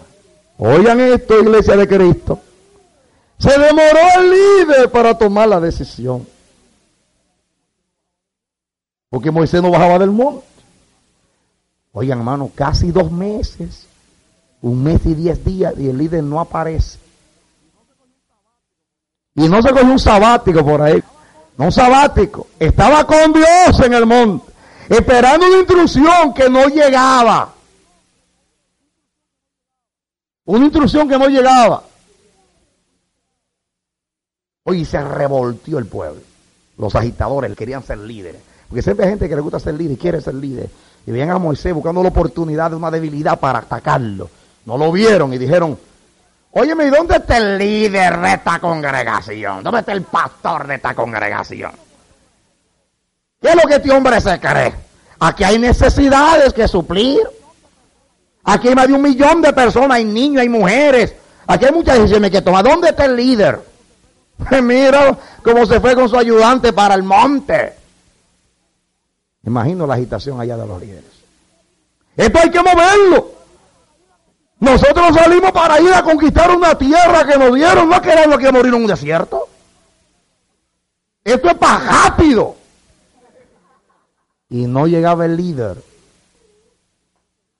Oigan 0.57 0.99
esto, 0.99 1.39
iglesia 1.39 1.75
de 1.75 1.87
Cristo. 1.87 2.39
Se 3.37 3.51
demoró 3.51 3.99
el 4.19 4.31
líder 4.31 4.91
para 4.91 5.17
tomar 5.17 5.47
la 5.47 5.59
decisión. 5.59 6.27
Porque 9.09 9.31
Moisés 9.31 9.61
no 9.61 9.71
bajaba 9.71 9.99
del 9.99 10.11
monte. 10.11 10.45
Oigan, 11.93 12.19
hermano, 12.19 12.51
casi 12.53 12.91
dos 12.91 13.11
meses, 13.11 13.87
un 14.61 14.83
mes 14.83 15.05
y 15.05 15.15
diez 15.15 15.43
días, 15.43 15.73
y 15.77 15.89
el 15.89 15.97
líder 15.97 16.23
no 16.23 16.39
aparece. 16.39 16.99
Y 19.35 19.47
no 19.47 19.61
se 19.61 19.69
cogió 19.69 19.85
un 19.85 19.99
sabático 19.99 20.65
por 20.65 20.81
ahí. 20.81 21.01
No 21.57 21.65
un 21.65 21.71
sabático. 21.71 22.47
Estaba 22.59 23.05
con 23.05 23.33
Dios 23.33 23.79
en 23.83 23.93
el 23.93 24.05
monte. 24.05 24.51
Esperando 24.89 25.47
una 25.47 25.57
instrucción 25.57 26.33
que 26.33 26.49
no 26.49 26.67
llegaba. 26.67 27.53
Una 30.45 30.65
instrucción 30.65 31.09
que 31.09 31.17
no 31.17 31.27
llegaba. 31.27 31.83
Oye, 34.63 34.85
se 34.85 35.01
revoltió 35.01 35.77
el 35.77 35.87
pueblo. 35.87 36.21
Los 36.77 36.95
agitadores 36.95 37.55
querían 37.55 37.83
ser 37.83 37.97
líderes. 37.99 38.41
Porque 38.69 38.81
siempre 38.81 39.05
hay 39.05 39.11
gente 39.11 39.27
que 39.27 39.35
le 39.35 39.41
gusta 39.41 39.59
ser 39.59 39.73
líder 39.73 39.93
y 39.93 39.97
quiere 39.97 40.21
ser 40.21 40.35
líder. 40.35 40.69
Y 41.05 41.11
veían 41.11 41.31
a 41.31 41.37
Moisés 41.37 41.73
buscando 41.73 42.03
la 42.03 42.09
oportunidad 42.09 42.69
de 42.69 42.75
una 42.77 42.91
debilidad 42.91 43.39
para 43.39 43.59
atacarlo. 43.59 44.29
No 44.65 44.77
lo 44.77 44.91
vieron 44.91 45.33
y 45.33 45.37
dijeron, 45.37 45.77
óyeme, 46.51 46.87
¿y 46.87 46.89
dónde 46.89 47.15
está 47.15 47.37
el 47.37 47.57
líder 47.57 48.19
de 48.19 48.33
esta 48.33 48.59
congregación? 48.59 49.63
¿Dónde 49.63 49.79
está 49.79 49.93
el 49.93 50.03
pastor 50.03 50.67
de 50.67 50.75
esta 50.75 50.93
congregación? 50.93 51.71
¿Qué 53.41 53.49
es 53.49 53.55
lo 53.55 53.63
que 53.63 53.75
este 53.75 53.91
hombre 53.91 54.19
se 54.19 54.39
cree? 54.39 54.73
Aquí 55.19 55.43
hay 55.43 55.59
necesidades 55.59 56.53
que 56.53 56.67
suplir. 56.67 57.19
Aquí 58.43 58.69
hay 58.69 58.75
más 58.75 58.87
de 58.87 58.93
un 58.93 59.01
millón 59.01 59.41
de 59.41 59.51
personas, 59.51 59.97
hay 59.97 60.05
niños, 60.05 60.41
hay 60.41 60.49
mujeres. 60.49 61.13
Aquí 61.45 61.65
hay 61.65 61.71
muchas 61.71 61.95
decisiones 61.97 62.31
que 62.31 62.41
tomar. 62.41 62.63
¿Dónde 62.63 62.89
está 62.89 63.05
el 63.05 63.15
líder? 63.15 63.59
Mira 64.61 65.17
cómo 65.43 65.65
se 65.65 65.79
fue 65.79 65.95
con 65.95 66.09
su 66.09 66.17
ayudante 66.17 66.73
para 66.73 66.95
el 66.95 67.03
monte. 67.03 67.73
Imagino 69.45 69.87
la 69.87 69.93
agitación 69.93 70.39
allá 70.39 70.57
de 70.57 70.67
los 70.67 70.81
líderes. 70.81 71.05
Esto 72.15 72.39
hay 72.39 72.51
que 72.51 72.61
moverlo. 72.61 73.31
Nosotros 74.59 75.15
salimos 75.15 75.51
para 75.51 75.79
ir 75.79 75.93
a 75.93 76.03
conquistar 76.03 76.49
una 76.51 76.75
tierra 76.75 77.25
que 77.25 77.37
nos 77.37 77.53
dieron, 77.53 77.89
no 77.89 78.01
queremos 78.01 78.39
que 78.39 78.51
morir 78.51 78.73
en 78.73 78.81
un 78.81 78.87
desierto. 78.87 79.47
Esto 81.23 81.49
es 81.49 81.55
para 81.55 81.79
rápido. 81.79 82.56
Y 84.49 84.65
no 84.67 84.87
llegaba 84.87 85.25
el 85.25 85.35
líder. 85.35 85.77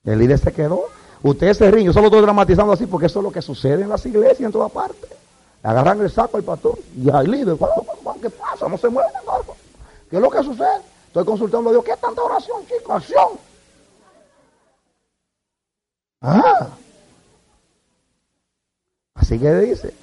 El 0.04 0.20
líder 0.20 0.40
se 0.40 0.54
quedó. 0.54 0.86
Ustedes 1.24 1.58
se 1.58 1.70
ríen, 1.70 1.88
yo 1.88 1.94
solo 1.94 2.08
estoy 2.08 2.22
dramatizando 2.22 2.74
así 2.74 2.86
porque 2.86 3.08
eso 3.08 3.20
es 3.20 3.24
lo 3.24 3.32
que 3.32 3.42
sucede 3.42 3.84
en 3.84 3.90
las 3.90 4.06
iglesias 4.06 4.42
en 4.42 4.52
todas 4.52 4.72
partes. 4.72 5.10
Agarran 5.64 6.00
el 6.02 6.10
saco 6.10 6.38
al 6.38 6.44
pastor 6.44 6.78
y 6.96 7.10
al 7.10 7.30
líder, 7.30 7.58
¿qué 8.22 8.30
pasa? 8.30 8.70
No 8.70 8.78
se 8.78 8.88
mueve, 8.90 9.10
¿Qué 10.10 10.16
es 10.16 10.22
lo 10.22 10.30
que 10.30 10.44
sucede? 10.44 10.82
Estoy 11.08 11.26
consultando 11.26 11.70
a 11.70 11.74
Dios. 11.74 11.84
¿Qué 11.84 11.98
tanta 11.98 12.22
oración, 12.22 12.66
chicos? 12.66 12.96
Acción. 12.96 13.28
Ah. 16.22 16.70
Así 19.16 19.38
que 19.40 19.54
dice. 19.56 19.94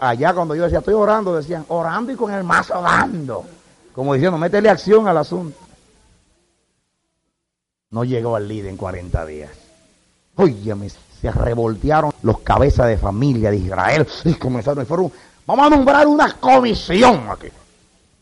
Allá 0.00 0.32
cuando 0.32 0.54
yo 0.54 0.64
decía, 0.64 0.78
estoy 0.78 0.94
orando, 0.94 1.36
decían, 1.36 1.64
orando 1.68 2.10
y 2.10 2.16
con 2.16 2.32
el 2.32 2.42
mazo 2.42 2.80
dando. 2.80 3.44
Como 3.94 4.14
diciendo, 4.14 4.38
métele 4.38 4.70
acción 4.70 5.06
al 5.06 5.18
asunto. 5.18 5.58
No 7.90 8.04
llegó 8.04 8.36
al 8.36 8.46
líder 8.46 8.70
en 8.70 8.76
40 8.76 9.26
días. 9.26 9.50
Óyeme, 10.36 10.88
se 10.88 11.30
revoltearon 11.30 12.12
los 12.22 12.40
cabezas 12.40 12.86
de 12.86 12.96
familia 12.96 13.50
de 13.50 13.56
Israel 13.56 14.06
y 14.24 14.34
comenzaron, 14.34 14.84
y 14.84 14.86
fueron, 14.86 15.12
vamos 15.46 15.66
a 15.66 15.70
nombrar 15.70 16.06
una 16.06 16.34
comisión 16.34 17.28
aquí. 17.30 17.48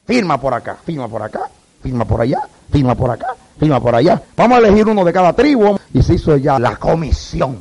Firma 0.07 0.41
por 0.41 0.55
acá, 0.55 0.77
firma 0.85 1.07
por 1.07 1.23
acá 1.23 1.51
firma 1.83 2.05
por 2.05 2.21
allá, 2.21 2.41
firma 2.71 2.95
por 2.95 3.11
acá, 3.11 3.35
firma 3.59 3.81
por 3.81 3.95
allá. 3.95 4.23
Vamos 4.37 4.59
a 4.59 4.61
elegir 4.61 4.87
uno 4.87 5.05
de 5.05 5.13
cada 5.13 5.33
tribu 5.33 5.79
y 5.93 6.03
se 6.03 6.15
hizo 6.15 6.37
ya 6.37 6.59
la 6.59 6.77
comisión. 6.77 7.59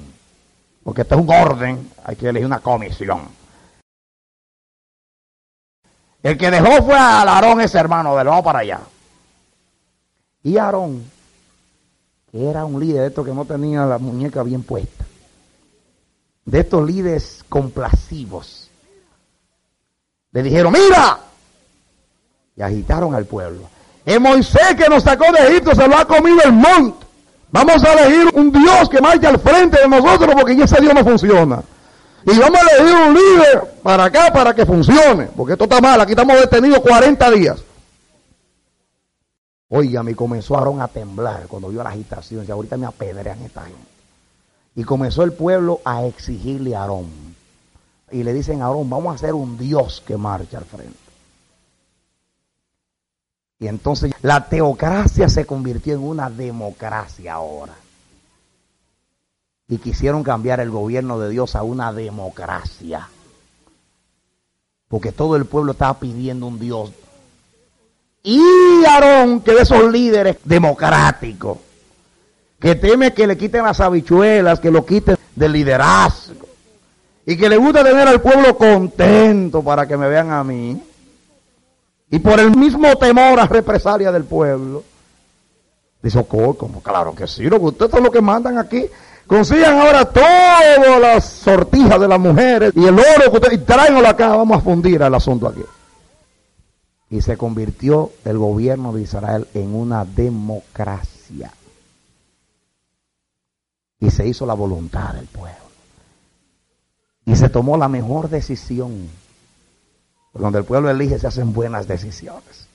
Porque 0.84 1.02
esto 1.02 1.16
es 1.16 1.22
un 1.22 1.30
orden, 1.30 1.92
hay 2.04 2.16
que 2.16 2.30
elegir 2.30 2.46
una 2.46 2.60
comisión. 2.60 3.22
El 6.24 6.38
que 6.38 6.52
dejó 6.52 6.84
fue 6.84 6.96
a 6.96 7.22
Aarón, 7.22 7.62
ese 7.62 7.78
hermano 7.78 8.16
de 8.16 8.24
vamos 8.24 8.44
para 8.44 8.60
allá. 8.60 8.80
Y 10.44 10.58
Aarón, 10.58 11.04
era 12.38 12.66
un 12.66 12.80
líder 12.80 13.02
de 13.02 13.08
estos 13.08 13.26
que 13.26 13.34
no 13.34 13.46
tenía 13.46 13.86
la 13.86 13.98
muñeca 13.98 14.44
bien 14.44 14.64
puesta, 14.64 15.06
de 16.46 16.60
estos 16.60 16.86
líderes 16.86 17.44
complacivos, 17.50 18.70
le 20.32 20.44
dijeron, 20.44 20.74
mira, 20.74 21.20
y 22.56 22.62
agitaron 22.62 23.16
al 23.16 23.26
pueblo. 23.26 23.70
El 24.06 24.20
Moisés 24.20 24.76
que 24.78 24.90
nos 24.90 25.04
sacó 25.04 25.32
de 25.32 25.48
Egipto 25.48 25.76
se 25.76 25.88
lo 25.88 25.98
ha 25.98 26.06
comido 26.06 26.40
el 26.44 26.54
monte. 26.54 27.06
Vamos 27.52 27.84
a 27.84 27.94
elegir 27.94 28.30
un 28.34 28.52
Dios 28.52 28.90
que 28.90 29.02
marche 29.02 29.28
al 29.28 29.40
frente 29.40 29.82
de 29.82 29.88
nosotros 29.88 30.34
porque 30.36 30.54
ese 30.54 30.80
Dios 30.82 30.94
no 30.94 31.04
funciona. 31.04 31.62
Y 32.26 32.38
vamos 32.38 32.60
a 32.62 32.76
elegir 32.76 32.98
un 33.08 33.14
líder 33.14 33.64
para 33.84 34.06
acá 34.06 34.32
para 34.34 34.54
que 34.54 34.66
funcione. 34.66 35.28
Porque 35.36 35.54
esto 35.54 35.64
está 35.64 35.80
mal. 35.80 36.00
Aquí 36.02 36.12
estamos 36.12 36.40
detenidos 36.40 36.80
40 36.80 37.32
días. 37.32 37.64
Oiga, 39.70 40.02
me 40.02 40.16
comenzó 40.16 40.58
Aarón 40.58 40.82
a 40.82 40.88
temblar 40.88 41.48
cuando 41.48 41.70
vio 41.70 41.84
la 41.84 41.90
agitación. 41.90 42.46
Y 42.48 42.52
ahorita 42.52 42.78
me 42.78 42.86
apedrean 42.86 43.42
esta 43.42 43.64
gente. 43.64 43.82
Y 44.76 44.84
comenzó 44.84 45.24
el 45.24 45.34
pueblo 45.34 45.82
a 45.84 46.06
exigirle 46.06 46.76
a 46.76 46.82
Aarón. 46.82 47.08
Y 48.12 48.24
le 48.24 48.34
dicen 48.34 48.62
a 48.62 48.68
Aarón, 48.68 48.90
vamos 48.90 49.12
a 49.12 49.16
hacer 49.16 49.34
un 49.34 49.58
Dios 49.58 50.02
que 50.06 50.16
marche 50.16 50.56
al 50.56 50.66
frente. 50.66 50.98
Y 53.60 53.68
entonces 53.68 54.14
la 54.22 54.48
teocracia 54.48 55.28
se 55.30 55.46
convirtió 55.46 55.96
en 55.96 56.04
una 56.04 56.30
democracia 56.30 57.34
ahora. 57.34 57.74
Y 59.68 59.80
quisieron 59.80 60.24
cambiar 60.24 60.60
el 60.60 60.70
gobierno 60.70 61.20
de 61.20 61.30
Dios 61.30 61.56
a 61.56 61.64
una 61.64 61.92
democracia. 61.92 63.10
Porque 64.88 65.12
todo 65.12 65.36
el 65.36 65.46
pueblo 65.46 65.74
estaba 65.74 66.00
pidiendo 66.00 66.46
un 66.46 66.60
Dios. 66.60 66.92
Y 68.30 68.84
Aarón, 68.84 69.40
que 69.40 69.54
de 69.54 69.62
esos 69.62 69.90
líderes 69.90 70.36
democráticos, 70.44 71.60
que 72.60 72.76
teme 72.76 73.14
que 73.14 73.26
le 73.26 73.38
quiten 73.38 73.64
las 73.64 73.80
habichuelas, 73.80 74.60
que 74.60 74.70
lo 74.70 74.86
quiten 74.86 75.16
del 75.34 75.54
liderazgo. 75.54 76.46
y 77.26 77.38
que 77.38 77.48
le 77.48 77.56
gusta 77.56 77.86
tener 77.86 78.06
al 78.06 78.22
pueblo 78.22 78.58
contento 78.58 79.62
para 79.62 79.88
que 79.88 79.96
me 79.96 80.10
vean 80.10 80.32
a 80.32 80.44
mí, 80.44 80.82
y 82.10 82.20
por 82.20 82.38
el 82.40 82.56
mismo 82.56 82.98
temor 82.98 83.40
a 83.40 83.48
represalia 83.48 84.12
del 84.12 84.26
pueblo, 84.26 84.84
dice, 86.02 86.20
oh, 86.20 86.54
como 86.54 86.82
claro 86.82 87.16
que 87.16 87.28
sí, 87.28 87.44
lo 87.44 87.60
que 87.60 87.66
ustedes 87.66 87.92
son 87.92 88.04
los 88.04 88.12
que 88.12 88.22
mandan 88.22 88.58
aquí, 88.58 88.86
consigan 89.26 89.80
ahora 89.80 90.04
todas 90.04 91.00
las 91.02 91.24
sortijas 91.26 92.00
de 92.00 92.08
las 92.10 92.20
mujeres 92.20 92.74
y 92.76 92.86
el 92.86 93.00
oro 93.00 93.32
que 93.32 93.38
ustedes, 93.38 93.54
y 93.54 93.58
tráenlo 93.60 94.06
acá, 94.06 94.36
vamos 94.36 94.58
a 94.58 94.62
fundir 94.62 95.02
el 95.02 95.16
asunto 95.16 95.48
aquí. 95.48 95.64
Y 97.10 97.22
se 97.22 97.38
convirtió 97.38 98.12
el 98.26 98.38
gobierno 98.38 98.94
de 98.94 99.02
Israel 99.02 99.48
en 99.54 99.74
una 99.74 100.04
democracia. 100.04 101.54
Y 104.00 104.12
se 104.12 104.28
hizo 104.28 104.46
la 104.46 104.54
voluntad 104.54 105.14
del 105.14 105.26
pueblo. 105.26 105.68
Y 107.26 107.36
se 107.36 107.50
tomó 107.50 107.78
la 107.78 107.88
mejor 107.88 108.30
decisión. 108.30 109.10
Donde 110.34 110.60
el 110.60 110.66
pueblo 110.66 110.90
elige 110.90 111.18
se 111.18 111.28
hacen 111.28 111.54
buenas 111.54 111.88
decisiones. 111.88 112.68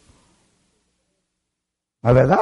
¿No 2.03 2.11
es 2.11 2.17
verdad? 2.17 2.41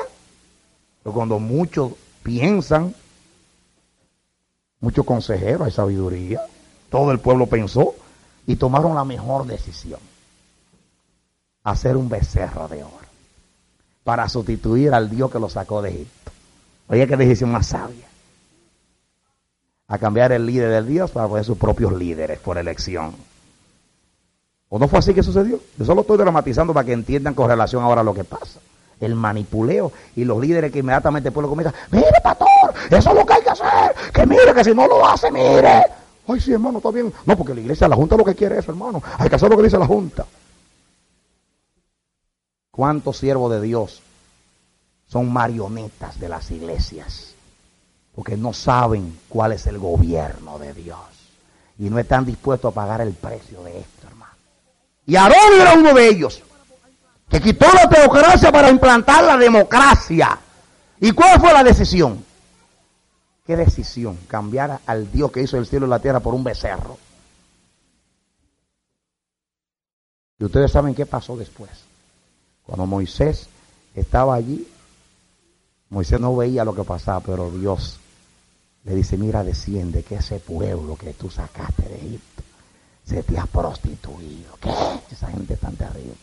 Pero 1.02 1.14
cuando 1.14 1.38
muchos 1.38 1.92
piensan, 2.22 2.94
muchos 4.80 5.04
consejeros, 5.04 5.66
hay 5.66 5.72
sabiduría, 5.72 6.40
todo 6.88 7.12
el 7.12 7.20
pueblo 7.20 7.46
pensó 7.46 7.94
y 8.46 8.56
tomaron 8.56 8.94
la 8.94 9.04
mejor 9.04 9.46
decisión. 9.46 10.00
Hacer 11.64 11.96
un 11.96 12.08
becerro 12.08 12.68
de 12.68 12.82
oro 12.82 13.00
para 14.04 14.28
sustituir 14.28 14.92
al 14.94 15.10
Dios 15.10 15.30
que 15.30 15.38
lo 15.38 15.48
sacó 15.48 15.82
de 15.82 15.90
Egipto. 15.90 16.32
Oye, 16.88 17.06
qué 17.06 17.16
decisión 17.16 17.52
más 17.52 17.66
sabia 17.66 18.10
a 19.90 19.98
cambiar 19.98 20.30
el 20.32 20.46
líder 20.46 20.70
del 20.70 20.86
Dios 20.86 21.10
para 21.10 21.26
poner 21.26 21.44
sus 21.44 21.58
propios 21.58 21.92
líderes 21.92 22.38
por 22.38 22.56
elección. 22.56 23.12
¿O 24.68 24.78
no 24.78 24.86
fue 24.86 25.00
así 25.00 25.12
que 25.12 25.22
sucedió? 25.22 25.58
Yo 25.76 25.84
solo 25.84 26.02
estoy 26.02 26.16
dramatizando 26.16 26.72
para 26.72 26.86
que 26.86 26.92
entiendan 26.92 27.34
con 27.34 27.48
relación 27.48 27.82
ahora 27.82 28.02
a 28.02 28.04
lo 28.04 28.14
que 28.14 28.22
pasa. 28.22 28.60
El 29.00 29.16
manipuleo 29.16 29.90
y 30.14 30.24
los 30.24 30.40
líderes 30.40 30.70
que 30.70 30.78
inmediatamente 30.78 31.30
el 31.30 31.32
pueblo 31.32 31.48
comienza, 31.48 31.74
mire 31.90 32.06
pastor, 32.22 32.72
eso 32.88 33.10
es 33.10 33.16
lo 33.16 33.26
que 33.26 33.32
hay 33.32 33.42
que 33.42 33.50
hacer, 33.50 33.94
que 34.12 34.26
mire 34.26 34.54
que 34.54 34.62
si 34.62 34.72
no 34.72 34.86
lo 34.86 35.04
hace, 35.04 35.28
mire. 35.32 35.82
Ay, 36.28 36.40
sí, 36.40 36.52
hermano, 36.52 36.78
está 36.78 36.92
bien. 36.92 37.12
No, 37.26 37.36
porque 37.36 37.54
la 37.54 37.60
iglesia, 37.60 37.88
la 37.88 37.96
junta 37.96 38.16
lo 38.16 38.24
que 38.24 38.36
quiere 38.36 38.58
eso, 38.58 38.70
hermano. 38.70 39.02
Hay 39.18 39.28
que 39.28 39.34
hacer 39.34 39.50
lo 39.50 39.56
que 39.56 39.64
dice 39.64 39.78
la 39.78 39.86
junta. 39.86 40.24
¿Cuántos 42.80 43.18
siervos 43.18 43.52
de 43.52 43.60
Dios 43.60 44.00
son 45.06 45.30
marionetas 45.30 46.18
de 46.18 46.30
las 46.30 46.50
iglesias? 46.50 47.34
porque 48.14 48.38
no 48.38 48.54
saben 48.54 49.18
cuál 49.28 49.52
es 49.52 49.66
el 49.66 49.76
gobierno 49.76 50.58
de 50.58 50.72
Dios 50.72 50.98
y 51.78 51.90
no 51.90 51.98
están 51.98 52.24
dispuestos 52.24 52.72
a 52.72 52.74
pagar 52.74 53.02
el 53.02 53.12
precio 53.12 53.62
de 53.64 53.80
esto, 53.80 54.06
hermano. 54.06 54.32
Y 55.04 55.16
Aarón 55.16 55.60
era 55.60 55.74
uno 55.74 55.92
de 55.92 56.08
ellos, 56.08 56.42
que 57.28 57.38
quitó 57.38 57.66
la 57.70 57.86
teocracia 57.86 58.50
para 58.50 58.70
implantar 58.70 59.24
la 59.24 59.36
democracia. 59.36 60.38
¿Y 61.00 61.12
cuál 61.12 61.38
fue 61.38 61.52
la 61.52 61.62
decisión? 61.62 62.24
¿Qué 63.46 63.56
decisión? 63.56 64.18
Cambiar 64.26 64.80
al 64.86 65.12
Dios 65.12 65.30
que 65.30 65.42
hizo 65.42 65.58
el 65.58 65.66
cielo 65.66 65.86
y 65.86 65.90
la 65.90 65.98
tierra 65.98 66.20
por 66.20 66.32
un 66.32 66.44
becerro. 66.44 66.96
Y 70.38 70.44
ustedes 70.46 70.72
saben 70.72 70.94
qué 70.94 71.04
pasó 71.04 71.36
después. 71.36 71.89
Cuando 72.70 72.86
Moisés 72.86 73.48
estaba 73.96 74.36
allí, 74.36 74.64
Moisés 75.88 76.20
no 76.20 76.36
veía 76.36 76.64
lo 76.64 76.72
que 76.72 76.84
pasaba, 76.84 77.18
pero 77.18 77.50
Dios 77.50 77.98
le 78.84 78.94
dice, 78.94 79.16
mira, 79.16 79.42
desciende, 79.42 80.04
que 80.04 80.14
ese 80.14 80.38
pueblo 80.38 80.94
que 80.94 81.12
tú 81.12 81.28
sacaste 81.28 81.82
de 81.82 81.96
Egipto 81.96 82.44
se 83.04 83.24
te 83.24 83.36
ha 83.36 83.46
prostituido. 83.46 84.54
¿Qué? 84.60 84.72
Esa 85.10 85.26
gente 85.32 85.56
tan 85.56 85.74
terrible. 85.74 86.14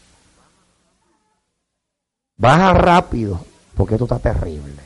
Baja 2.38 2.74
rápido, 2.74 3.42
porque 3.76 3.96
esto 3.96 4.06
está 4.06 4.20
terrible. 4.20 4.82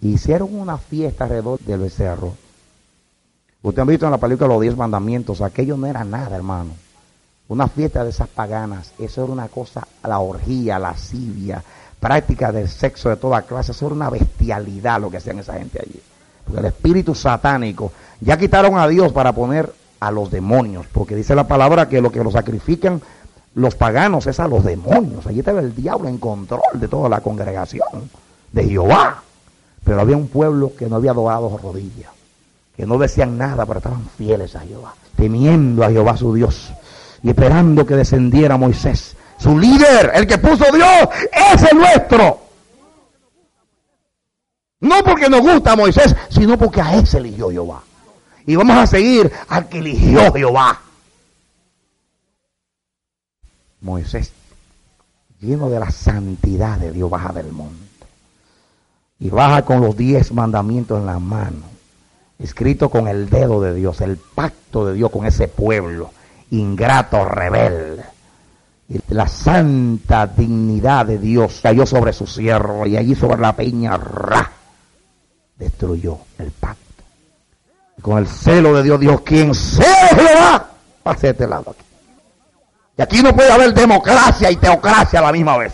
Hicieron 0.00 0.52
una 0.52 0.78
fiesta 0.78 1.24
alrededor 1.24 1.60
del 1.60 1.78
becerro. 1.78 2.34
Ustedes 3.62 3.82
han 3.82 3.86
visto 3.86 4.06
en 4.06 4.10
la 4.10 4.18
película 4.18 4.48
Los 4.48 4.62
Diez 4.62 4.76
Mandamientos, 4.76 5.42
aquello 5.42 5.76
no 5.76 5.86
era 5.86 6.02
nada, 6.02 6.34
hermano. 6.34 6.72
Una 7.48 7.68
fiesta 7.68 8.02
de 8.02 8.10
esas 8.10 8.28
paganas, 8.28 8.92
eso 8.98 9.24
era 9.24 9.32
una 9.32 9.48
cosa, 9.48 9.86
la 10.02 10.18
orgía, 10.18 10.78
la 10.78 10.90
lascivia, 10.90 11.62
práctica 12.00 12.52
del 12.52 12.68
sexo 12.68 13.10
de 13.10 13.16
toda 13.16 13.42
clase, 13.42 13.72
eso 13.72 13.86
era 13.86 13.94
una 13.94 14.10
bestialidad 14.10 15.00
lo 15.00 15.10
que 15.10 15.18
hacían 15.18 15.38
esa 15.38 15.54
gente 15.54 15.78
allí. 15.80 16.00
Porque 16.44 16.60
el 16.60 16.66
espíritu 16.66 17.14
satánico 17.14 17.92
ya 18.20 18.38
quitaron 18.38 18.78
a 18.78 18.88
Dios 18.88 19.12
para 19.12 19.32
poner 19.32 19.72
a 20.00 20.10
los 20.10 20.30
demonios, 20.30 20.86
porque 20.92 21.14
dice 21.14 21.34
la 21.34 21.46
palabra 21.46 21.88
que 21.88 22.00
lo 22.00 22.10
que 22.10 22.24
lo 22.24 22.30
sacrifican 22.30 23.00
los 23.54 23.74
paganos 23.74 24.26
es 24.26 24.40
a 24.40 24.48
los 24.48 24.64
demonios. 24.64 25.26
Allí 25.26 25.38
estaba 25.38 25.60
el 25.60 25.74
diablo 25.74 26.08
en 26.08 26.18
control 26.18 26.60
de 26.74 26.88
toda 26.88 27.08
la 27.08 27.20
congregación 27.20 28.10
de 28.52 28.64
Jehová. 28.68 29.22
Pero 29.84 30.00
había 30.00 30.16
un 30.16 30.28
pueblo 30.28 30.72
que 30.76 30.88
no 30.88 30.96
había 30.96 31.12
adorado 31.12 31.56
rodillas, 31.62 32.10
que 32.76 32.86
no 32.86 32.98
decían 32.98 33.36
nada, 33.36 33.64
pero 33.66 33.78
estaban 33.78 34.08
fieles 34.16 34.56
a 34.56 34.60
Jehová, 34.60 34.94
temiendo 35.14 35.84
a 35.84 35.90
Jehová 35.90 36.16
su 36.16 36.34
Dios 36.34 36.72
y 37.24 37.30
esperando 37.30 37.86
que 37.86 37.96
descendiera 37.96 38.58
Moisés, 38.58 39.16
su 39.38 39.58
líder, 39.58 40.12
el 40.14 40.26
que 40.26 40.36
puso 40.36 40.70
Dios, 40.70 41.08
es 41.32 41.62
el 41.72 41.78
nuestro. 41.78 42.38
No 44.80 45.02
porque 45.02 45.30
nos 45.30 45.40
gusta 45.40 45.74
Moisés, 45.74 46.14
sino 46.28 46.58
porque 46.58 46.82
a 46.82 46.94
él 46.94 47.06
se 47.06 47.16
eligió 47.16 47.50
Jehová. 47.50 47.82
Y 48.44 48.56
vamos 48.56 48.76
a 48.76 48.86
seguir 48.86 49.32
al 49.48 49.70
que 49.70 49.78
eligió 49.78 50.30
Jehová. 50.34 50.82
Moisés, 53.80 54.30
lleno 55.40 55.70
de 55.70 55.80
la 55.80 55.90
santidad 55.90 56.76
de 56.76 56.92
Dios, 56.92 57.08
baja 57.08 57.32
del 57.32 57.50
monte. 57.52 58.06
Y 59.18 59.30
baja 59.30 59.62
con 59.62 59.80
los 59.80 59.96
diez 59.96 60.30
mandamientos 60.30 61.00
en 61.00 61.06
la 61.06 61.18
mano, 61.18 61.64
escrito 62.38 62.90
con 62.90 63.08
el 63.08 63.30
dedo 63.30 63.62
de 63.62 63.72
Dios, 63.72 64.02
el 64.02 64.18
pacto 64.18 64.84
de 64.84 64.92
Dios 64.92 65.10
con 65.10 65.24
ese 65.24 65.48
pueblo, 65.48 66.10
ingrato, 66.58 67.24
rebelde. 67.24 68.04
Y 68.88 69.00
la 69.08 69.26
santa 69.26 70.26
dignidad 70.26 71.06
de 71.06 71.18
Dios 71.18 71.60
cayó 71.62 71.86
sobre 71.86 72.12
su 72.12 72.26
siervo 72.26 72.86
y 72.86 72.96
allí 72.96 73.14
sobre 73.14 73.40
la 73.40 73.54
peña, 73.54 73.96
ra, 73.96 74.50
destruyó 75.56 76.18
el 76.38 76.50
pacto. 76.50 76.80
Con 78.02 78.18
el 78.18 78.26
celo 78.26 78.74
de 78.74 78.82
Dios, 78.82 79.00
Dios, 79.00 79.20
quien 79.22 79.54
sea 79.54 80.08
Jehová, 80.08 80.66
pase 81.02 81.30
este 81.30 81.46
lado 81.46 81.70
aquí. 81.70 81.84
Y 82.96 83.02
aquí 83.02 83.22
no 83.22 83.34
puede 83.34 83.50
haber 83.50 83.72
democracia 83.72 84.50
y 84.50 84.56
teocracia 84.56 85.18
a 85.20 85.22
la 85.22 85.32
misma 85.32 85.56
vez. 85.56 85.72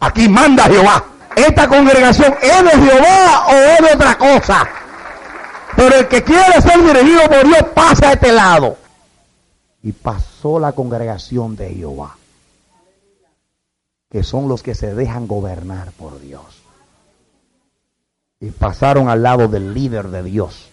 Aquí 0.00 0.28
manda 0.28 0.64
Jehová. 0.64 1.04
Esta 1.34 1.66
congregación 1.66 2.34
es 2.42 2.64
de 2.64 2.70
Jehová 2.70 3.46
o 3.48 3.52
es 3.52 3.78
de 3.78 3.94
otra 3.94 4.18
cosa. 4.18 4.68
Pero 5.74 5.96
el 5.96 6.08
que 6.08 6.22
quiere 6.22 6.60
ser 6.60 6.82
dirigido 6.82 7.22
por 7.28 7.46
Dios 7.46 7.64
pasa 7.74 8.10
a 8.10 8.12
este 8.12 8.32
lado. 8.32 8.76
Y 9.82 9.92
pasó 9.92 10.58
la 10.58 10.72
congregación 10.72 11.56
de 11.56 11.74
Jehová. 11.74 12.16
Que 14.08 14.22
son 14.22 14.48
los 14.48 14.62
que 14.62 14.74
se 14.74 14.94
dejan 14.94 15.26
gobernar 15.26 15.92
por 15.92 16.20
Dios 16.20 16.62
y 18.42 18.50
pasaron 18.50 19.08
al 19.08 19.22
lado 19.22 19.46
del 19.46 19.72
líder 19.72 20.08
de 20.08 20.24
Dios. 20.24 20.68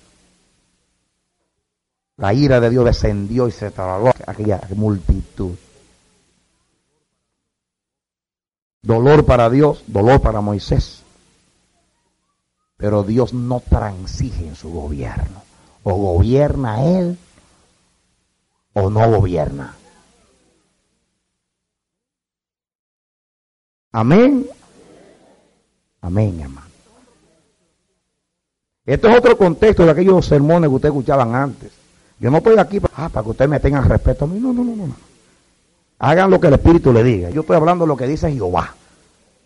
La 2.18 2.34
ira 2.34 2.60
de 2.60 2.72
Dios 2.72 2.84
descendió 2.84 3.48
y 3.48 3.52
se 3.52 3.70
tragó 3.70 4.10
aquella 4.26 4.60
multitud. 4.76 5.54
Dolor 8.82 9.24
para 9.24 9.52
Dios, 9.52 9.84
dolor 9.86 10.20
para 10.20 10.42
Moisés. 10.42 11.04
Pero 12.76 13.04
Dios 13.04 13.36
no 13.36 13.60
transige 13.60 14.48
en 14.48 14.56
su 14.56 14.72
gobierno. 14.72 15.44
O 15.84 15.94
gobierna 15.94 16.84
Él 16.84 17.20
o 18.74 18.90
no 18.90 19.10
gobierna. 19.10 19.76
Amén. 23.92 24.46
Amén, 26.02 26.40
hermano. 26.40 26.68
Esto 28.86 29.08
es 29.08 29.18
otro 29.18 29.38
contexto 29.38 29.86
de 29.86 29.92
aquellos 29.92 30.26
sermones 30.26 30.70
que 30.70 30.76
ustedes 30.76 30.94
escuchaban 30.94 31.36
antes. 31.36 31.72
Yo 32.20 32.32
no 32.32 32.38
estoy 32.38 32.58
aquí 32.58 32.80
para, 32.80 33.06
ah, 33.06 33.10
para 33.10 33.24
que 33.24 33.30
ustedes 33.30 33.50
me 33.50 33.60
tengan 33.60 33.88
respeto 33.88 34.26
a 34.26 34.28
mí. 34.28 34.40
No, 34.40 34.52
no, 34.52 34.64
no, 34.64 34.76
no. 34.76 34.96
Hagan 36.00 36.32
lo 36.32 36.40
que 36.40 36.48
el 36.48 36.54
Espíritu 36.54 36.92
le 36.92 37.04
diga. 37.04 37.30
Yo 37.30 37.42
estoy 37.42 37.56
hablando 37.56 37.84
de 37.84 37.90
lo 37.90 37.98
que 37.98 38.08
dice 38.08 38.32
Jehová. 38.32 38.74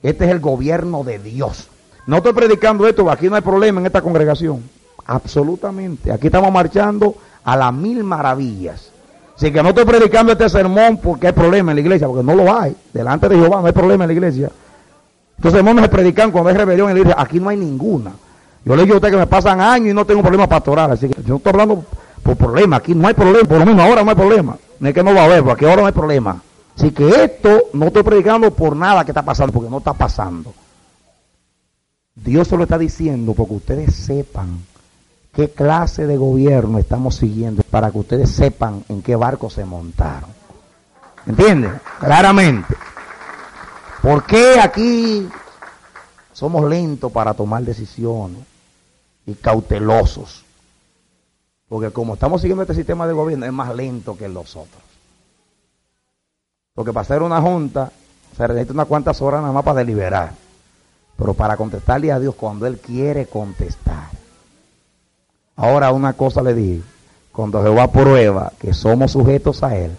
Este 0.02 0.26
es 0.26 0.32
el 0.32 0.40
gobierno 0.40 1.04
de 1.04 1.20
Dios. 1.20 1.68
No 2.06 2.18
estoy 2.18 2.34
predicando 2.34 2.88
esto, 2.88 3.10
aquí 3.10 3.30
no 3.30 3.36
hay 3.36 3.42
problema 3.42 3.80
en 3.80 3.86
esta 3.86 4.02
congregación. 4.02 4.64
Absolutamente. 5.06 6.12
Aquí 6.12 6.28
estamos 6.28 6.52
marchando 6.52 7.16
a 7.44 7.58
las 7.58 7.74
mil 7.74 8.04
maravillas. 8.04 8.93
Así 9.44 9.52
que 9.52 9.62
no 9.62 9.70
estoy 9.70 9.84
predicando 9.84 10.32
este 10.32 10.48
sermón 10.48 10.96
porque 11.04 11.28
hay 11.28 11.34
problema 11.34 11.74
en 11.74 11.76
la 11.76 11.82
iglesia, 11.82 12.08
porque 12.08 12.24
no 12.24 12.34
lo 12.34 12.58
hay. 12.58 12.74
Delante 12.94 13.28
de 13.28 13.36
Jehová 13.36 13.60
no 13.60 13.68
hay 13.68 13.74
problema 13.74 14.06
en 14.06 14.08
la 14.08 14.14
iglesia. 14.14 14.50
Estos 15.36 15.52
sermones 15.52 15.84
se 15.84 15.90
predican 15.90 16.32
cuando 16.32 16.50
hay 16.50 16.56
rebelión 16.56 16.88
en 16.88 16.96
la 16.96 17.00
iglesia. 17.02 17.22
Aquí 17.22 17.42
no 17.42 17.50
hay 17.50 17.58
ninguna. 17.58 18.14
Yo 18.64 18.74
le 18.74 18.84
digo 18.84 18.94
a 18.94 18.98
usted 19.00 19.12
que 19.12 19.18
me 19.18 19.28
pasan 19.28 19.60
años 19.60 19.90
y 19.90 19.94
no 19.94 20.06
tengo 20.06 20.22
problema 20.22 20.48
pastoral, 20.48 20.92
así 20.92 21.10
que 21.10 21.22
yo 21.24 21.28
no 21.28 21.36
estoy 21.36 21.50
hablando 21.50 21.84
por 22.24 22.38
problema. 22.38 22.78
Aquí 22.78 22.96
no 22.96 23.06
hay 23.06 23.14
problema, 23.14 23.46
por 23.46 23.60
lo 23.60 23.66
menos 23.66 23.86
ahora 23.86 24.02
no 24.06 24.12
hay 24.12 24.16
problema. 24.16 24.58
No 24.80 24.88
es 24.88 24.94
que 24.94 25.04
no 25.04 25.14
va 25.14 25.24
a 25.24 25.26
haber, 25.26 25.44
porque 25.44 25.66
ahora 25.66 25.82
no 25.82 25.88
hay 25.88 25.94
problema. 25.94 26.42
Así 26.78 26.92
que 26.92 27.10
esto 27.10 27.64
no 27.74 27.88
estoy 27.88 28.04
predicando 28.04 28.50
por 28.52 28.78
nada 28.78 29.04
que 29.04 29.12
está 29.12 29.24
pasando, 29.24 29.52
porque 29.52 29.70
no 29.70 29.80
está 29.80 29.92
pasando. 29.92 30.54
Dios 32.16 32.48
se 32.48 32.56
lo 32.56 32.64
está 32.64 32.78
diciendo 32.78 33.34
porque 33.34 33.56
ustedes 33.56 33.94
sepan 33.94 34.60
qué 35.34 35.50
clase 35.50 36.06
de 36.06 36.16
gobierno 36.16 36.78
estamos 36.78 37.16
siguiendo, 37.16 37.64
para 37.64 37.92
que 37.92 37.98
ustedes 37.98 38.30
sepan 38.30 38.84
en 38.88 39.02
qué 39.02 39.16
barco 39.16 39.50
se 39.50 39.66
montaron. 39.66 40.30
¿Entienden? 41.26 41.80
Claramente. 42.00 42.76
¿Por 44.02 44.26
qué 44.26 44.60
aquí 44.60 45.28
somos 46.34 46.70
lentos 46.70 47.12
para 47.12 47.34
tomar 47.34 47.64
decisiones 47.64 48.40
y 49.26 49.34
cautelosos? 49.34 50.44
Porque 51.68 51.90
como 51.92 52.14
estamos 52.14 52.42
siguiendo 52.42 52.62
este 52.62 52.76
sistema 52.76 53.08
de 53.08 53.14
gobierno, 53.14 53.46
es 53.46 53.54
más 53.54 53.74
lento 53.74 54.16
que 54.18 54.30
los 54.30 54.56
otros. 54.56 54.84
Porque 56.76 56.92
para 56.92 57.02
hacer 57.02 57.24
una 57.24 57.42
junta 57.42 57.92
se 58.36 58.48
necesita 58.48 58.74
unas 58.74 58.88
cuantas 58.88 59.22
horas 59.22 59.42
nada 59.42 59.54
más 59.54 59.64
para 59.64 59.80
deliberar. 59.80 60.34
Pero 61.18 61.34
para 61.34 61.58
contestarle 61.58 62.12
a 62.12 62.20
Dios 62.20 62.36
cuando 62.36 62.68
Él 62.68 62.80
quiere 62.80 63.26
contestar. 63.28 64.23
Ahora 65.56 65.92
una 65.92 66.14
cosa 66.14 66.42
le 66.42 66.54
digo, 66.54 66.84
cuando 67.32 67.62
Jehová 67.62 67.92
prueba 67.92 68.52
que 68.60 68.74
somos 68.74 69.12
sujetos 69.12 69.64
a 69.64 69.76
Él, 69.76 69.92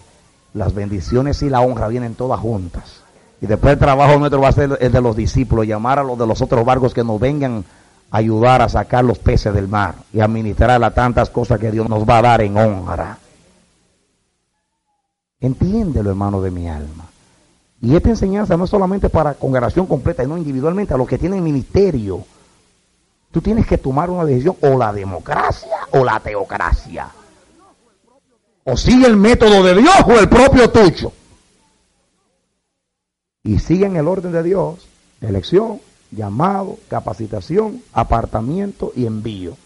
las 0.53 0.73
bendiciones 0.73 1.41
y 1.41 1.49
la 1.49 1.61
honra 1.61 1.87
vienen 1.87 2.15
todas 2.15 2.39
juntas. 2.39 3.01
Y 3.41 3.47
después 3.47 3.73
el 3.73 3.79
trabajo 3.79 4.17
nuestro 4.17 4.41
va 4.41 4.49
a 4.49 4.53
ser 4.53 4.77
el 4.79 4.91
de 4.91 5.01
los 5.01 5.15
discípulos, 5.15 5.67
llamar 5.67 5.99
a 5.99 6.03
los 6.03 6.17
de 6.17 6.25
los 6.25 6.41
otros 6.41 6.65
barcos 6.65 6.93
que 6.93 7.03
nos 7.03 7.19
vengan 7.19 7.65
a 8.09 8.17
ayudar 8.17 8.61
a 8.61 8.69
sacar 8.69 9.03
los 9.03 9.19
peces 9.19 9.53
del 9.53 9.67
mar 9.67 9.95
y 10.13 10.21
administrar 10.21 10.81
a 10.81 10.91
tantas 10.91 11.29
cosas 11.29 11.59
que 11.59 11.71
Dios 11.71 11.89
nos 11.89 12.07
va 12.07 12.19
a 12.19 12.21
dar 12.21 12.41
en 12.41 12.57
honra. 12.57 13.17
Entiéndelo, 15.39 16.09
hermano 16.09 16.41
de 16.41 16.51
mi 16.51 16.69
alma. 16.69 17.05
Y 17.81 17.95
esta 17.95 18.09
enseñanza 18.09 18.55
no 18.57 18.63
es 18.63 18.69
solamente 18.69 19.09
para 19.09 19.33
congregación 19.33 19.85
completa, 19.85 20.23
no 20.23 20.37
individualmente, 20.37 20.93
a 20.93 20.97
los 20.97 21.07
que 21.07 21.17
tienen 21.17 21.43
ministerio. 21.43 22.23
Tú 23.35 23.41
tienes 23.41 23.67
que 23.67 23.77
tomar 23.77 24.09
una 24.09 24.23
decisión, 24.23 24.55
o 24.61 24.77
la 24.77 24.93
democracia 24.93 25.75
o 25.91 26.05
la 26.05 26.21
teocracia. 26.21 27.09
O 28.63 28.77
sigue 28.77 29.07
el 29.07 29.17
método 29.17 29.61
de 29.61 29.75
Dios 29.75 29.93
o 30.07 30.13
el 30.13 30.29
propio 30.29 30.71
tucho. 30.71 31.11
Y 33.43 33.59
siguen 33.59 33.97
el 33.97 34.07
orden 34.07 34.31
de 34.31 34.41
Dios, 34.41 34.87
elección, 35.19 35.81
llamado, 36.11 36.77
capacitación, 36.87 37.83
apartamiento 37.91 38.93
y 38.95 39.05
envío. 39.05 39.57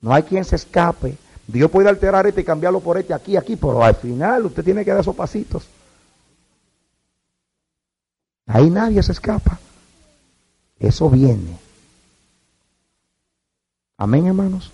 No 0.00 0.14
hay 0.14 0.22
quien 0.22 0.46
se 0.46 0.56
escape. 0.56 1.18
Dios 1.46 1.70
puede 1.70 1.90
alterar 1.90 2.26
este 2.26 2.40
y 2.40 2.44
cambiarlo 2.44 2.80
por 2.80 2.96
este 2.96 3.12
aquí, 3.12 3.36
aquí, 3.36 3.54
pero 3.56 3.84
al 3.84 3.96
final 3.96 4.46
usted 4.46 4.64
tiene 4.64 4.82
que 4.82 4.92
dar 4.92 5.00
esos 5.00 5.14
pasitos. 5.14 5.66
Ahí 8.46 8.70
nadie 8.70 9.02
se 9.02 9.12
escapa. 9.12 9.58
Eso 10.78 11.10
viene. 11.10 11.63
Amén, 13.96 14.26
hermanos. 14.26 14.72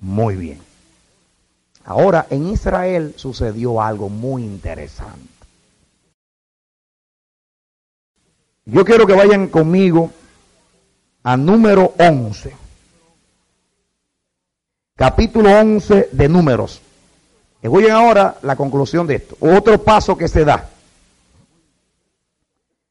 Muy 0.00 0.36
bien. 0.36 0.58
Ahora, 1.84 2.26
en 2.30 2.48
Israel 2.48 3.14
sucedió 3.16 3.80
algo 3.82 4.08
muy 4.08 4.42
interesante. 4.42 5.28
Yo 8.64 8.84
quiero 8.84 9.06
que 9.06 9.14
vayan 9.14 9.48
conmigo 9.48 10.10
a 11.24 11.36
número 11.36 11.94
11. 11.98 12.54
Capítulo 14.96 15.50
11 15.50 16.10
de 16.12 16.28
números. 16.28 16.80
Escuchen 17.60 17.90
ahora 17.90 18.38
la 18.42 18.56
conclusión 18.56 19.06
de 19.06 19.16
esto. 19.16 19.36
Otro 19.40 19.82
paso 19.82 20.16
que 20.16 20.28
se 20.28 20.44
da. 20.44 20.68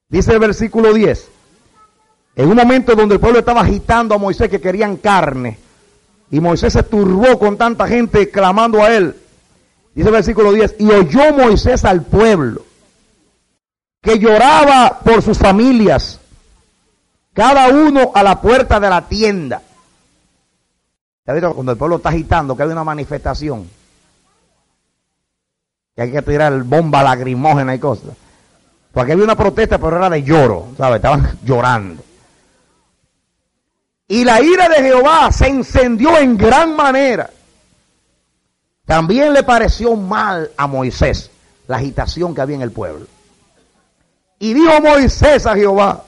Dice 0.09 0.33
el 0.33 0.39
versículo 0.39 0.93
10. 0.93 1.29
En 2.41 2.49
un 2.49 2.55
momento 2.55 2.95
donde 2.95 3.13
el 3.13 3.21
pueblo 3.21 3.37
estaba 3.37 3.61
agitando 3.61 4.15
a 4.15 4.17
Moisés 4.17 4.49
que 4.49 4.59
querían 4.59 4.97
carne. 4.97 5.59
Y 6.31 6.39
Moisés 6.39 6.73
se 6.73 6.81
turbó 6.81 7.37
con 7.37 7.55
tanta 7.55 7.87
gente 7.87 8.31
clamando 8.31 8.81
a 8.81 8.91
él. 8.91 9.15
Dice 9.93 10.07
el 10.07 10.13
versículo 10.13 10.51
10. 10.51 10.77
Y 10.79 10.89
oyó 10.89 11.33
Moisés 11.33 11.85
al 11.85 12.01
pueblo 12.01 12.63
que 14.01 14.17
lloraba 14.17 15.01
por 15.03 15.21
sus 15.21 15.37
familias. 15.37 16.19
Cada 17.31 17.67
uno 17.67 18.11
a 18.15 18.23
la 18.23 18.41
puerta 18.41 18.79
de 18.79 18.89
la 18.89 19.07
tienda. 19.07 19.61
Cuando 21.23 21.73
el 21.73 21.77
pueblo 21.77 21.97
está 21.97 22.09
agitando, 22.09 22.57
que 22.57 22.63
hay 22.63 22.69
una 22.69 22.83
manifestación. 22.83 23.69
Que 25.95 26.01
hay 26.01 26.11
que 26.11 26.23
tirar 26.23 26.63
bomba 26.63 27.03
lacrimógena 27.03 27.75
y 27.75 27.79
cosas. 27.79 28.15
Porque 28.91 29.11
había 29.11 29.25
una 29.25 29.37
protesta, 29.37 29.77
pero 29.77 29.97
era 29.97 30.09
de 30.09 30.23
lloro, 30.23 30.69
¿sabes? 30.75 30.95
Estaban 30.95 31.37
llorando. 31.45 32.03
Y 34.12 34.26
la 34.26 34.41
ira 34.41 34.68
de 34.68 34.84
Jehová 34.84 35.32
se 35.32 35.47
encendió 35.47 36.18
en 36.18 36.36
gran 36.36 36.76
manera. 36.76 37.30
También 38.86 39.32
le 39.32 39.41
pareció 39.41 39.95
mal 39.95 40.51
a 40.57 40.68
Moisés 40.68 41.32
la 41.66 41.78
agitación 41.78 42.36
que 42.36 42.41
había 42.41 42.57
en 42.57 42.62
el 42.62 42.74
pueblo. 42.74 43.07
Y 44.38 44.53
dijo 44.53 44.82
Moisés 44.82 45.45
a 45.45 45.55
Jehová, 45.55 46.03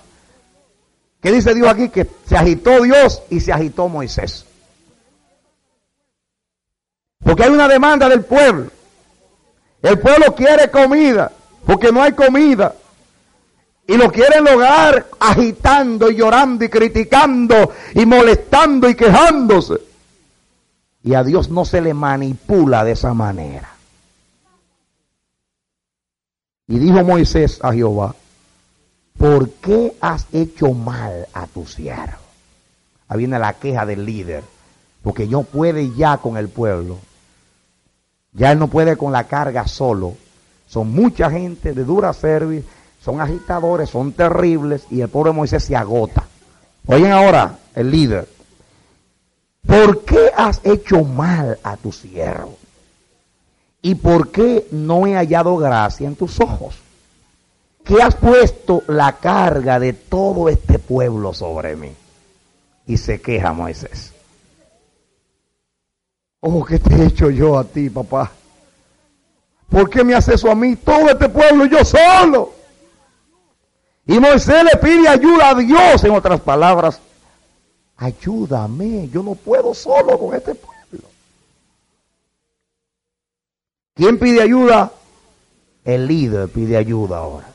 que 1.22 1.32
dice 1.32 1.56
Dios 1.56 1.70
aquí 1.70 1.88
que 1.88 2.06
se 2.28 2.36
agitó 2.36 2.82
Dios 2.82 3.22
y 3.30 3.40
se 3.40 3.54
agitó 3.54 3.88
Moisés. 3.88 4.46
Porque 7.24 7.44
hay 7.44 7.52
una 7.52 7.70
demanda 7.70 8.10
del 8.10 8.26
pueblo. 8.26 8.70
El 9.82 9.98
pueblo 9.98 10.36
quiere 10.36 10.70
comida 10.70 11.32
porque 11.66 11.90
no 11.94 12.04
hay 12.04 12.12
comida. 12.12 12.76
Y 13.88 13.98
lo 13.98 14.12
quieren 14.12 14.46
lograr 14.46 15.08
agitando 15.20 16.10
y 16.10 16.16
llorando 16.16 16.64
y 16.64 16.70
criticando 16.70 17.74
y 17.94 18.06
molestando 18.06 18.90
y 18.90 18.96
quejándose. 18.96 19.76
Y 21.04 21.14
a 21.16 21.24
Dios 21.24 21.50
no 21.50 21.66
se 21.66 21.82
le 21.82 21.94
manipula 21.94 22.86
de 22.86 22.94
esa 22.94 23.14
manera. 23.14 23.70
Y 26.68 26.80
dijo 26.80 27.04
Moisés 27.04 27.60
a 27.62 27.74
Jehová, 27.74 28.16
¿por 29.18 29.50
qué 29.50 29.96
has 30.00 30.28
hecho 30.32 30.72
mal 30.72 31.28
a 31.34 31.46
tu 31.48 31.66
siervo? 31.66 32.24
Ahí 33.10 33.18
viene 33.18 33.38
la 33.38 33.54
queja 33.54 33.86
del 33.86 34.06
líder, 34.06 34.44
porque 35.04 35.28
no 35.28 35.44
puede 35.44 35.94
ya 35.94 36.18
con 36.18 36.38
el 36.38 36.48
pueblo. 36.48 37.00
Ya 38.32 38.54
él 38.54 38.60
no 38.60 38.70
puede 38.70 38.96
con 38.96 39.12
la 39.12 39.26
carga 39.26 39.68
solo. 39.68 40.16
Son 40.68 40.90
mucha 40.90 41.30
gente 41.30 41.74
de 41.74 41.84
dura 41.84 42.14
service, 42.14 42.66
son 43.04 43.20
agitadores, 43.20 43.90
son 43.90 44.14
terribles 44.14 44.86
y 44.90 45.02
el 45.02 45.10
pobre 45.10 45.32
Moisés 45.32 45.64
se 45.64 45.76
agota. 45.76 46.24
Oyen 46.88 47.12
ahora 47.12 47.58
el 47.76 47.92
líder. 47.92 48.28
¿Por 49.66 50.04
qué 50.04 50.32
has 50.36 50.62
hecho 50.64 51.04
mal 51.04 51.58
a 51.64 51.78
tu 51.78 51.92
siervo? 51.92 52.58
¿Y 53.82 53.96
por 53.96 54.32
qué 54.32 54.68
no 54.72 55.06
he 55.08 55.16
hallado 55.16 55.58
gracia 55.58 56.08
en 56.08 56.16
tus 56.16 56.40
ojos? 56.40 56.76
¿Qué 57.84 58.02
has 58.02 58.16
puesto 58.16 58.84
la 58.88 59.18
carga 59.18 59.80
de 59.80 59.92
todo 59.94 60.48
este 60.48 60.80
pueblo 60.80 61.34
sobre 61.34 61.76
mí. 61.76 61.92
Y 62.86 62.98
se 62.98 63.22
queja 63.22 63.54
Moisés. 63.54 64.12
Oh, 66.42 66.64
¿qué 66.66 66.80
te 66.80 66.94
he 66.96 67.06
hecho 67.06 67.30
yo 67.30 67.58
a 67.58 67.64
ti, 67.64 67.90
papá? 67.90 68.32
¿Por 69.70 69.90
qué 69.90 70.04
me 70.04 70.14
haces 70.14 70.36
eso 70.36 70.52
a 70.52 70.56
mí? 70.56 70.76
Todo 70.76 71.10
este 71.10 71.30
pueblo, 71.30 71.66
yo 71.66 71.84
solo. 71.86 72.54
Y 74.06 74.20
Moisés 74.20 74.64
le 74.64 74.78
pide 74.80 75.08
ayuda 75.08 75.50
a 75.50 75.56
Dios, 75.56 76.04
en 76.04 76.12
otras 76.12 76.42
palabras, 76.42 77.00
ayúdame, 77.98 79.10
yo 79.10 79.24
no 79.24 79.36
puedo 79.36 79.74
solo 79.74 80.20
con 80.20 80.36
este 80.36 80.56
pueblo. 80.56 81.08
¿Quién 83.96 84.20
pide 84.20 84.42
ayuda? 84.42 84.92
El 85.86 86.08
líder 86.08 86.50
pide 86.50 86.76
ayuda 86.78 87.18
ahora. 87.18 87.48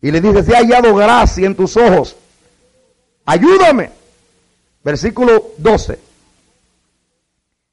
Y 0.00 0.10
le 0.10 0.20
dice, 0.20 0.42
si 0.42 0.52
ha 0.52 0.58
hallado 0.58 0.94
gracia 0.94 1.46
en 1.46 1.56
tus 1.56 1.76
ojos, 1.76 2.16
ayúdame. 3.24 3.90
Versículo 4.84 5.52
12. 5.58 5.98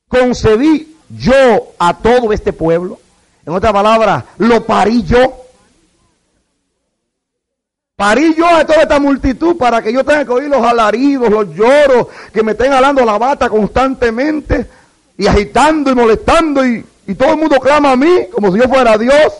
Concedí 0.07 0.95
yo 1.09 1.73
a 1.77 1.97
todo 1.97 2.33
este 2.33 2.51
pueblo. 2.53 2.99
En 3.45 3.53
otra 3.53 3.71
palabra, 3.71 4.25
lo 4.37 4.65
parí 4.65 5.03
yo. 5.03 5.44
Parí 7.95 8.35
yo 8.35 8.45
a 8.45 8.65
toda 8.65 8.81
esta 8.81 8.99
multitud 8.99 9.55
para 9.57 9.81
que 9.81 9.93
yo 9.93 10.03
tenga 10.03 10.25
que 10.25 10.31
oír 10.31 10.49
los 10.49 10.65
alaridos, 10.65 11.29
los 11.29 11.55
lloros, 11.55 12.07
que 12.33 12.43
me 12.43 12.51
estén 12.51 12.71
jalando 12.71 13.05
la 13.05 13.17
bata 13.17 13.47
constantemente 13.47 14.67
y 15.17 15.27
agitando 15.27 15.91
y 15.91 15.95
molestando 15.95 16.65
y, 16.65 16.85
y 17.07 17.15
todo 17.15 17.31
el 17.31 17.37
mundo 17.37 17.57
clama 17.57 17.93
a 17.93 17.95
mí 17.95 18.27
como 18.33 18.51
si 18.51 18.59
yo 18.59 18.67
fuera 18.67 18.97
Dios. 18.97 19.33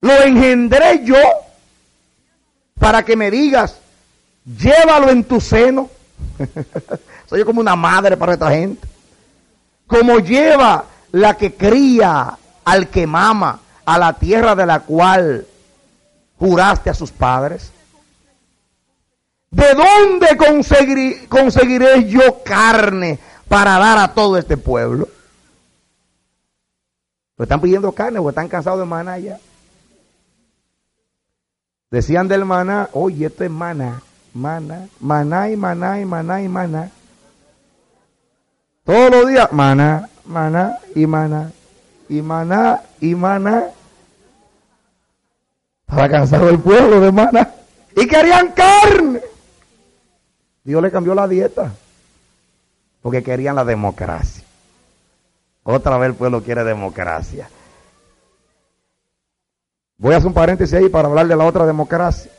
Lo 0.00 0.22
engendré 0.22 1.04
yo 1.04 1.18
para 2.78 3.04
que 3.04 3.14
me 3.14 3.30
digas, 3.30 3.78
llévalo 4.44 5.10
en 5.10 5.24
tu 5.24 5.38
seno. 5.38 5.90
Soy 7.28 7.44
como 7.44 7.60
una 7.60 7.76
madre 7.76 8.16
para 8.16 8.34
esta 8.34 8.50
gente. 8.50 8.88
Como 9.86 10.18
lleva 10.18 10.84
la 11.12 11.36
que 11.36 11.54
cría 11.54 12.38
al 12.64 12.88
que 12.88 13.06
mama 13.06 13.60
a 13.86 13.98
la 13.98 14.12
tierra 14.12 14.54
de 14.54 14.66
la 14.66 14.80
cual 14.80 15.46
juraste 16.38 16.90
a 16.90 16.94
sus 16.94 17.10
padres. 17.10 17.72
¿De 19.50 19.74
dónde 19.74 20.36
conseguiré, 21.28 22.08
yo 22.08 22.42
carne 22.44 23.18
para 23.48 23.78
dar 23.78 23.98
a 23.98 24.12
todo 24.12 24.36
este 24.36 24.56
pueblo? 24.56 25.08
Pues 27.36 27.46
están 27.46 27.60
pidiendo 27.60 27.92
carne 27.92 28.18
o 28.18 28.28
están 28.28 28.48
cansados 28.48 28.80
de 28.80 28.86
maná 28.86 29.18
ya. 29.18 29.38
Decían 31.90 32.26
del 32.28 32.44
maná, 32.44 32.88
oye, 32.92 33.26
esto 33.26 33.44
es 33.44 33.50
maná, 33.50 34.02
maná, 34.34 34.88
maná 34.98 35.48
y 35.48 35.56
maná 35.56 36.00
y 36.00 36.04
maná 36.04 36.42
y 36.42 36.48
maná. 36.48 36.90
Todos 38.84 39.10
los 39.10 39.28
días, 39.28 39.52
maná, 39.52 40.08
maná 40.24 40.78
y 40.94 41.06
maná, 41.06 41.52
y 42.08 42.22
maná 42.22 42.82
y 43.00 43.14
maná. 43.14 43.64
Estaba 45.88 46.08
cansado 46.08 46.48
el 46.48 46.58
pueblo 46.58 47.00
de 47.00 47.12
maná. 47.12 47.54
Y 47.94 48.06
querían 48.06 48.52
carne. 48.52 49.20
Dios 50.64 50.82
le 50.82 50.90
cambió 50.90 51.14
la 51.14 51.28
dieta. 51.28 51.72
Porque 53.02 53.22
querían 53.22 53.56
la 53.56 53.64
democracia. 53.64 54.44
Otra 55.62 55.96
vez 55.98 56.10
el 56.10 56.14
pueblo 56.14 56.42
quiere 56.42 56.64
democracia. 56.64 57.48
Voy 59.98 60.14
a 60.14 60.18
hacer 60.18 60.28
un 60.28 60.34
paréntesis 60.34 60.74
ahí 60.74 60.88
para 60.88 61.08
hablar 61.08 61.26
de 61.26 61.36
la 61.36 61.44
otra 61.44 61.66
democracia. 61.66 62.30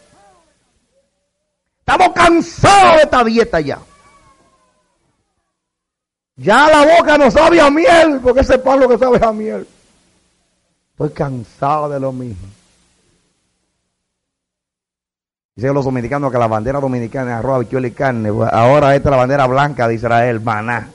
Estamos 1.80 2.10
cansados 2.14 2.98
de 2.98 3.04
esta 3.04 3.24
dieta 3.24 3.60
ya. 3.62 3.80
Ya 6.38 6.70
la 6.70 6.98
boca 6.98 7.18
no 7.18 7.32
sabe 7.32 7.60
a 7.60 7.70
miel, 7.72 8.20
porque 8.22 8.42
ese 8.42 8.60
palo 8.60 8.88
que 8.88 8.98
sabe 8.98 9.20
a 9.26 9.32
miel. 9.32 9.68
Estoy 10.92 11.10
cansado 11.10 11.90
de 11.90 12.00
lo 12.00 12.12
mismo. 12.12 12.48
Dicen 15.56 15.74
los 15.74 15.86
dominicanos 15.86 16.32
que 16.32 16.38
la 16.38 16.46
bandera 16.46 16.80
dominicana 16.80 17.32
es 17.32 17.38
arroz, 17.40 17.56
habichuela 17.56 17.88
y 17.88 17.92
carne. 17.92 18.30
Ahora 18.52 18.96
esta 18.96 19.10
es 19.10 19.12
la 19.12 19.18
bandera 19.18 19.48
blanca 19.48 19.88
de 19.88 19.96
Israel, 19.96 20.40
maná. 20.40 20.90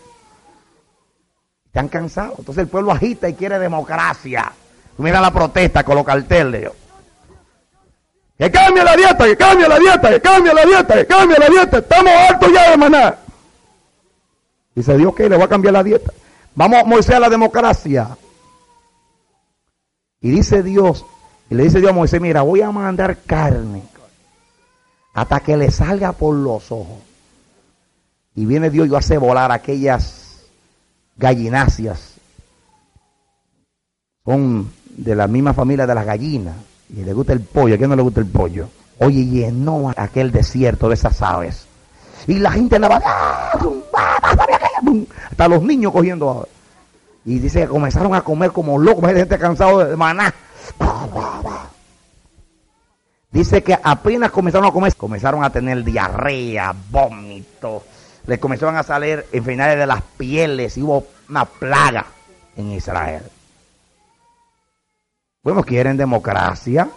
Están 1.66 1.88
cansados. 1.88 2.38
Entonces 2.38 2.62
el 2.62 2.68
pueblo 2.68 2.92
agita 2.92 3.28
y 3.28 3.34
quiere 3.34 3.58
democracia. 3.58 4.52
Mira 4.98 5.20
la 5.20 5.32
protesta 5.32 5.82
con 5.82 5.96
los 5.96 6.04
carteles. 6.04 6.70
Que 8.38 8.50
cambie 8.52 8.84
la 8.84 8.94
dieta, 8.94 9.24
que 9.24 9.36
cambie 9.36 9.68
la 9.68 9.78
dieta, 9.80 10.10
que 10.10 10.20
cambie 10.20 10.54
la 10.54 10.64
dieta, 10.64 10.94
que 10.94 11.06
cambie 11.06 11.38
la 11.38 11.48
dieta. 11.48 11.78
Estamos 11.78 12.12
hartos 12.12 12.52
ya 12.52 12.70
de 12.70 12.76
maná. 12.76 13.16
Dice 14.74 14.96
Dios 14.96 15.14
que 15.14 15.28
le 15.28 15.36
va 15.36 15.44
a 15.44 15.48
cambiar 15.48 15.74
la 15.74 15.82
dieta. 15.82 16.12
Vamos, 16.54 16.86
Moisés, 16.86 17.14
a 17.14 17.20
la 17.20 17.28
democracia. 17.28 18.16
Y 20.20 20.30
dice 20.30 20.62
Dios, 20.62 21.04
y 21.50 21.54
le 21.54 21.64
dice 21.64 21.80
Dios 21.80 21.90
a 21.90 21.94
Moisés, 21.94 22.20
mira, 22.20 22.42
voy 22.42 22.62
a 22.62 22.70
mandar 22.70 23.18
carne 23.26 23.82
hasta 25.14 25.40
que 25.40 25.56
le 25.56 25.70
salga 25.70 26.12
por 26.12 26.34
los 26.34 26.70
ojos. 26.72 26.98
Y 28.34 28.46
viene 28.46 28.70
Dios 28.70 28.88
y 28.88 28.94
hace 28.94 29.18
volar 29.18 29.52
aquellas 29.52 30.44
gallináceas. 31.16 32.14
Son 34.24 34.72
de 34.96 35.14
la 35.14 35.26
misma 35.26 35.52
familia 35.52 35.86
de 35.86 35.94
las 35.94 36.06
gallinas. 36.06 36.56
Y 36.88 37.02
le 37.02 37.12
gusta 37.12 37.32
el 37.32 37.40
pollo. 37.40 37.74
¿A 37.74 37.78
quién 37.78 37.90
no 37.90 37.96
le 37.96 38.02
gusta 38.02 38.20
el 38.20 38.26
pollo? 38.26 38.68
Oye, 38.98 39.26
llenó 39.26 39.92
aquel 39.96 40.30
desierto 40.30 40.88
de 40.88 40.94
esas 40.94 41.20
aves. 41.20 41.66
Y 42.26 42.38
la 42.38 42.52
gente 42.52 42.76
andaba. 42.76 43.00
Hasta 45.30 45.48
los 45.48 45.62
niños 45.62 45.92
cogiendo. 45.92 46.48
Y 47.24 47.38
dice 47.38 47.60
que 47.60 47.68
comenzaron 47.68 48.14
a 48.14 48.22
comer 48.22 48.52
como 48.52 48.78
locos. 48.78 49.04
Hay 49.04 49.16
gente 49.16 49.38
cansado 49.38 49.84
de 49.84 49.96
maná. 49.96 50.32
Dice 53.30 53.62
que 53.62 53.78
apenas 53.82 54.30
comenzaron 54.30 54.68
a 54.68 54.72
comer, 54.72 54.94
comenzaron 54.94 55.42
a 55.42 55.48
tener 55.48 55.82
diarrea, 55.82 56.74
vómito, 56.90 57.82
les 58.26 58.38
comenzaron 58.38 58.76
a 58.76 58.82
salir 58.82 59.24
enfermedades 59.32 59.78
de 59.78 59.86
las 59.86 60.02
pieles 60.02 60.76
y 60.76 60.82
hubo 60.82 61.06
una 61.30 61.46
plaga 61.46 62.04
en 62.56 62.72
Israel. 62.72 63.22
Bueno, 65.42 65.64
quieren 65.64 65.96
democracia. 65.96 66.88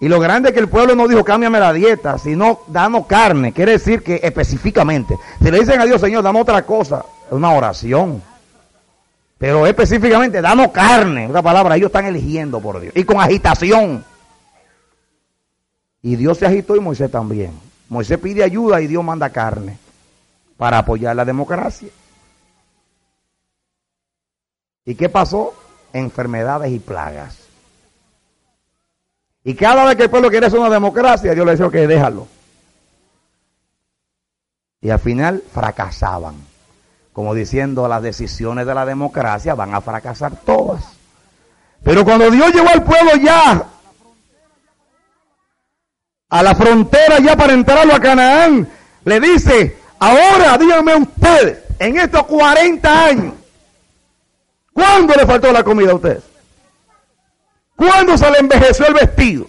Y 0.00 0.08
lo 0.08 0.18
grande 0.18 0.48
es 0.48 0.54
que 0.54 0.60
el 0.60 0.68
pueblo 0.68 0.94
no 0.94 1.06
dijo 1.06 1.22
cámbiame 1.22 1.60
la 1.60 1.74
dieta, 1.74 2.16
sino 2.16 2.60
danos 2.68 3.06
carne. 3.06 3.52
Quiere 3.52 3.72
decir 3.72 4.02
que 4.02 4.18
específicamente, 4.22 5.18
si 5.42 5.50
le 5.50 5.60
dicen 5.60 5.78
a 5.78 5.84
Dios, 5.84 6.00
Señor, 6.00 6.22
dame 6.22 6.40
otra 6.40 6.64
cosa, 6.64 7.04
una 7.30 7.50
oración. 7.52 8.22
Pero 9.36 9.66
específicamente, 9.66 10.40
danos 10.40 10.68
carne. 10.68 11.26
Otra 11.28 11.42
palabra, 11.42 11.76
ellos 11.76 11.88
están 11.88 12.06
eligiendo 12.06 12.60
por 12.60 12.80
Dios. 12.80 12.94
Y 12.96 13.04
con 13.04 13.20
agitación. 13.20 14.04
Y 16.02 16.16
Dios 16.16 16.38
se 16.38 16.46
agitó 16.46 16.76
y 16.76 16.80
Moisés 16.80 17.10
también. 17.10 17.52
Moisés 17.90 18.18
pide 18.18 18.42
ayuda 18.42 18.80
y 18.80 18.86
Dios 18.86 19.04
manda 19.04 19.30
carne 19.30 19.78
para 20.56 20.78
apoyar 20.78 21.14
la 21.14 21.24
democracia. 21.24 21.88
¿Y 24.84 24.94
qué 24.94 25.08
pasó? 25.08 25.54
Enfermedades 25.92 26.72
y 26.72 26.78
plagas. 26.78 27.39
Y 29.44 29.54
cada 29.54 29.84
vez 29.84 29.96
que 29.96 30.04
el 30.04 30.10
pueblo 30.10 30.30
quiere 30.30 30.46
hacer 30.46 30.58
una 30.58 30.70
democracia, 30.70 31.34
Dios 31.34 31.46
le 31.46 31.52
dice 31.52 31.70
que 31.70 31.86
déjalo. 31.86 32.28
Y 34.82 34.90
al 34.90 34.98
final 34.98 35.42
fracasaban. 35.52 36.34
Como 37.12 37.34
diciendo, 37.34 37.88
las 37.88 38.02
decisiones 38.02 38.66
de 38.66 38.74
la 38.74 38.86
democracia 38.86 39.54
van 39.54 39.74
a 39.74 39.80
fracasar 39.80 40.36
todas. 40.44 40.84
Pero 41.82 42.04
cuando 42.04 42.30
Dios 42.30 42.52
llevó 42.52 42.68
al 42.68 42.84
pueblo 42.84 43.16
ya 43.16 43.66
a 46.28 46.42
la 46.42 46.54
frontera 46.54 47.18
ya 47.18 47.36
para 47.36 47.52
entrarlo 47.52 47.94
a 47.94 48.00
Canaán, 48.00 48.68
le 49.04 49.20
dice, 49.20 49.78
ahora 49.98 50.56
díganme 50.56 50.94
ustedes, 50.94 51.58
en 51.78 51.98
estos 51.98 52.24
40 52.24 53.04
años, 53.04 53.34
¿cuándo 54.72 55.14
le 55.14 55.26
faltó 55.26 55.50
la 55.50 55.64
comida 55.64 55.90
a 55.90 55.94
ustedes? 55.96 56.29
¿Cuándo 57.80 58.18
se 58.18 58.30
le 58.30 58.40
envejeció 58.40 58.86
el 58.88 58.92
vestido? 58.92 59.46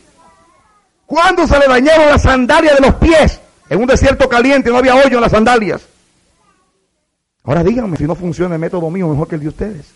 ¿Cuándo 1.06 1.46
se 1.46 1.60
le 1.60 1.68
dañaron 1.68 2.06
las 2.08 2.22
sandalias 2.22 2.76
de 2.76 2.88
los 2.88 2.96
pies? 2.96 3.42
En 3.70 3.82
un 3.82 3.88
desierto 3.88 4.30
caliente 4.30 4.70
no 4.70 4.78
había 4.78 4.96
hoyo 4.96 5.18
en 5.18 5.22
las 5.22 5.34
sandalias. 5.34 5.82
Ahora 7.44 7.62
díganme 7.62 7.98
si 7.98 8.06
no 8.06 8.16
funciona 8.16 8.56
el 8.56 8.62
método 8.62 8.90
mío 8.90 9.10
mejor 9.10 9.28
que 9.28 9.36
el 9.36 9.42
de 9.42 9.50
ustedes. 9.50 9.92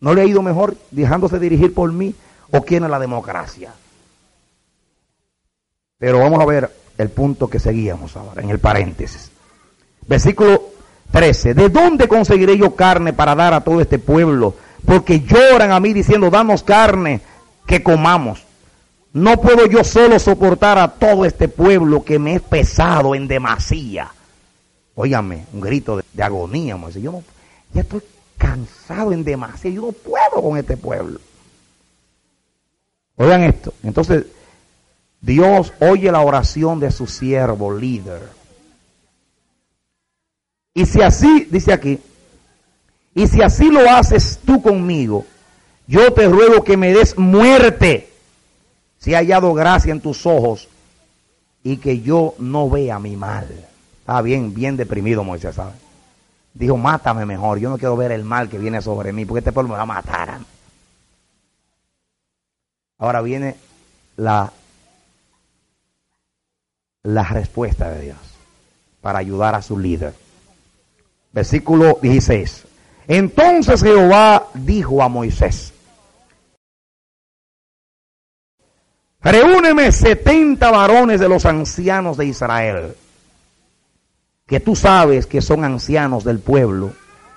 ¿No 0.00 0.12
le 0.12 0.20
ha 0.20 0.26
ido 0.26 0.42
mejor 0.42 0.76
dejándose 0.90 1.38
dirigir 1.38 1.72
por 1.72 1.90
mí 1.90 2.14
o 2.50 2.62
quién 2.62 2.84
es 2.84 2.90
la 2.90 2.98
democracia? 2.98 3.72
Pero 5.96 6.18
vamos 6.18 6.40
a 6.40 6.44
ver 6.44 6.70
el 6.98 7.08
punto 7.08 7.48
que 7.48 7.58
seguíamos 7.58 8.18
ahora, 8.18 8.42
en 8.42 8.50
el 8.50 8.58
paréntesis. 8.58 9.30
Versículo 10.06 10.62
13. 11.10 11.54
¿De 11.54 11.70
dónde 11.70 12.06
conseguiré 12.06 12.58
yo 12.58 12.76
carne 12.76 13.14
para 13.14 13.34
dar 13.34 13.54
a 13.54 13.62
todo 13.62 13.80
este 13.80 13.98
pueblo? 13.98 14.56
Porque 14.84 15.20
lloran 15.20 15.72
a 15.72 15.80
mí 15.80 15.92
diciendo, 15.92 16.30
danos 16.30 16.62
carne 16.62 17.20
que 17.66 17.82
comamos. 17.82 18.44
No 19.12 19.40
puedo 19.40 19.66
yo 19.66 19.84
solo 19.84 20.18
soportar 20.18 20.76
a 20.78 20.88
todo 20.88 21.24
este 21.24 21.48
pueblo 21.48 22.04
que 22.04 22.18
me 22.18 22.34
es 22.34 22.42
pesado 22.42 23.14
en 23.14 23.28
demasía. 23.28 24.12
Óyame, 24.96 25.46
un 25.52 25.60
grito 25.60 26.02
de, 26.12 26.22
agonía. 26.22 26.76
Yo 26.90 27.12
no, 27.12 27.22
ya 27.72 27.82
estoy 27.82 28.02
cansado 28.36 29.12
en 29.12 29.24
demasía. 29.24 29.70
Yo 29.70 29.82
no 29.82 29.92
puedo 29.92 30.42
con 30.42 30.58
este 30.58 30.76
pueblo. 30.76 31.20
Oigan 33.16 33.44
esto. 33.44 33.72
Entonces, 33.82 34.26
Dios 35.20 35.72
oye 35.80 36.10
la 36.10 36.20
oración 36.20 36.80
de 36.80 36.90
su 36.90 37.06
siervo 37.06 37.72
líder. 37.72 38.20
Y 40.74 40.86
si 40.86 41.00
así, 41.00 41.46
dice 41.50 41.72
aquí, 41.72 42.00
y 43.14 43.26
si 43.26 43.42
así 43.42 43.70
lo 43.70 43.88
haces 43.88 44.40
tú 44.44 44.60
conmigo, 44.60 45.24
yo 45.86 46.12
te 46.12 46.28
ruego 46.28 46.64
que 46.64 46.76
me 46.76 46.92
des 46.92 47.16
muerte 47.16 48.10
si 48.98 49.12
he 49.12 49.16
hallado 49.16 49.52
gracia 49.54 49.92
en 49.92 50.00
tus 50.00 50.26
ojos 50.26 50.68
y 51.62 51.76
que 51.76 52.00
yo 52.00 52.34
no 52.38 52.68
vea 52.68 52.98
mi 52.98 53.16
mal. 53.16 53.48
Está 54.00 54.20
bien, 54.22 54.54
bien 54.54 54.76
deprimido 54.76 55.24
Moisés, 55.24 55.54
¿sabe? 55.54 55.72
Dijo, 56.52 56.76
mátame 56.76 57.26
mejor, 57.26 57.58
yo 57.58 57.70
no 57.70 57.78
quiero 57.78 57.96
ver 57.96 58.12
el 58.12 58.24
mal 58.24 58.48
que 58.48 58.58
viene 58.58 58.80
sobre 58.80 59.12
mí, 59.12 59.24
porque 59.24 59.40
este 59.40 59.52
pueblo 59.52 59.70
me 59.70 59.76
va 59.76 59.82
a 59.82 59.86
matar. 59.86 60.38
Ahora 62.98 63.20
viene 63.22 63.56
la 64.16 64.52
la 67.04 67.24
respuesta 67.24 67.90
de 67.90 68.00
Dios 68.00 68.18
para 69.00 69.18
ayudar 69.18 69.54
a 69.54 69.62
su 69.62 69.78
líder. 69.78 70.14
Versículo 71.32 71.98
16. 72.00 72.64
Entonces 73.06 73.82
Jehová 73.82 74.48
dijo 74.54 75.02
a 75.02 75.08
Moisés, 75.08 75.72
reúneme 79.20 79.92
setenta 79.92 80.70
varones 80.70 81.20
de 81.20 81.28
los 81.28 81.44
ancianos 81.44 82.16
de 82.16 82.26
Israel 82.26 82.96
que 84.46 84.60
tú 84.60 84.76
sabes 84.76 85.26
que 85.26 85.40
son 85.40 85.64
ancianos 85.64 86.22
del 86.24 86.38
pueblo, 86.38 86.92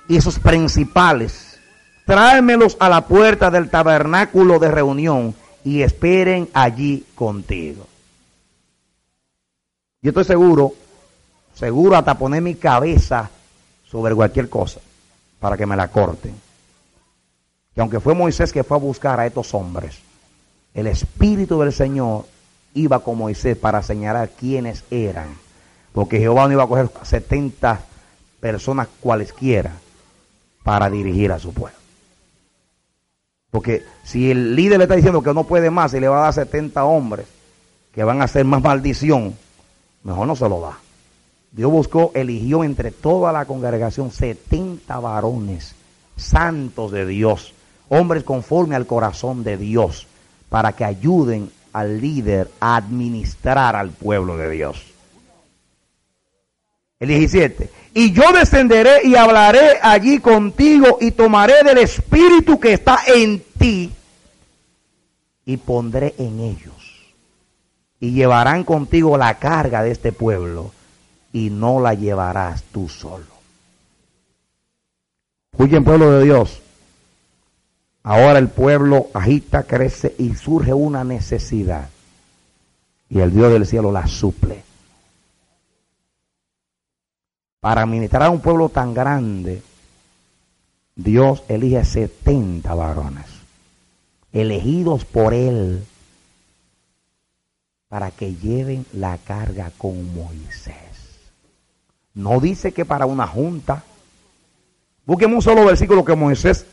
y 0.10 0.18
esos 0.18 0.40
principales, 0.40 1.58
tráemelos 2.06 2.76
a 2.80 2.90
la 2.90 3.08
puerta 3.08 3.50
del 3.50 3.70
tabernáculo 3.70 4.60
de 4.60 4.72
reunión 4.72 5.34
y 5.64 5.84
esperen 5.84 6.50
allí 6.54 7.06
contigo. 7.16 7.88
Yo 10.02 10.10
estoy 10.10 10.26
seguro, 10.26 10.74
seguro 11.54 11.96
hasta 11.96 12.18
poner 12.18 12.42
mi 12.42 12.56
cabeza 12.56 13.30
sobre 13.90 14.14
cualquier 14.14 14.50
cosa 14.50 14.82
para 15.40 15.58
que 15.58 15.66
me 15.66 15.76
la 15.76 15.90
corten. 15.90 16.36
Que 17.74 17.82
aunque 17.82 18.00
fue 18.00 18.14
Moisés 18.14 18.52
que 18.52 18.64
fue 18.64 18.78
a 18.78 18.80
buscar 18.80 19.20
a 19.20 19.26
estos 19.26 19.54
hombres, 19.54 20.00
el 20.74 20.88
Espíritu 20.88 21.60
del 21.60 21.74
Señor 21.74 22.26
iba 22.74 23.00
con 23.00 23.18
Moisés 23.18 23.58
para 23.58 23.82
señalar 23.82 24.30
quiénes 24.30 24.84
eran. 24.92 25.28
Porque 25.94 26.20
Jehová 26.20 26.48
no 26.48 26.54
iba 26.54 26.64
a 26.64 26.68
coger 26.68 26.90
70 27.04 27.80
personas 28.40 28.88
cualesquiera 29.00 29.74
para 30.64 30.90
dirigir 30.90 31.32
a 31.32 31.40
su 31.40 31.54
pueblo. 31.54 31.78
Porque 33.50 33.84
si 34.04 34.30
el 34.30 34.56
líder 34.56 34.78
le 34.78 34.84
está 34.84 34.96
diciendo 34.96 35.24
que 35.24 35.34
no 35.34 35.46
puede 35.46 35.72
más 35.72 35.94
y 35.94 36.00
le 36.00 36.08
va 36.08 36.20
a 36.20 36.24
dar 36.24 36.34
70 36.34 36.84
hombres 36.84 37.26
que 37.94 38.04
van 38.04 38.22
a 38.22 38.26
hacer 38.26 38.46
más 38.46 38.62
maldición, 38.62 39.36
mejor 40.04 40.28
no 40.28 40.36
se 40.36 40.48
lo 40.48 40.62
da. 40.62 40.78
Dios 41.52 41.72
buscó, 41.72 42.12
eligió 42.14 42.64
entre 42.64 42.92
toda 42.92 43.32
la 43.32 43.46
congregación 43.46 44.12
70 44.12 45.00
varones 45.00 45.76
santos 46.16 46.92
de 46.92 47.06
Dios, 47.06 47.54
hombres 47.90 48.24
conforme 48.24 48.76
al 48.76 48.86
corazón 48.86 49.44
de 49.44 49.58
Dios, 49.58 50.08
para 50.50 50.74
que 50.74 50.84
ayuden 50.84 51.52
al 51.74 52.02
líder 52.02 52.50
a 52.60 52.76
administrar 52.76 53.76
al 53.76 53.92
pueblo 53.92 54.38
de 54.38 54.50
Dios. 54.50 54.84
El 57.00 57.10
17. 57.10 57.70
Y 57.94 58.12
yo 58.12 58.32
descenderé 58.34 59.08
y 59.08 59.16
hablaré 59.16 59.78
allí 59.82 60.20
contigo 60.20 60.98
y 61.00 61.12
tomaré 61.12 61.64
del 61.64 61.78
espíritu 61.78 62.60
que 62.60 62.74
está 62.74 63.00
en 63.08 63.44
ti 63.58 63.92
y 65.46 65.58
pondré 65.58 66.16
en 66.18 66.40
ellos. 66.40 66.74
Y 68.00 68.12
llevarán 68.12 68.64
contigo 68.64 69.18
la 69.18 69.36
carga 69.36 69.84
de 69.84 69.92
este 69.92 70.12
pueblo 70.12 70.72
y 71.34 71.50
no 71.50 71.80
la 71.80 71.94
llevarás 71.94 72.64
tú 72.64 72.90
solo. 72.90 73.26
Escuchen 75.52 75.84
pueblo 75.84 76.12
de 76.12 76.24
Dios. 76.24 76.62
Ahora 78.04 78.40
el 78.40 78.48
pueblo 78.48 79.08
agita, 79.14 79.64
crece 79.64 80.16
y 80.18 80.34
surge 80.36 80.74
una 80.74 81.04
necesidad. 81.04 81.90
Y 83.10 83.20
el 83.20 83.34
Dios 83.34 83.52
del 83.52 83.66
cielo 83.66 83.92
la 83.92 84.08
suple 84.08 84.68
para 87.68 87.86
ministrar 87.86 88.24
a 88.24 88.30
un 88.30 88.40
pueblo 88.40 88.70
tan 88.70 88.94
grande, 88.94 89.62
Dios 90.96 91.44
elige 91.50 91.84
70 91.84 92.74
varones, 92.74 93.26
elegidos 94.32 95.04
por 95.04 95.34
Él, 95.34 95.86
para 97.90 98.12
que 98.12 98.36
lleven 98.36 98.86
la 98.94 99.18
carga 99.18 99.72
con 99.78 100.16
Moisés. 100.16 100.87
No 102.18 102.40
dice 102.40 102.72
que 102.72 102.84
para 102.84 103.06
una 103.06 103.28
junta. 103.28 103.84
Busquemos 105.06 105.36
un 105.36 105.42
solo 105.44 105.66
versículo 105.66 106.04
que 106.04 106.16
Moisés 106.16 106.66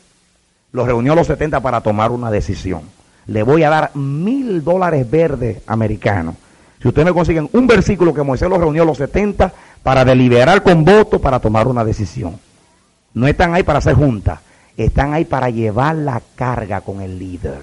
los 0.71 0.87
reunió 0.87 1.13
a 1.13 1.15
los 1.15 1.27
70 1.27 1.59
para 1.59 1.81
tomar 1.81 2.09
una 2.09 2.31
decisión. 2.31 2.81
Le 3.27 3.43
voy 3.43 3.61
a 3.61 3.69
dar 3.69 3.95
mil 3.95 4.63
dólares 4.63 5.09
verdes 5.09 5.61
americanos. 5.67 6.33
Si 6.81 6.87
ustedes 6.87 7.05
me 7.05 7.13
consiguen 7.13 7.47
un 7.53 7.67
versículo 7.67 8.11
que 8.11 8.23
Moisés 8.23 8.49
los 8.49 8.57
reunió 8.57 8.81
a 8.81 8.85
los 8.87 8.97
70 8.97 9.53
para 9.83 10.03
deliberar 10.03 10.63
con 10.63 10.83
voto, 10.83 11.21
para 11.21 11.39
tomar 11.39 11.67
una 11.67 11.85
decisión. 11.85 12.39
No 13.13 13.27
están 13.27 13.53
ahí 13.53 13.61
para 13.61 13.77
hacer 13.77 13.93
junta, 13.93 14.41
están 14.75 15.13
ahí 15.13 15.25
para 15.25 15.51
llevar 15.51 15.95
la 15.95 16.23
carga 16.33 16.81
con 16.81 17.01
el 17.01 17.19
líder. 17.19 17.61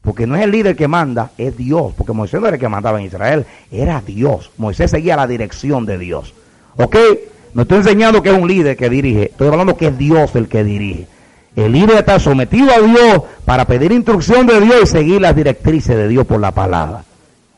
Porque 0.00 0.26
no 0.26 0.34
es 0.34 0.42
el 0.42 0.50
líder 0.50 0.76
que 0.76 0.88
manda, 0.88 1.30
es 1.36 1.58
Dios. 1.58 1.92
Porque 1.94 2.14
Moisés 2.14 2.40
no 2.40 2.46
era 2.46 2.56
el 2.56 2.60
que 2.60 2.68
mandaba 2.70 2.98
en 2.98 3.06
Israel, 3.06 3.44
era 3.70 4.00
Dios. 4.00 4.50
Moisés 4.56 4.90
seguía 4.90 5.14
la 5.14 5.26
dirección 5.26 5.84
de 5.84 5.98
Dios. 5.98 6.32
¿Ok? 6.76 6.96
No 7.54 7.62
estoy 7.62 7.78
enseñando 7.78 8.22
que 8.22 8.30
es 8.30 8.38
un 8.38 8.48
líder 8.48 8.76
que 8.76 8.90
dirige, 8.90 9.24
estoy 9.24 9.48
hablando 9.48 9.76
que 9.76 9.88
es 9.88 9.98
Dios 9.98 10.34
el 10.34 10.48
que 10.48 10.64
dirige. 10.64 11.06
El 11.54 11.72
líder 11.72 11.98
está 11.98 12.18
sometido 12.18 12.72
a 12.72 12.80
Dios 12.80 13.22
para 13.44 13.64
pedir 13.64 13.92
instrucción 13.92 14.46
de 14.46 14.60
Dios 14.60 14.82
y 14.82 14.86
seguir 14.86 15.20
las 15.20 15.36
directrices 15.36 15.96
de 15.96 16.08
Dios 16.08 16.26
por 16.26 16.40
la 16.40 16.50
palabra. 16.50 17.04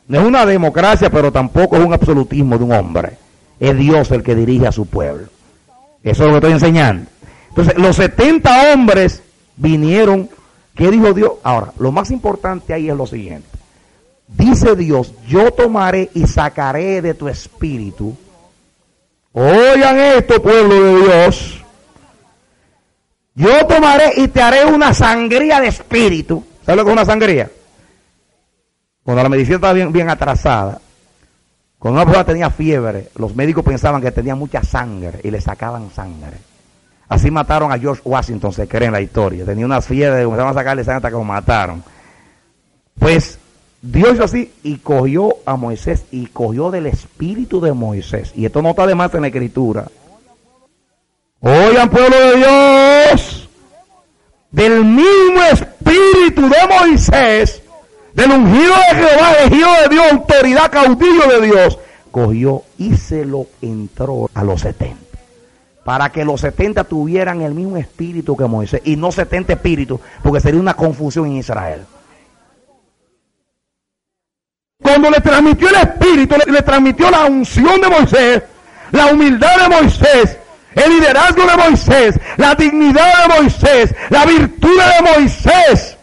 No 0.08 0.20
es 0.20 0.26
una 0.26 0.44
democracia, 0.44 1.10
pero 1.10 1.32
tampoco 1.32 1.76
es 1.76 1.84
un 1.84 1.94
absolutismo 1.94 2.58
de 2.58 2.64
un 2.64 2.72
hombre 2.72 3.26
es 3.60 3.76
Dios 3.76 4.10
el 4.10 4.22
que 4.22 4.34
dirige 4.34 4.66
a 4.66 4.72
su 4.72 4.86
pueblo. 4.86 5.28
Eso 6.02 6.24
es 6.24 6.26
lo 6.26 6.32
que 6.32 6.36
estoy 6.36 6.52
enseñando. 6.52 7.10
Entonces, 7.48 7.76
los 7.78 7.96
70 7.96 8.72
hombres 8.72 9.22
vinieron. 9.56 10.28
¿Qué 10.74 10.90
dijo 10.90 11.12
Dios? 11.14 11.32
Ahora, 11.42 11.72
lo 11.78 11.90
más 11.90 12.10
importante 12.10 12.74
ahí 12.74 12.90
es 12.90 12.96
lo 12.96 13.06
siguiente. 13.06 13.48
Dice 14.28 14.76
Dios, 14.76 15.14
yo 15.26 15.50
tomaré 15.52 16.10
y 16.12 16.26
sacaré 16.26 17.00
de 17.00 17.14
tu 17.14 17.28
espíritu. 17.28 18.14
Oigan 19.38 19.98
esto, 19.98 20.40
pueblo 20.40 20.82
de 20.82 21.02
Dios. 21.02 21.62
Yo 23.34 23.66
tomaré 23.66 24.14
y 24.16 24.28
te 24.28 24.40
haré 24.40 24.64
una 24.64 24.94
sangría 24.94 25.60
de 25.60 25.68
espíritu. 25.68 26.42
¿Sabes 26.64 26.78
lo 26.78 26.84
que 26.84 26.90
es 26.90 26.96
una 26.96 27.04
sangría? 27.04 27.50
Cuando 29.02 29.22
la 29.22 29.28
medicina 29.28 29.56
está 29.56 29.74
bien, 29.74 29.92
bien 29.92 30.08
atrasada, 30.08 30.80
cuando 31.78 32.00
una 32.00 32.06
persona 32.06 32.24
tenía 32.24 32.48
fiebre, 32.48 33.10
los 33.16 33.36
médicos 33.36 33.62
pensaban 33.62 34.00
que 34.00 34.10
tenía 34.10 34.34
mucha 34.34 34.62
sangre 34.62 35.20
y 35.22 35.30
le 35.30 35.42
sacaban 35.42 35.90
sangre. 35.90 36.38
Así 37.06 37.30
mataron 37.30 37.70
a 37.70 37.78
George 37.78 38.00
Washington, 38.06 38.54
se 38.54 38.66
cree 38.66 38.86
en 38.86 38.92
la 38.92 39.02
historia. 39.02 39.44
Tenía 39.44 39.66
una 39.66 39.82
fiebre, 39.82 40.24
comenzaban 40.24 40.52
a 40.52 40.60
sacarle 40.60 40.82
sangre 40.82 40.96
hasta 40.96 41.10
que 41.10 41.16
lo 41.16 41.24
mataron. 41.24 41.84
Pues 42.98 43.38
Dios 43.92 44.20
así 44.20 44.52
y 44.62 44.78
cogió 44.78 45.36
a 45.46 45.56
Moisés 45.56 46.04
y 46.10 46.26
cogió 46.26 46.70
del 46.70 46.86
espíritu 46.86 47.60
de 47.60 47.72
Moisés. 47.72 48.32
Y 48.34 48.44
esto 48.44 48.62
no 48.62 48.70
está 48.70 48.86
de 48.86 48.94
más 48.94 49.14
en 49.14 49.22
la 49.22 49.28
escritura. 49.28 49.86
Oigan, 51.40 51.90
pueblo 51.90 52.16
de 52.16 52.36
Dios, 52.36 53.48
del 54.50 54.84
mismo 54.84 55.42
espíritu 55.52 56.42
de 56.42 56.78
Moisés 56.78 57.62
del 58.16 58.30
ungido 58.30 58.72
de 58.90 58.96
Jehová, 58.96 59.32
elegido 59.34 59.68
de 59.82 59.88
Dios, 59.90 60.12
autoridad, 60.12 60.70
caudillo 60.70 61.28
de 61.28 61.46
Dios, 61.46 61.78
cogió 62.10 62.62
y 62.78 62.96
se 62.96 63.26
lo 63.26 63.46
entró 63.60 64.30
a 64.32 64.42
los 64.42 64.62
70. 64.62 64.96
Para 65.84 66.10
que 66.10 66.24
los 66.24 66.40
70 66.40 66.84
tuvieran 66.84 67.42
el 67.42 67.54
mismo 67.54 67.76
espíritu 67.76 68.34
que 68.34 68.46
Moisés 68.46 68.80
y 68.84 68.96
no 68.96 69.12
70 69.12 69.52
espíritus, 69.52 70.00
porque 70.22 70.40
sería 70.40 70.58
una 70.58 70.74
confusión 70.74 71.26
en 71.26 71.36
Israel. 71.36 71.82
Cuando 74.86 75.10
le 75.10 75.20
transmitió 75.20 75.68
el 75.68 75.74
espíritu, 75.74 76.36
le, 76.46 76.62
transmitió 76.62 77.10
la 77.10 77.24
unción 77.24 77.80
de 77.80 77.88
Moisés, 77.88 78.42
la 78.92 79.06
humildad 79.06 79.62
de 79.62 79.68
Moisés, 79.68 80.38
el 80.76 80.90
liderazgo 80.90 81.42
de 81.44 81.56
Moisés, 81.56 82.20
la 82.36 82.54
dignidad 82.54 83.26
de 83.26 83.34
Moisés, 83.34 83.94
la 84.10 84.24
virtud 84.24 84.78
de 84.78 85.10
Moisés. 85.12 85.98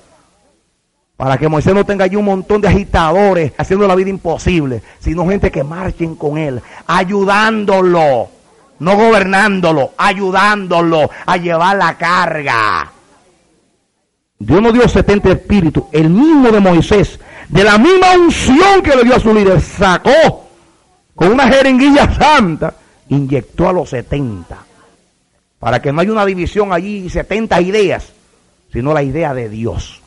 Para 1.16 1.38
que 1.38 1.48
Moisés 1.48 1.74
no 1.74 1.86
tenga 1.86 2.04
allí 2.04 2.18
un 2.18 2.26
montón 2.26 2.60
de 2.60 2.68
agitadores 2.68 3.54
haciendo 3.58 3.88
la 3.88 3.96
vida 3.96 4.10
imposible, 4.10 4.84
sino 5.00 5.30
gente 5.30 5.50
que 5.50 5.64
marchen 5.64 6.16
con 6.16 6.38
él, 6.38 6.62
ayudándolo, 6.86 8.28
no 8.80 8.96
gobernándolo, 8.98 9.94
ayudándolo 9.98 11.10
a 11.26 11.38
llevar 11.38 11.78
la 11.78 11.98
carga. 11.98 12.92
Dios 14.40 14.62
no 14.62 14.74
dio 14.74 14.90
70 14.90 15.30
espíritus, 15.30 15.86
el 15.94 16.10
mismo 16.10 16.52
de 16.52 16.60
Moisés, 16.60 17.18
de 17.50 17.64
la 17.64 17.78
misma 17.78 18.16
unción 18.18 18.82
que 18.82 18.96
le 18.96 19.04
dio 19.04 19.16
a 19.16 19.20
su 19.20 19.34
líder, 19.34 19.62
sacó 19.62 20.48
con 21.16 21.32
una 21.32 21.48
jeringuilla 21.48 22.14
santa, 22.14 22.74
inyectó 23.10 23.70
a 23.70 23.74
los 23.74 23.90
70. 23.90 24.58
Para 25.60 25.82
que 25.82 25.92
no 25.92 26.02
haya 26.02 26.12
una 26.12 26.26
división 26.26 26.74
allí, 26.74 27.10
70 27.10 27.62
ideas, 27.62 28.12
sino 28.72 28.94
la 28.94 29.04
idea 29.04 29.34
de 29.34 29.50
Dios 29.50 30.04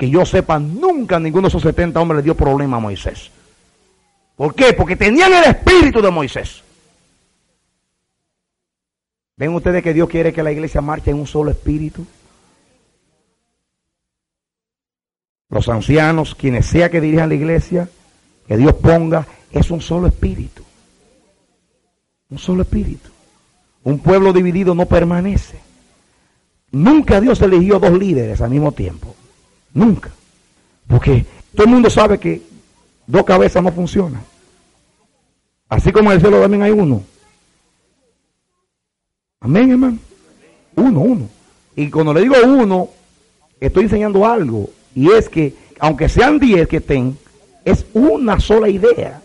que 0.00 0.08
yo 0.08 0.24
sepa, 0.24 0.58
nunca 0.58 1.20
ninguno 1.20 1.42
de 1.42 1.48
esos 1.48 1.60
70 1.60 2.00
hombres 2.00 2.16
le 2.20 2.22
dio 2.22 2.34
problema 2.34 2.78
a 2.78 2.80
Moisés. 2.80 3.30
¿Por 4.34 4.54
qué? 4.54 4.72
Porque 4.72 4.96
tenían 4.96 5.30
el 5.30 5.44
espíritu 5.44 6.00
de 6.00 6.10
Moisés. 6.10 6.62
¿Ven 9.36 9.54
ustedes 9.54 9.82
que 9.82 9.92
Dios 9.92 10.08
quiere 10.08 10.32
que 10.32 10.42
la 10.42 10.52
iglesia 10.52 10.80
marche 10.80 11.10
en 11.10 11.18
un 11.18 11.26
solo 11.26 11.50
espíritu? 11.50 12.06
Los 15.50 15.68
ancianos, 15.68 16.34
quienes 16.34 16.66
sea 16.66 16.90
que 16.90 17.00
dirijan 17.00 17.28
la 17.28 17.34
iglesia, 17.34 17.88
que 18.46 18.56
Dios 18.56 18.74
ponga, 18.74 19.26
es 19.50 19.70
un 19.70 19.80
solo 19.80 20.06
espíritu. 20.06 20.62
Un 22.30 22.38
solo 22.38 22.62
espíritu. 22.62 23.10
Un 23.82 23.98
pueblo 23.98 24.32
dividido 24.32 24.74
no 24.74 24.86
permanece. 24.86 25.58
Nunca 26.70 27.20
Dios 27.20 27.40
eligió 27.42 27.80
dos 27.80 27.98
líderes 27.98 28.40
al 28.40 28.50
mismo 28.50 28.70
tiempo. 28.72 29.14
Nunca. 29.74 30.10
Porque 30.86 31.26
todo 31.54 31.64
el 31.64 31.72
mundo 31.72 31.90
sabe 31.90 32.18
que 32.18 32.42
dos 33.06 33.24
cabezas 33.24 33.62
no 33.62 33.72
funcionan. 33.72 34.22
Así 35.68 35.90
como 35.90 36.10
en 36.10 36.16
el 36.16 36.20
cielo 36.20 36.40
también 36.40 36.62
hay 36.62 36.70
uno. 36.70 37.02
Amén, 39.40 39.70
hermano. 39.70 39.98
Uno, 40.76 41.00
uno. 41.00 41.28
Y 41.74 41.90
cuando 41.90 42.14
le 42.14 42.20
digo 42.20 42.34
uno, 42.44 42.88
estoy 43.58 43.84
enseñando 43.84 44.26
algo. 44.26 44.70
Y 44.94 45.10
es 45.10 45.28
que, 45.28 45.54
aunque 45.78 46.08
sean 46.08 46.38
diez 46.38 46.68
que 46.68 46.78
estén, 46.78 47.16
es 47.64 47.86
una 47.94 48.40
sola 48.40 48.68
idea. 48.68 49.22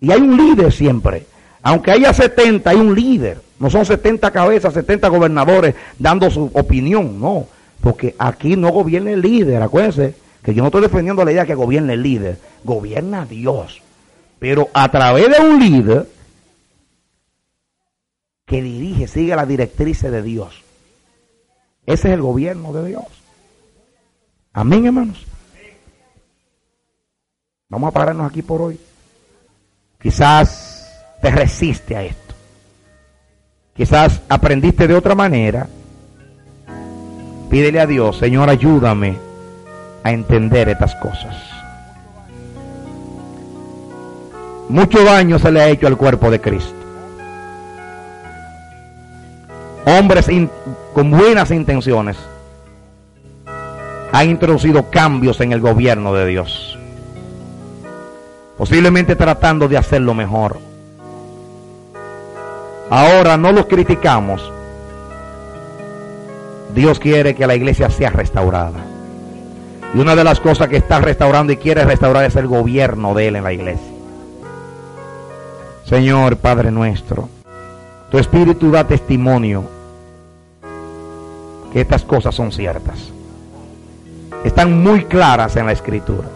Y 0.00 0.10
hay 0.10 0.20
un 0.20 0.36
líder 0.36 0.72
siempre. 0.72 1.26
Aunque 1.62 1.92
haya 1.92 2.12
70, 2.12 2.70
hay 2.70 2.76
un 2.76 2.94
líder. 2.94 3.40
No 3.58 3.70
son 3.70 3.86
70 3.86 4.30
cabezas, 4.32 4.74
70 4.74 5.08
gobernadores 5.08 5.74
dando 5.98 6.30
su 6.30 6.50
opinión, 6.52 7.20
no. 7.20 7.46
Porque 7.80 8.14
aquí 8.18 8.56
no 8.56 8.70
gobierna 8.70 9.12
el 9.12 9.22
líder, 9.22 9.62
acuérdense 9.62 10.14
que 10.42 10.54
yo 10.54 10.62
no 10.62 10.68
estoy 10.68 10.82
defendiendo 10.82 11.24
la 11.24 11.32
idea 11.32 11.46
que 11.46 11.54
gobierne 11.54 11.92
el 11.92 12.02
líder, 12.02 12.38
gobierna 12.64 13.26
Dios. 13.26 13.80
Pero 14.38 14.68
a 14.74 14.90
través 14.90 15.28
de 15.30 15.44
un 15.44 15.60
líder 15.60 16.08
que 18.44 18.60
dirige, 18.60 19.06
sigue 19.06 19.36
las 19.36 19.46
directrices 19.46 20.10
de 20.10 20.22
Dios. 20.22 20.62
Ese 21.86 22.08
es 22.08 22.14
el 22.14 22.22
gobierno 22.22 22.72
de 22.72 22.88
Dios. 22.88 23.21
Amén, 24.52 24.84
hermanos. 24.84 25.26
Vamos 27.68 27.88
a 27.88 27.92
pararnos 27.92 28.30
aquí 28.30 28.42
por 28.42 28.60
hoy. 28.60 28.78
Quizás 30.00 30.86
te 31.22 31.30
resiste 31.30 31.96
a 31.96 32.02
esto. 32.02 32.34
Quizás 33.74 34.20
aprendiste 34.28 34.86
de 34.86 34.94
otra 34.94 35.14
manera. 35.14 35.66
Pídele 37.48 37.80
a 37.80 37.86
Dios, 37.86 38.18
Señor, 38.18 38.50
ayúdame 38.50 39.16
a 40.04 40.12
entender 40.12 40.68
estas 40.68 40.94
cosas. 40.96 41.36
Mucho 44.68 45.02
daño 45.04 45.38
se 45.38 45.50
le 45.50 45.60
ha 45.62 45.68
hecho 45.68 45.86
al 45.86 45.96
cuerpo 45.96 46.30
de 46.30 46.40
Cristo. 46.40 46.74
Hombres 49.86 50.26
con 50.92 51.10
buenas 51.10 51.50
intenciones 51.50 52.16
han 54.12 54.28
introducido 54.28 54.90
cambios 54.90 55.40
en 55.40 55.52
el 55.52 55.60
gobierno 55.60 56.12
de 56.12 56.26
Dios. 56.26 56.78
Posiblemente 58.58 59.16
tratando 59.16 59.68
de 59.68 59.78
hacerlo 59.78 60.12
mejor. 60.12 60.58
Ahora 62.90 63.38
no 63.38 63.52
los 63.52 63.66
criticamos. 63.66 64.52
Dios 66.74 66.98
quiere 66.98 67.34
que 67.34 67.46
la 67.46 67.54
iglesia 67.54 67.88
sea 67.88 68.10
restaurada. 68.10 68.80
Y 69.94 69.98
una 69.98 70.14
de 70.14 70.24
las 70.24 70.40
cosas 70.40 70.68
que 70.68 70.76
está 70.76 71.00
restaurando 71.00 71.52
y 71.52 71.56
quiere 71.56 71.84
restaurar 71.84 72.24
es 72.24 72.36
el 72.36 72.46
gobierno 72.46 73.14
de 73.14 73.28
Él 73.28 73.36
en 73.36 73.44
la 73.44 73.52
iglesia. 73.52 73.92
Señor 75.84 76.36
Padre 76.36 76.70
nuestro, 76.70 77.28
tu 78.10 78.18
Espíritu 78.18 78.70
da 78.70 78.86
testimonio 78.86 79.64
que 81.72 81.80
estas 81.80 82.04
cosas 82.04 82.34
son 82.34 82.52
ciertas. 82.52 83.11
Están 84.44 84.82
muy 84.82 85.04
claras 85.04 85.54
en 85.54 85.66
la 85.66 85.72
Escritura. 85.72 86.26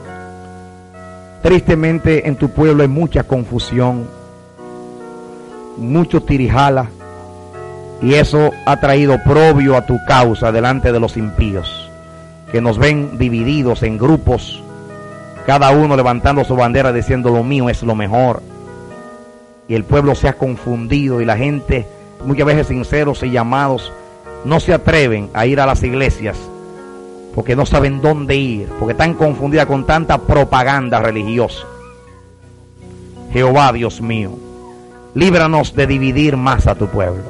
Tristemente 1.43 2.28
en 2.28 2.37
tu 2.37 2.51
pueblo 2.51 2.83
hay 2.83 2.89
mucha 2.89 3.24
confusión, 3.24 4.07
mucho 5.77 6.23
tirijala, 6.23 6.89
y 8.01 8.15
eso 8.15 8.53
ha 8.65 8.78
traído 8.78 9.19
propio 9.24 9.77
a 9.77 9.87
tu 9.87 9.99
causa 10.07 10.53
delante 10.53 10.93
de 10.93 11.01
los 11.01 11.16
impíos, 11.16 11.91
que 12.53 12.61
nos 12.61 12.78
ven 12.78 13.19
divididos 13.19 13.83
en 13.83 13.99
grupos, 13.99 14.62
cada 15.45 15.70
uno 15.70 15.97
levantando 15.97 16.45
su 16.45 16.55
bandera 16.55 16.93
diciendo 16.93 17.31
lo 17.31 17.43
mío 17.43 17.69
es 17.69 17.83
lo 17.83 17.97
mejor. 17.97 18.41
Y 19.66 19.74
el 19.74 19.83
pueblo 19.83 20.15
se 20.15 20.28
ha 20.28 20.35
confundido 20.35 21.20
y 21.20 21.24
la 21.24 21.37
gente, 21.37 21.89
muchas 22.24 22.47
veces 22.47 22.69
sinceros 22.69 23.24
y 23.24 23.31
llamados, 23.31 23.93
no 24.45 24.61
se 24.61 24.74
atreven 24.74 25.28
a 25.35 25.47
ir 25.47 25.61
a 25.61 25.66
las 25.66 25.83
iglesias 25.83 26.37
porque 27.37 27.55
no 27.55 27.67
saben 27.67 28.01
dónde 28.01 28.35
ir, 28.35 28.71
porque 28.79 28.93
están 28.93 29.13
confundidas 29.13 29.67
con 29.67 29.85
tanta 29.85 30.17
propaganda 30.17 31.01
religiosa. 31.01 31.67
Jehová, 33.31 33.75
Dios 33.75 34.01
mío, 34.01 34.31
líbranos 35.15 35.75
de 35.75 35.87
dividir 35.87 36.39
más 36.39 36.67
a 36.67 36.75
tu 36.77 36.87
pueblo. 36.87 37.25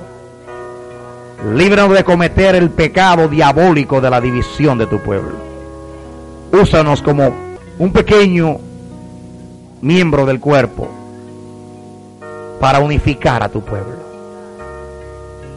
Líbranos 1.52 1.92
de 1.92 2.04
cometer 2.04 2.54
el 2.54 2.70
pecado 2.70 3.26
diabólico 3.26 4.00
de 4.00 4.08
la 4.08 4.20
división 4.20 4.78
de 4.78 4.86
tu 4.86 5.00
pueblo. 5.00 5.34
Úsanos 6.52 7.02
como 7.02 7.34
un 7.76 7.92
pequeño 7.92 8.58
miembro 9.80 10.24
del 10.24 10.38
cuerpo 10.38 10.88
para 12.60 12.78
unificar 12.78 13.42
a 13.42 13.48
tu 13.48 13.60
pueblo. 13.60 13.96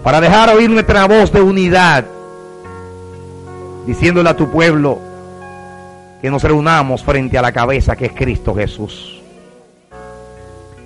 Para 0.03 0.19
dejar 0.19 0.49
oír 0.55 0.71
nuestra 0.71 1.05
voz 1.05 1.31
de 1.31 1.39
unidad 1.39 2.05
diciéndole 3.89 4.29
a 4.29 4.37
tu 4.37 4.51
pueblo 4.51 4.99
que 6.21 6.29
nos 6.29 6.43
reunamos 6.43 7.03
frente 7.03 7.39
a 7.39 7.41
la 7.41 7.51
cabeza 7.51 7.95
que 7.95 8.05
es 8.05 8.11
Cristo 8.11 8.53
Jesús. 8.53 9.19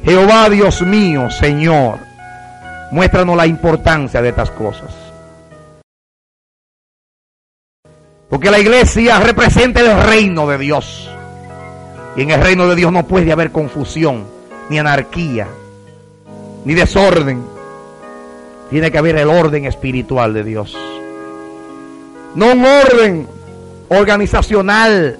Jehová 0.05 0.49
Dios 0.49 0.81
mío, 0.81 1.29
Señor, 1.29 1.99
muéstranos 2.91 3.35
la 3.35 3.45
importancia 3.45 4.21
de 4.21 4.29
estas 4.29 4.51
cosas. 4.51 4.95
Porque 8.29 8.49
la 8.49 8.59
iglesia 8.59 9.19
representa 9.19 9.81
el 9.81 10.01
reino 10.01 10.47
de 10.47 10.57
Dios. 10.57 11.09
Y 12.15 12.21
en 12.21 12.31
el 12.31 12.41
reino 12.41 12.69
de 12.69 12.75
Dios 12.75 12.93
no 12.93 13.05
puede 13.05 13.33
haber 13.33 13.51
confusión, 13.51 14.23
ni 14.69 14.79
anarquía, 14.79 15.49
ni 16.63 16.73
desorden. 16.73 17.43
Tiene 18.69 18.91
que 18.91 18.97
haber 18.97 19.17
el 19.17 19.27
orden 19.27 19.65
espiritual 19.65 20.33
de 20.33 20.45
Dios 20.45 20.92
no 22.35 22.51
un 22.51 22.65
orden 22.65 23.27
organizacional, 23.89 25.19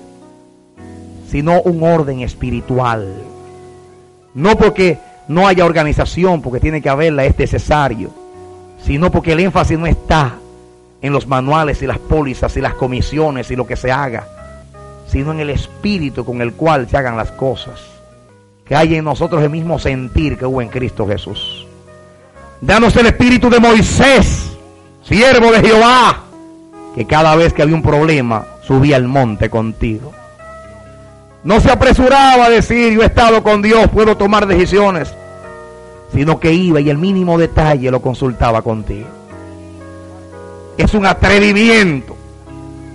sino 1.30 1.62
un 1.62 1.84
orden 1.84 2.22
espiritual. 2.22 3.14
No 4.34 4.58
porque 4.58 4.98
no 5.28 5.48
haya 5.48 5.66
organización, 5.66 6.42
porque 6.42 6.60
tiene 6.60 6.82
que 6.82 6.90
haberla, 6.90 7.26
es 7.26 7.38
necesario, 7.38 8.12
sino 8.84 9.12
porque 9.12 9.34
el 9.34 9.40
énfasis 9.40 9.78
no 9.78 9.86
está 9.86 10.36
en 11.02 11.14
los 11.14 11.28
manuales 11.28 11.82
y 11.82 11.88
las 11.88 12.00
pólizas 12.00 12.56
y 12.58 12.62
las 12.62 12.74
comisiones 12.74 13.52
y 13.52 13.56
lo 13.56 13.68
que 13.68 13.76
se 13.76 13.92
haga, 13.92 14.28
sino 15.08 15.32
en 15.32 15.40
el 15.40 15.50
espíritu 15.50 16.26
con 16.26 16.42
el 16.42 16.54
cual 16.54 16.90
se 16.90 16.98
hagan 16.98 17.18
las 17.18 17.32
cosas. 17.32 17.80
Que 18.66 18.76
haya 18.76 18.98
en 18.98 19.04
nosotros 19.04 19.44
el 19.44 19.50
mismo 19.50 19.78
sentir 19.78 20.38
que 20.38 20.46
hubo 20.46 20.62
en 20.62 20.70
Cristo 20.70 21.06
Jesús. 21.06 21.68
Danos 22.62 22.96
el 22.96 23.08
espíritu 23.08 23.50
de 23.50 23.60
Moisés, 23.60 24.52
siervo 25.04 25.52
de 25.52 25.60
Jehová, 25.60 26.24
que 26.96 27.06
cada 27.06 27.36
vez 27.36 27.54
que 27.54 27.62
había 27.62 27.76
un 27.76 27.82
problema 27.82 28.46
subía 28.62 28.96
al 28.96 29.08
monte 29.08 29.50
contigo. 29.50 30.14
No 31.44 31.60
se 31.60 31.72
apresuraba 31.72 32.46
a 32.46 32.50
decir, 32.50 32.94
yo 32.94 33.02
he 33.02 33.06
estado 33.06 33.44
con 33.44 33.62
Dios, 33.62 33.90
puedo 33.90 34.16
tomar 34.16 34.48
decisiones, 34.48 35.14
sino 36.14 36.40
que 36.40 36.54
iba 36.54 36.80
y 36.80 36.90
el 36.90 36.98
mínimo 36.98 37.38
detalle 37.38 37.92
lo 37.92 38.02
consultaba 38.02 38.62
contigo. 38.62 39.08
Es 40.78 40.94
un 40.94 41.06
atrevimiento 41.06 42.16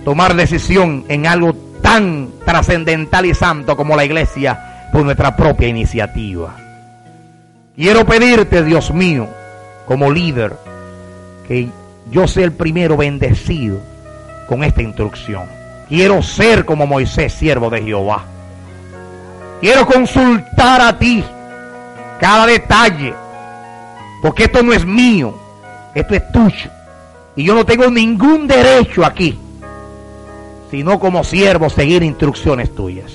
tomar 0.03 0.35
decisión 0.35 1.05
en 1.07 1.27
algo 1.27 1.53
tan 1.81 2.29
trascendental 2.45 3.25
y 3.25 3.33
santo 3.33 3.77
como 3.77 3.95
la 3.95 4.05
iglesia 4.05 4.89
por 4.91 5.03
nuestra 5.03 5.35
propia 5.35 5.67
iniciativa. 5.67 6.55
Quiero 7.75 8.05
pedirte, 8.05 8.63
Dios 8.63 8.91
mío, 8.93 9.27
como 9.85 10.11
líder, 10.11 10.53
que 11.47 11.69
yo 12.11 12.27
sea 12.27 12.45
el 12.45 12.51
primero 12.51 12.97
bendecido 12.97 13.79
con 14.47 14.63
esta 14.63 14.81
instrucción. 14.81 15.43
Quiero 15.87 16.21
ser 16.21 16.65
como 16.65 16.85
Moisés, 16.85 17.33
siervo 17.33 17.69
de 17.69 17.81
Jehová. 17.81 18.25
Quiero 19.61 19.85
consultar 19.85 20.81
a 20.81 20.97
ti 20.97 21.23
cada 22.19 22.45
detalle, 22.45 23.13
porque 24.21 24.43
esto 24.45 24.63
no 24.63 24.73
es 24.73 24.85
mío, 24.85 25.33
esto 25.93 26.15
es 26.15 26.31
tuyo. 26.31 26.69
Y 27.35 27.43
yo 27.43 27.55
no 27.55 27.65
tengo 27.65 27.89
ningún 27.89 28.47
derecho 28.47 29.05
aquí, 29.05 29.37
sino 30.71 30.99
como 30.99 31.23
siervo 31.23 31.69
seguir 31.69 32.03
instrucciones 32.03 32.73
tuyas. 32.73 33.11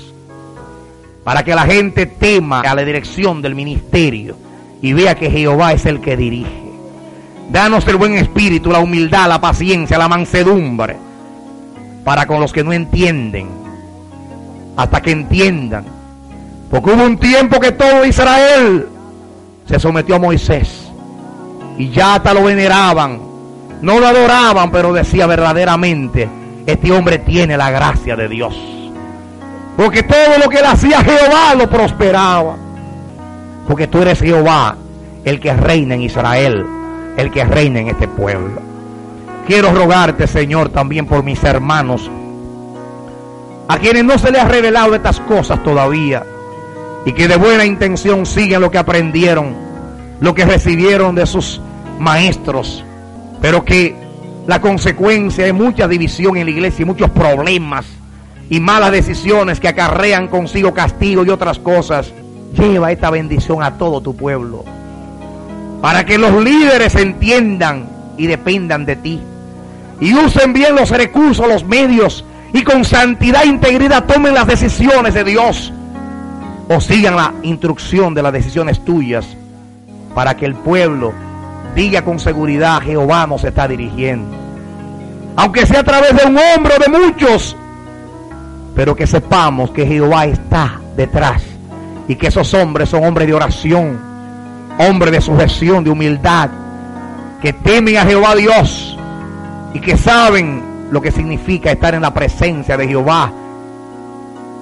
Para 1.23 1.43
que 1.43 1.55
la 1.55 1.63
gente 1.63 2.05
tema 2.05 2.61
a 2.61 2.75
la 2.75 2.83
dirección 2.83 3.41
del 3.41 3.55
ministerio 3.55 4.37
y 4.81 4.93
vea 4.93 5.15
que 5.15 5.31
Jehová 5.31 5.73
es 5.73 5.85
el 5.85 5.99
que 5.99 6.15
dirige. 6.15 6.64
Danos 7.49 7.87
el 7.87 7.95
buen 7.95 8.15
espíritu, 8.15 8.71
la 8.71 8.79
humildad, 8.79 9.27
la 9.27 9.39
paciencia, 9.39 9.97
la 9.97 10.07
mansedumbre 10.07 10.97
para 12.05 12.27
con 12.27 12.39
los 12.39 12.53
que 12.53 12.63
no 12.63 12.71
entienden, 12.71 13.49
hasta 14.77 15.01
que 15.01 15.11
entiendan. 15.11 15.85
Porque 16.69 16.91
hubo 16.91 17.03
un 17.03 17.17
tiempo 17.17 17.59
que 17.59 17.71
todo 17.71 18.05
Israel 18.05 18.87
se 19.67 19.79
sometió 19.79 20.15
a 20.15 20.19
Moisés 20.19 20.87
y 21.77 21.89
ya 21.89 22.15
hasta 22.15 22.33
lo 22.33 22.43
veneraban, 22.43 23.19
no 23.81 23.99
lo 23.99 24.07
adoraban, 24.07 24.71
pero 24.71 24.93
decía 24.93 25.25
verdaderamente, 25.25 26.29
este 26.65 26.91
hombre 26.91 27.17
tiene 27.19 27.57
la 27.57 27.71
gracia 27.71 28.15
de 28.15 28.27
Dios. 28.27 28.55
Porque 29.75 30.03
todo 30.03 30.37
lo 30.41 30.47
que 30.47 30.61
le 30.61 30.67
hacía 30.67 31.03
Jehová 31.03 31.55
lo 31.57 31.69
prosperaba. 31.69 32.55
Porque 33.67 33.87
tú 33.87 34.01
eres 34.01 34.19
Jehová, 34.19 34.77
el 35.25 35.39
que 35.39 35.53
reina 35.53 35.95
en 35.95 36.03
Israel, 36.03 36.65
el 37.17 37.31
que 37.31 37.43
reina 37.43 37.79
en 37.79 37.89
este 37.89 38.07
pueblo. 38.07 38.61
Quiero 39.47 39.71
rogarte, 39.71 40.27
Señor, 40.27 40.69
también 40.69 41.05
por 41.05 41.23
mis 41.23 41.43
hermanos, 41.43 42.09
a 43.67 43.77
quienes 43.77 44.03
no 44.03 44.17
se 44.17 44.31
les 44.31 44.41
ha 44.41 44.47
revelado 44.47 44.95
estas 44.95 45.19
cosas 45.21 45.63
todavía, 45.63 46.23
y 47.05 47.13
que 47.13 47.27
de 47.27 47.35
buena 47.35 47.65
intención 47.65 48.25
siguen 48.25 48.61
lo 48.61 48.71
que 48.71 48.79
aprendieron, 48.79 49.55
lo 50.19 50.33
que 50.33 50.45
recibieron 50.45 51.13
de 51.13 51.25
sus 51.25 51.61
maestros, 51.99 52.83
pero 53.41 53.63
que 53.63 53.95
la 54.47 54.61
consecuencia 54.61 55.45
es 55.45 55.53
mucha 55.53 55.87
división 55.87 56.37
en 56.37 56.45
la 56.45 56.51
iglesia 56.51 56.83
y 56.83 56.85
muchos 56.85 57.09
problemas 57.11 57.85
y 58.49 58.59
malas 58.59 58.91
decisiones 58.91 59.59
que 59.59 59.67
acarrean 59.67 60.27
consigo 60.27 60.73
castigo 60.73 61.23
y 61.25 61.29
otras 61.29 61.59
cosas. 61.59 62.11
Lleva 62.57 62.91
esta 62.91 63.09
bendición 63.09 63.63
a 63.63 63.77
todo 63.77 64.01
tu 64.01 64.15
pueblo, 64.15 64.63
para 65.85 66.03
que 66.03 66.17
los 66.17 66.43
líderes 66.43 66.95
entiendan 66.95 67.87
y 68.17 68.25
dependan 68.25 68.85
de 68.85 68.95
ti, 68.95 69.21
y 70.01 70.15
usen 70.15 70.51
bien 70.51 70.73
los 70.73 70.89
recursos, 70.89 71.47
los 71.47 71.63
medios, 71.63 72.25
y 72.53 72.63
con 72.63 72.83
santidad 72.83 73.43
e 73.43 73.49
integridad 73.49 74.05
tomen 74.05 74.33
las 74.33 74.47
decisiones 74.47 75.13
de 75.13 75.23
Dios, 75.23 75.71
o 76.67 76.81
sigan 76.81 77.15
la 77.15 77.35
instrucción 77.43 78.15
de 78.15 78.23
las 78.23 78.33
decisiones 78.33 78.83
tuyas, 78.83 79.27
para 80.15 80.35
que 80.35 80.47
el 80.47 80.55
pueblo 80.55 81.13
diga 81.75 82.01
con 82.01 82.19
seguridad, 82.19 82.81
Jehová 82.81 83.27
nos 83.27 83.43
está 83.43 83.67
dirigiendo. 83.67 84.35
Aunque 85.35 85.67
sea 85.67 85.81
a 85.81 85.83
través 85.83 86.15
de 86.15 86.27
un 86.27 86.35
hombre 86.35 86.73
o 86.77 86.79
de 86.79 86.97
muchos, 86.97 87.55
pero 88.73 88.95
que 88.95 89.05
sepamos 89.05 89.69
que 89.69 89.85
Jehová 89.85 90.25
está 90.25 90.81
detrás 90.97 91.43
y 92.07 92.15
que 92.15 92.29
esos 92.29 92.55
hombres 92.55 92.89
son 92.89 93.03
hombres 93.03 93.27
de 93.27 93.35
oración, 93.35 94.14
hombres 94.77 95.11
de 95.11 95.21
sujeción, 95.21 95.83
de 95.83 95.89
humildad, 95.89 96.49
que 97.41 97.53
temen 97.53 97.97
a 97.97 98.05
Jehová 98.05 98.35
Dios 98.35 98.97
y 99.73 99.79
que 99.79 99.97
saben 99.97 100.63
lo 100.91 101.01
que 101.01 101.11
significa 101.11 101.71
estar 101.71 101.93
en 101.93 102.01
la 102.01 102.13
presencia 102.13 102.77
de 102.77 102.87
Jehová 102.87 103.31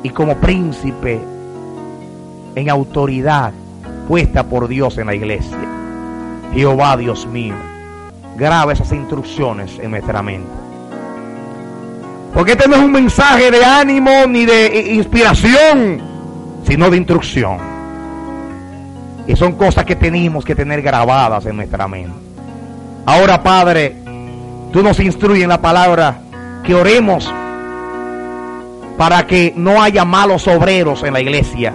y 0.01 0.09
como 0.09 0.35
príncipe 0.37 1.19
en 2.55 2.69
autoridad 2.69 3.53
puesta 4.07 4.43
por 4.43 4.67
Dios 4.67 4.97
en 4.97 5.07
la 5.07 5.15
iglesia. 5.15 5.57
Jehová 6.53 6.97
Dios 6.97 7.25
mío, 7.25 7.55
graba 8.35 8.73
esas 8.73 8.91
instrucciones 8.91 9.79
en 9.79 9.91
nuestra 9.91 10.21
mente. 10.21 10.49
Porque 12.33 12.53
este 12.53 12.67
no 12.67 12.75
es 12.75 12.81
un 12.81 12.91
mensaje 12.91 13.51
de 13.51 13.63
ánimo 13.63 14.11
ni 14.27 14.45
de 14.45 14.93
inspiración, 14.93 16.01
sino 16.67 16.89
de 16.89 16.97
instrucción. 16.97 17.72
Y 19.27 19.35
son 19.35 19.53
cosas 19.53 19.85
que 19.85 19.95
tenemos 19.95 20.43
que 20.43 20.55
tener 20.55 20.81
grabadas 20.81 21.45
en 21.45 21.55
nuestra 21.55 21.87
mente. 21.87 22.17
Ahora, 23.05 23.41
Padre, 23.41 23.95
tú 24.71 24.83
nos 24.83 24.99
instruyes 24.99 25.43
en 25.43 25.49
la 25.49 25.61
palabra 25.61 26.17
que 26.63 26.75
oremos 26.75 27.31
para 28.97 29.25
que 29.25 29.53
no 29.55 29.81
haya 29.81 30.05
malos 30.05 30.47
obreros 30.47 31.03
en 31.03 31.13
la 31.13 31.21
iglesia. 31.21 31.73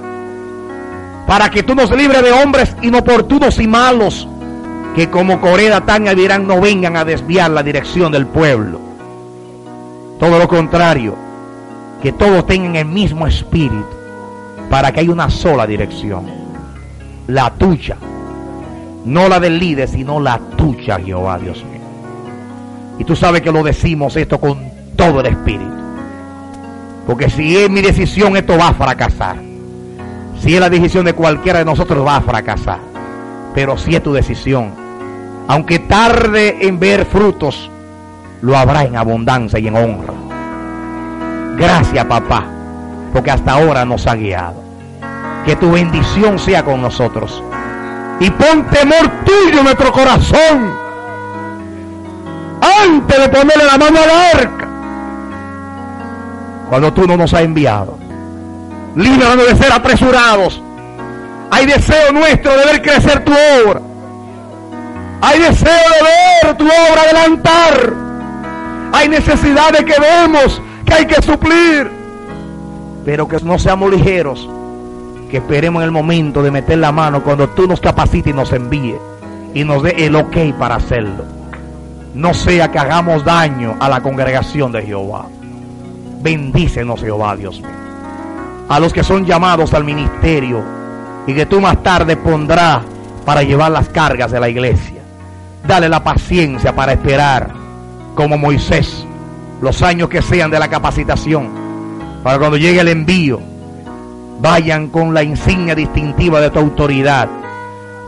Para 1.27 1.51
que 1.51 1.63
tú 1.63 1.75
nos 1.75 1.91
libres 1.91 2.23
de 2.23 2.33
hombres 2.33 2.75
inoportunos 2.83 3.59
y 3.59 3.67
malos 3.67 4.27
que 4.95 5.11
como 5.11 5.41
Coreda 5.41 5.83
tan 5.85 6.05
dirán 6.17 6.47
no 6.47 6.61
vengan 6.61 6.97
a 6.97 7.05
desviar 7.05 7.51
la 7.51 7.63
dirección 7.63 8.11
del 8.11 8.27
pueblo. 8.27 8.81
Todo 10.19 10.39
lo 10.39 10.49
contrario, 10.49 11.15
que 12.03 12.13
todos 12.13 12.47
tengan 12.47 12.77
el 12.77 12.87
mismo 12.87 13.27
espíritu 13.27 13.87
para 14.71 14.91
que 14.91 15.01
haya 15.01 15.13
una 15.13 15.31
sola 15.31 15.67
dirección, 15.67 16.27
la 17.29 17.51
tuya, 17.51 17.97
no 19.05 19.29
la 19.29 19.39
del 19.39 19.59
líder, 19.59 19.87
sino 19.87 20.19
la 20.19 20.39
tuya, 20.57 20.99
Jehová 20.99 21.39
Dios 21.39 21.63
mío. 21.65 21.81
Y 22.99 23.05
tú 23.05 23.15
sabes 23.15 23.43
que 23.43 23.53
lo 23.53 23.63
decimos 23.63 24.17
esto 24.17 24.41
con 24.41 24.59
todo 24.97 25.21
el 25.21 25.27
espíritu. 25.27 25.71
Porque 27.07 27.31
si 27.31 27.57
es 27.57 27.71
mi 27.71 27.83
decisión, 27.83 28.37
esto 28.37 28.57
va 28.59 28.69
a 28.69 28.75
fracasar. 28.75 29.37
Si 30.41 30.55
es 30.55 30.61
la 30.61 30.71
decisión 30.71 31.05
de 31.05 31.13
cualquiera 31.13 31.61
de 31.61 31.65
nosotros, 31.65 32.05
va 32.05 32.17
a 32.17 32.21
fracasar. 32.23 32.81
Pero 33.55 33.77
si 33.77 33.95
es 33.95 34.03
tu 34.03 34.13
decisión, 34.13 34.73
aunque 35.49 35.81
tarde 35.81 36.67
en 36.67 36.81
ver 36.81 37.05
frutos, 37.05 37.71
lo 38.41 38.57
habrá 38.57 38.85
en 38.85 38.97
abundancia 38.97 39.59
y 39.59 39.69
en 39.69 39.77
honra. 39.77 40.15
Gracias, 41.57 42.05
papá, 42.07 42.47
porque 43.13 43.31
hasta 43.31 43.53
ahora 43.53 43.85
nos 43.85 44.07
ha 44.07 44.15
guiado. 44.15 44.68
Que 45.49 45.57
tu 45.57 45.73
bendición 45.73 46.39
sea 46.39 46.63
con 46.63 46.83
nosotros. 46.83 47.43
Y 48.21 48.29
pon 48.29 48.67
temor 48.67 49.11
tuyo 49.25 49.61
en 49.61 49.65
nuestro 49.65 49.91
corazón. 49.93 50.75
Antes 52.85 53.19
de 53.19 53.29
ponerle 53.31 53.65
la 53.65 53.79
mano 53.79 53.99
al 53.99 54.41
arca. 54.41 54.69
Cuando 56.69 56.93
tú 56.93 57.07
no 57.07 57.17
nos 57.17 57.33
has 57.33 57.41
enviado. 57.41 57.97
Líbranos 58.95 59.49
de 59.49 59.57
ser 59.57 59.73
apresurados. 59.73 60.63
Hay 61.51 61.65
deseo 61.65 62.13
nuestro 62.13 62.55
de 62.55 62.67
ver 62.67 62.83
crecer 62.83 63.25
tu 63.25 63.33
obra. 63.33 63.81
Hay 65.23 65.39
deseo 65.39 65.73
de 65.73 66.47
ver 66.47 66.57
tu 66.59 66.67
obra 66.67 67.03
adelantar. 67.05 67.95
Hay 68.93 69.09
necesidad 69.09 69.73
de 69.73 69.83
que 69.83 69.95
vemos 69.99 70.61
que 70.85 70.93
hay 70.93 71.07
que 71.07 71.23
suplir. 71.23 71.91
Pero 73.07 73.27
que 73.27 73.39
no 73.41 73.59
seamos 73.59 73.91
ligeros. 73.91 74.47
Que 75.31 75.39
esperemos 75.39 75.83
en 75.83 75.87
el 75.87 75.91
momento 75.91 76.43
de 76.43 76.51
meter 76.51 76.79
la 76.79 76.93
mano 76.93 77.23
cuando 77.23 77.49
tú 77.51 77.67
nos 77.67 77.81
capacites 77.81 78.33
y 78.33 78.37
nos 78.37 78.53
envíe. 78.53 78.97
Y 79.55 79.65
nos 79.65 79.83
dé 79.83 79.95
el 79.99 80.17
ok 80.17 80.37
para 80.59 80.77
hacerlo. 80.77 81.25
No 82.15 82.35
sea 82.35 82.71
que 82.71 82.79
hagamos 82.79 83.25
daño 83.25 83.77
a 83.81 83.89
la 83.89 84.01
congregación 84.01 84.73
de 84.73 84.83
Jehová. 84.83 85.27
Bendícenos 86.21 87.01
Jehová, 87.01 87.37
Dios 87.37 87.61
mío. 87.61 87.71
A 88.69 88.81
los 88.81 88.93
que 88.93 89.05
son 89.05 89.25
llamados 89.25 89.73
al 89.75 89.85
ministerio 89.85 90.63
y 91.27 91.35
que 91.35 91.47
tú 91.47 91.61
más 91.61 91.83
tarde 91.83 92.17
pondrás 92.17 92.83
para 93.25 93.43
llevar 93.43 93.71
las 93.71 93.89
cargas 93.91 94.31
de 94.31 94.41
la 94.41 94.49
iglesia. 94.49 95.03
Dale 95.67 95.89
la 95.89 96.03
paciencia 96.03 96.75
para 96.75 96.93
esperar, 96.93 97.51
como 98.15 98.39
Moisés, 98.39 99.07
los 99.61 99.83
años 99.83 100.09
que 100.09 100.23
sean 100.23 100.51
de 100.51 100.59
la 100.59 100.69
capacitación, 100.69 101.51
para 102.23 102.39
cuando 102.39 102.57
llegue 102.57 102.81
el 102.81 102.89
envío, 102.89 103.41
vayan 104.41 104.89
con 104.89 105.15
la 105.15 105.23
insignia 105.23 105.75
distintiva 105.75 106.41
de 106.41 106.51
tu 106.51 106.59
autoridad. 106.59 107.29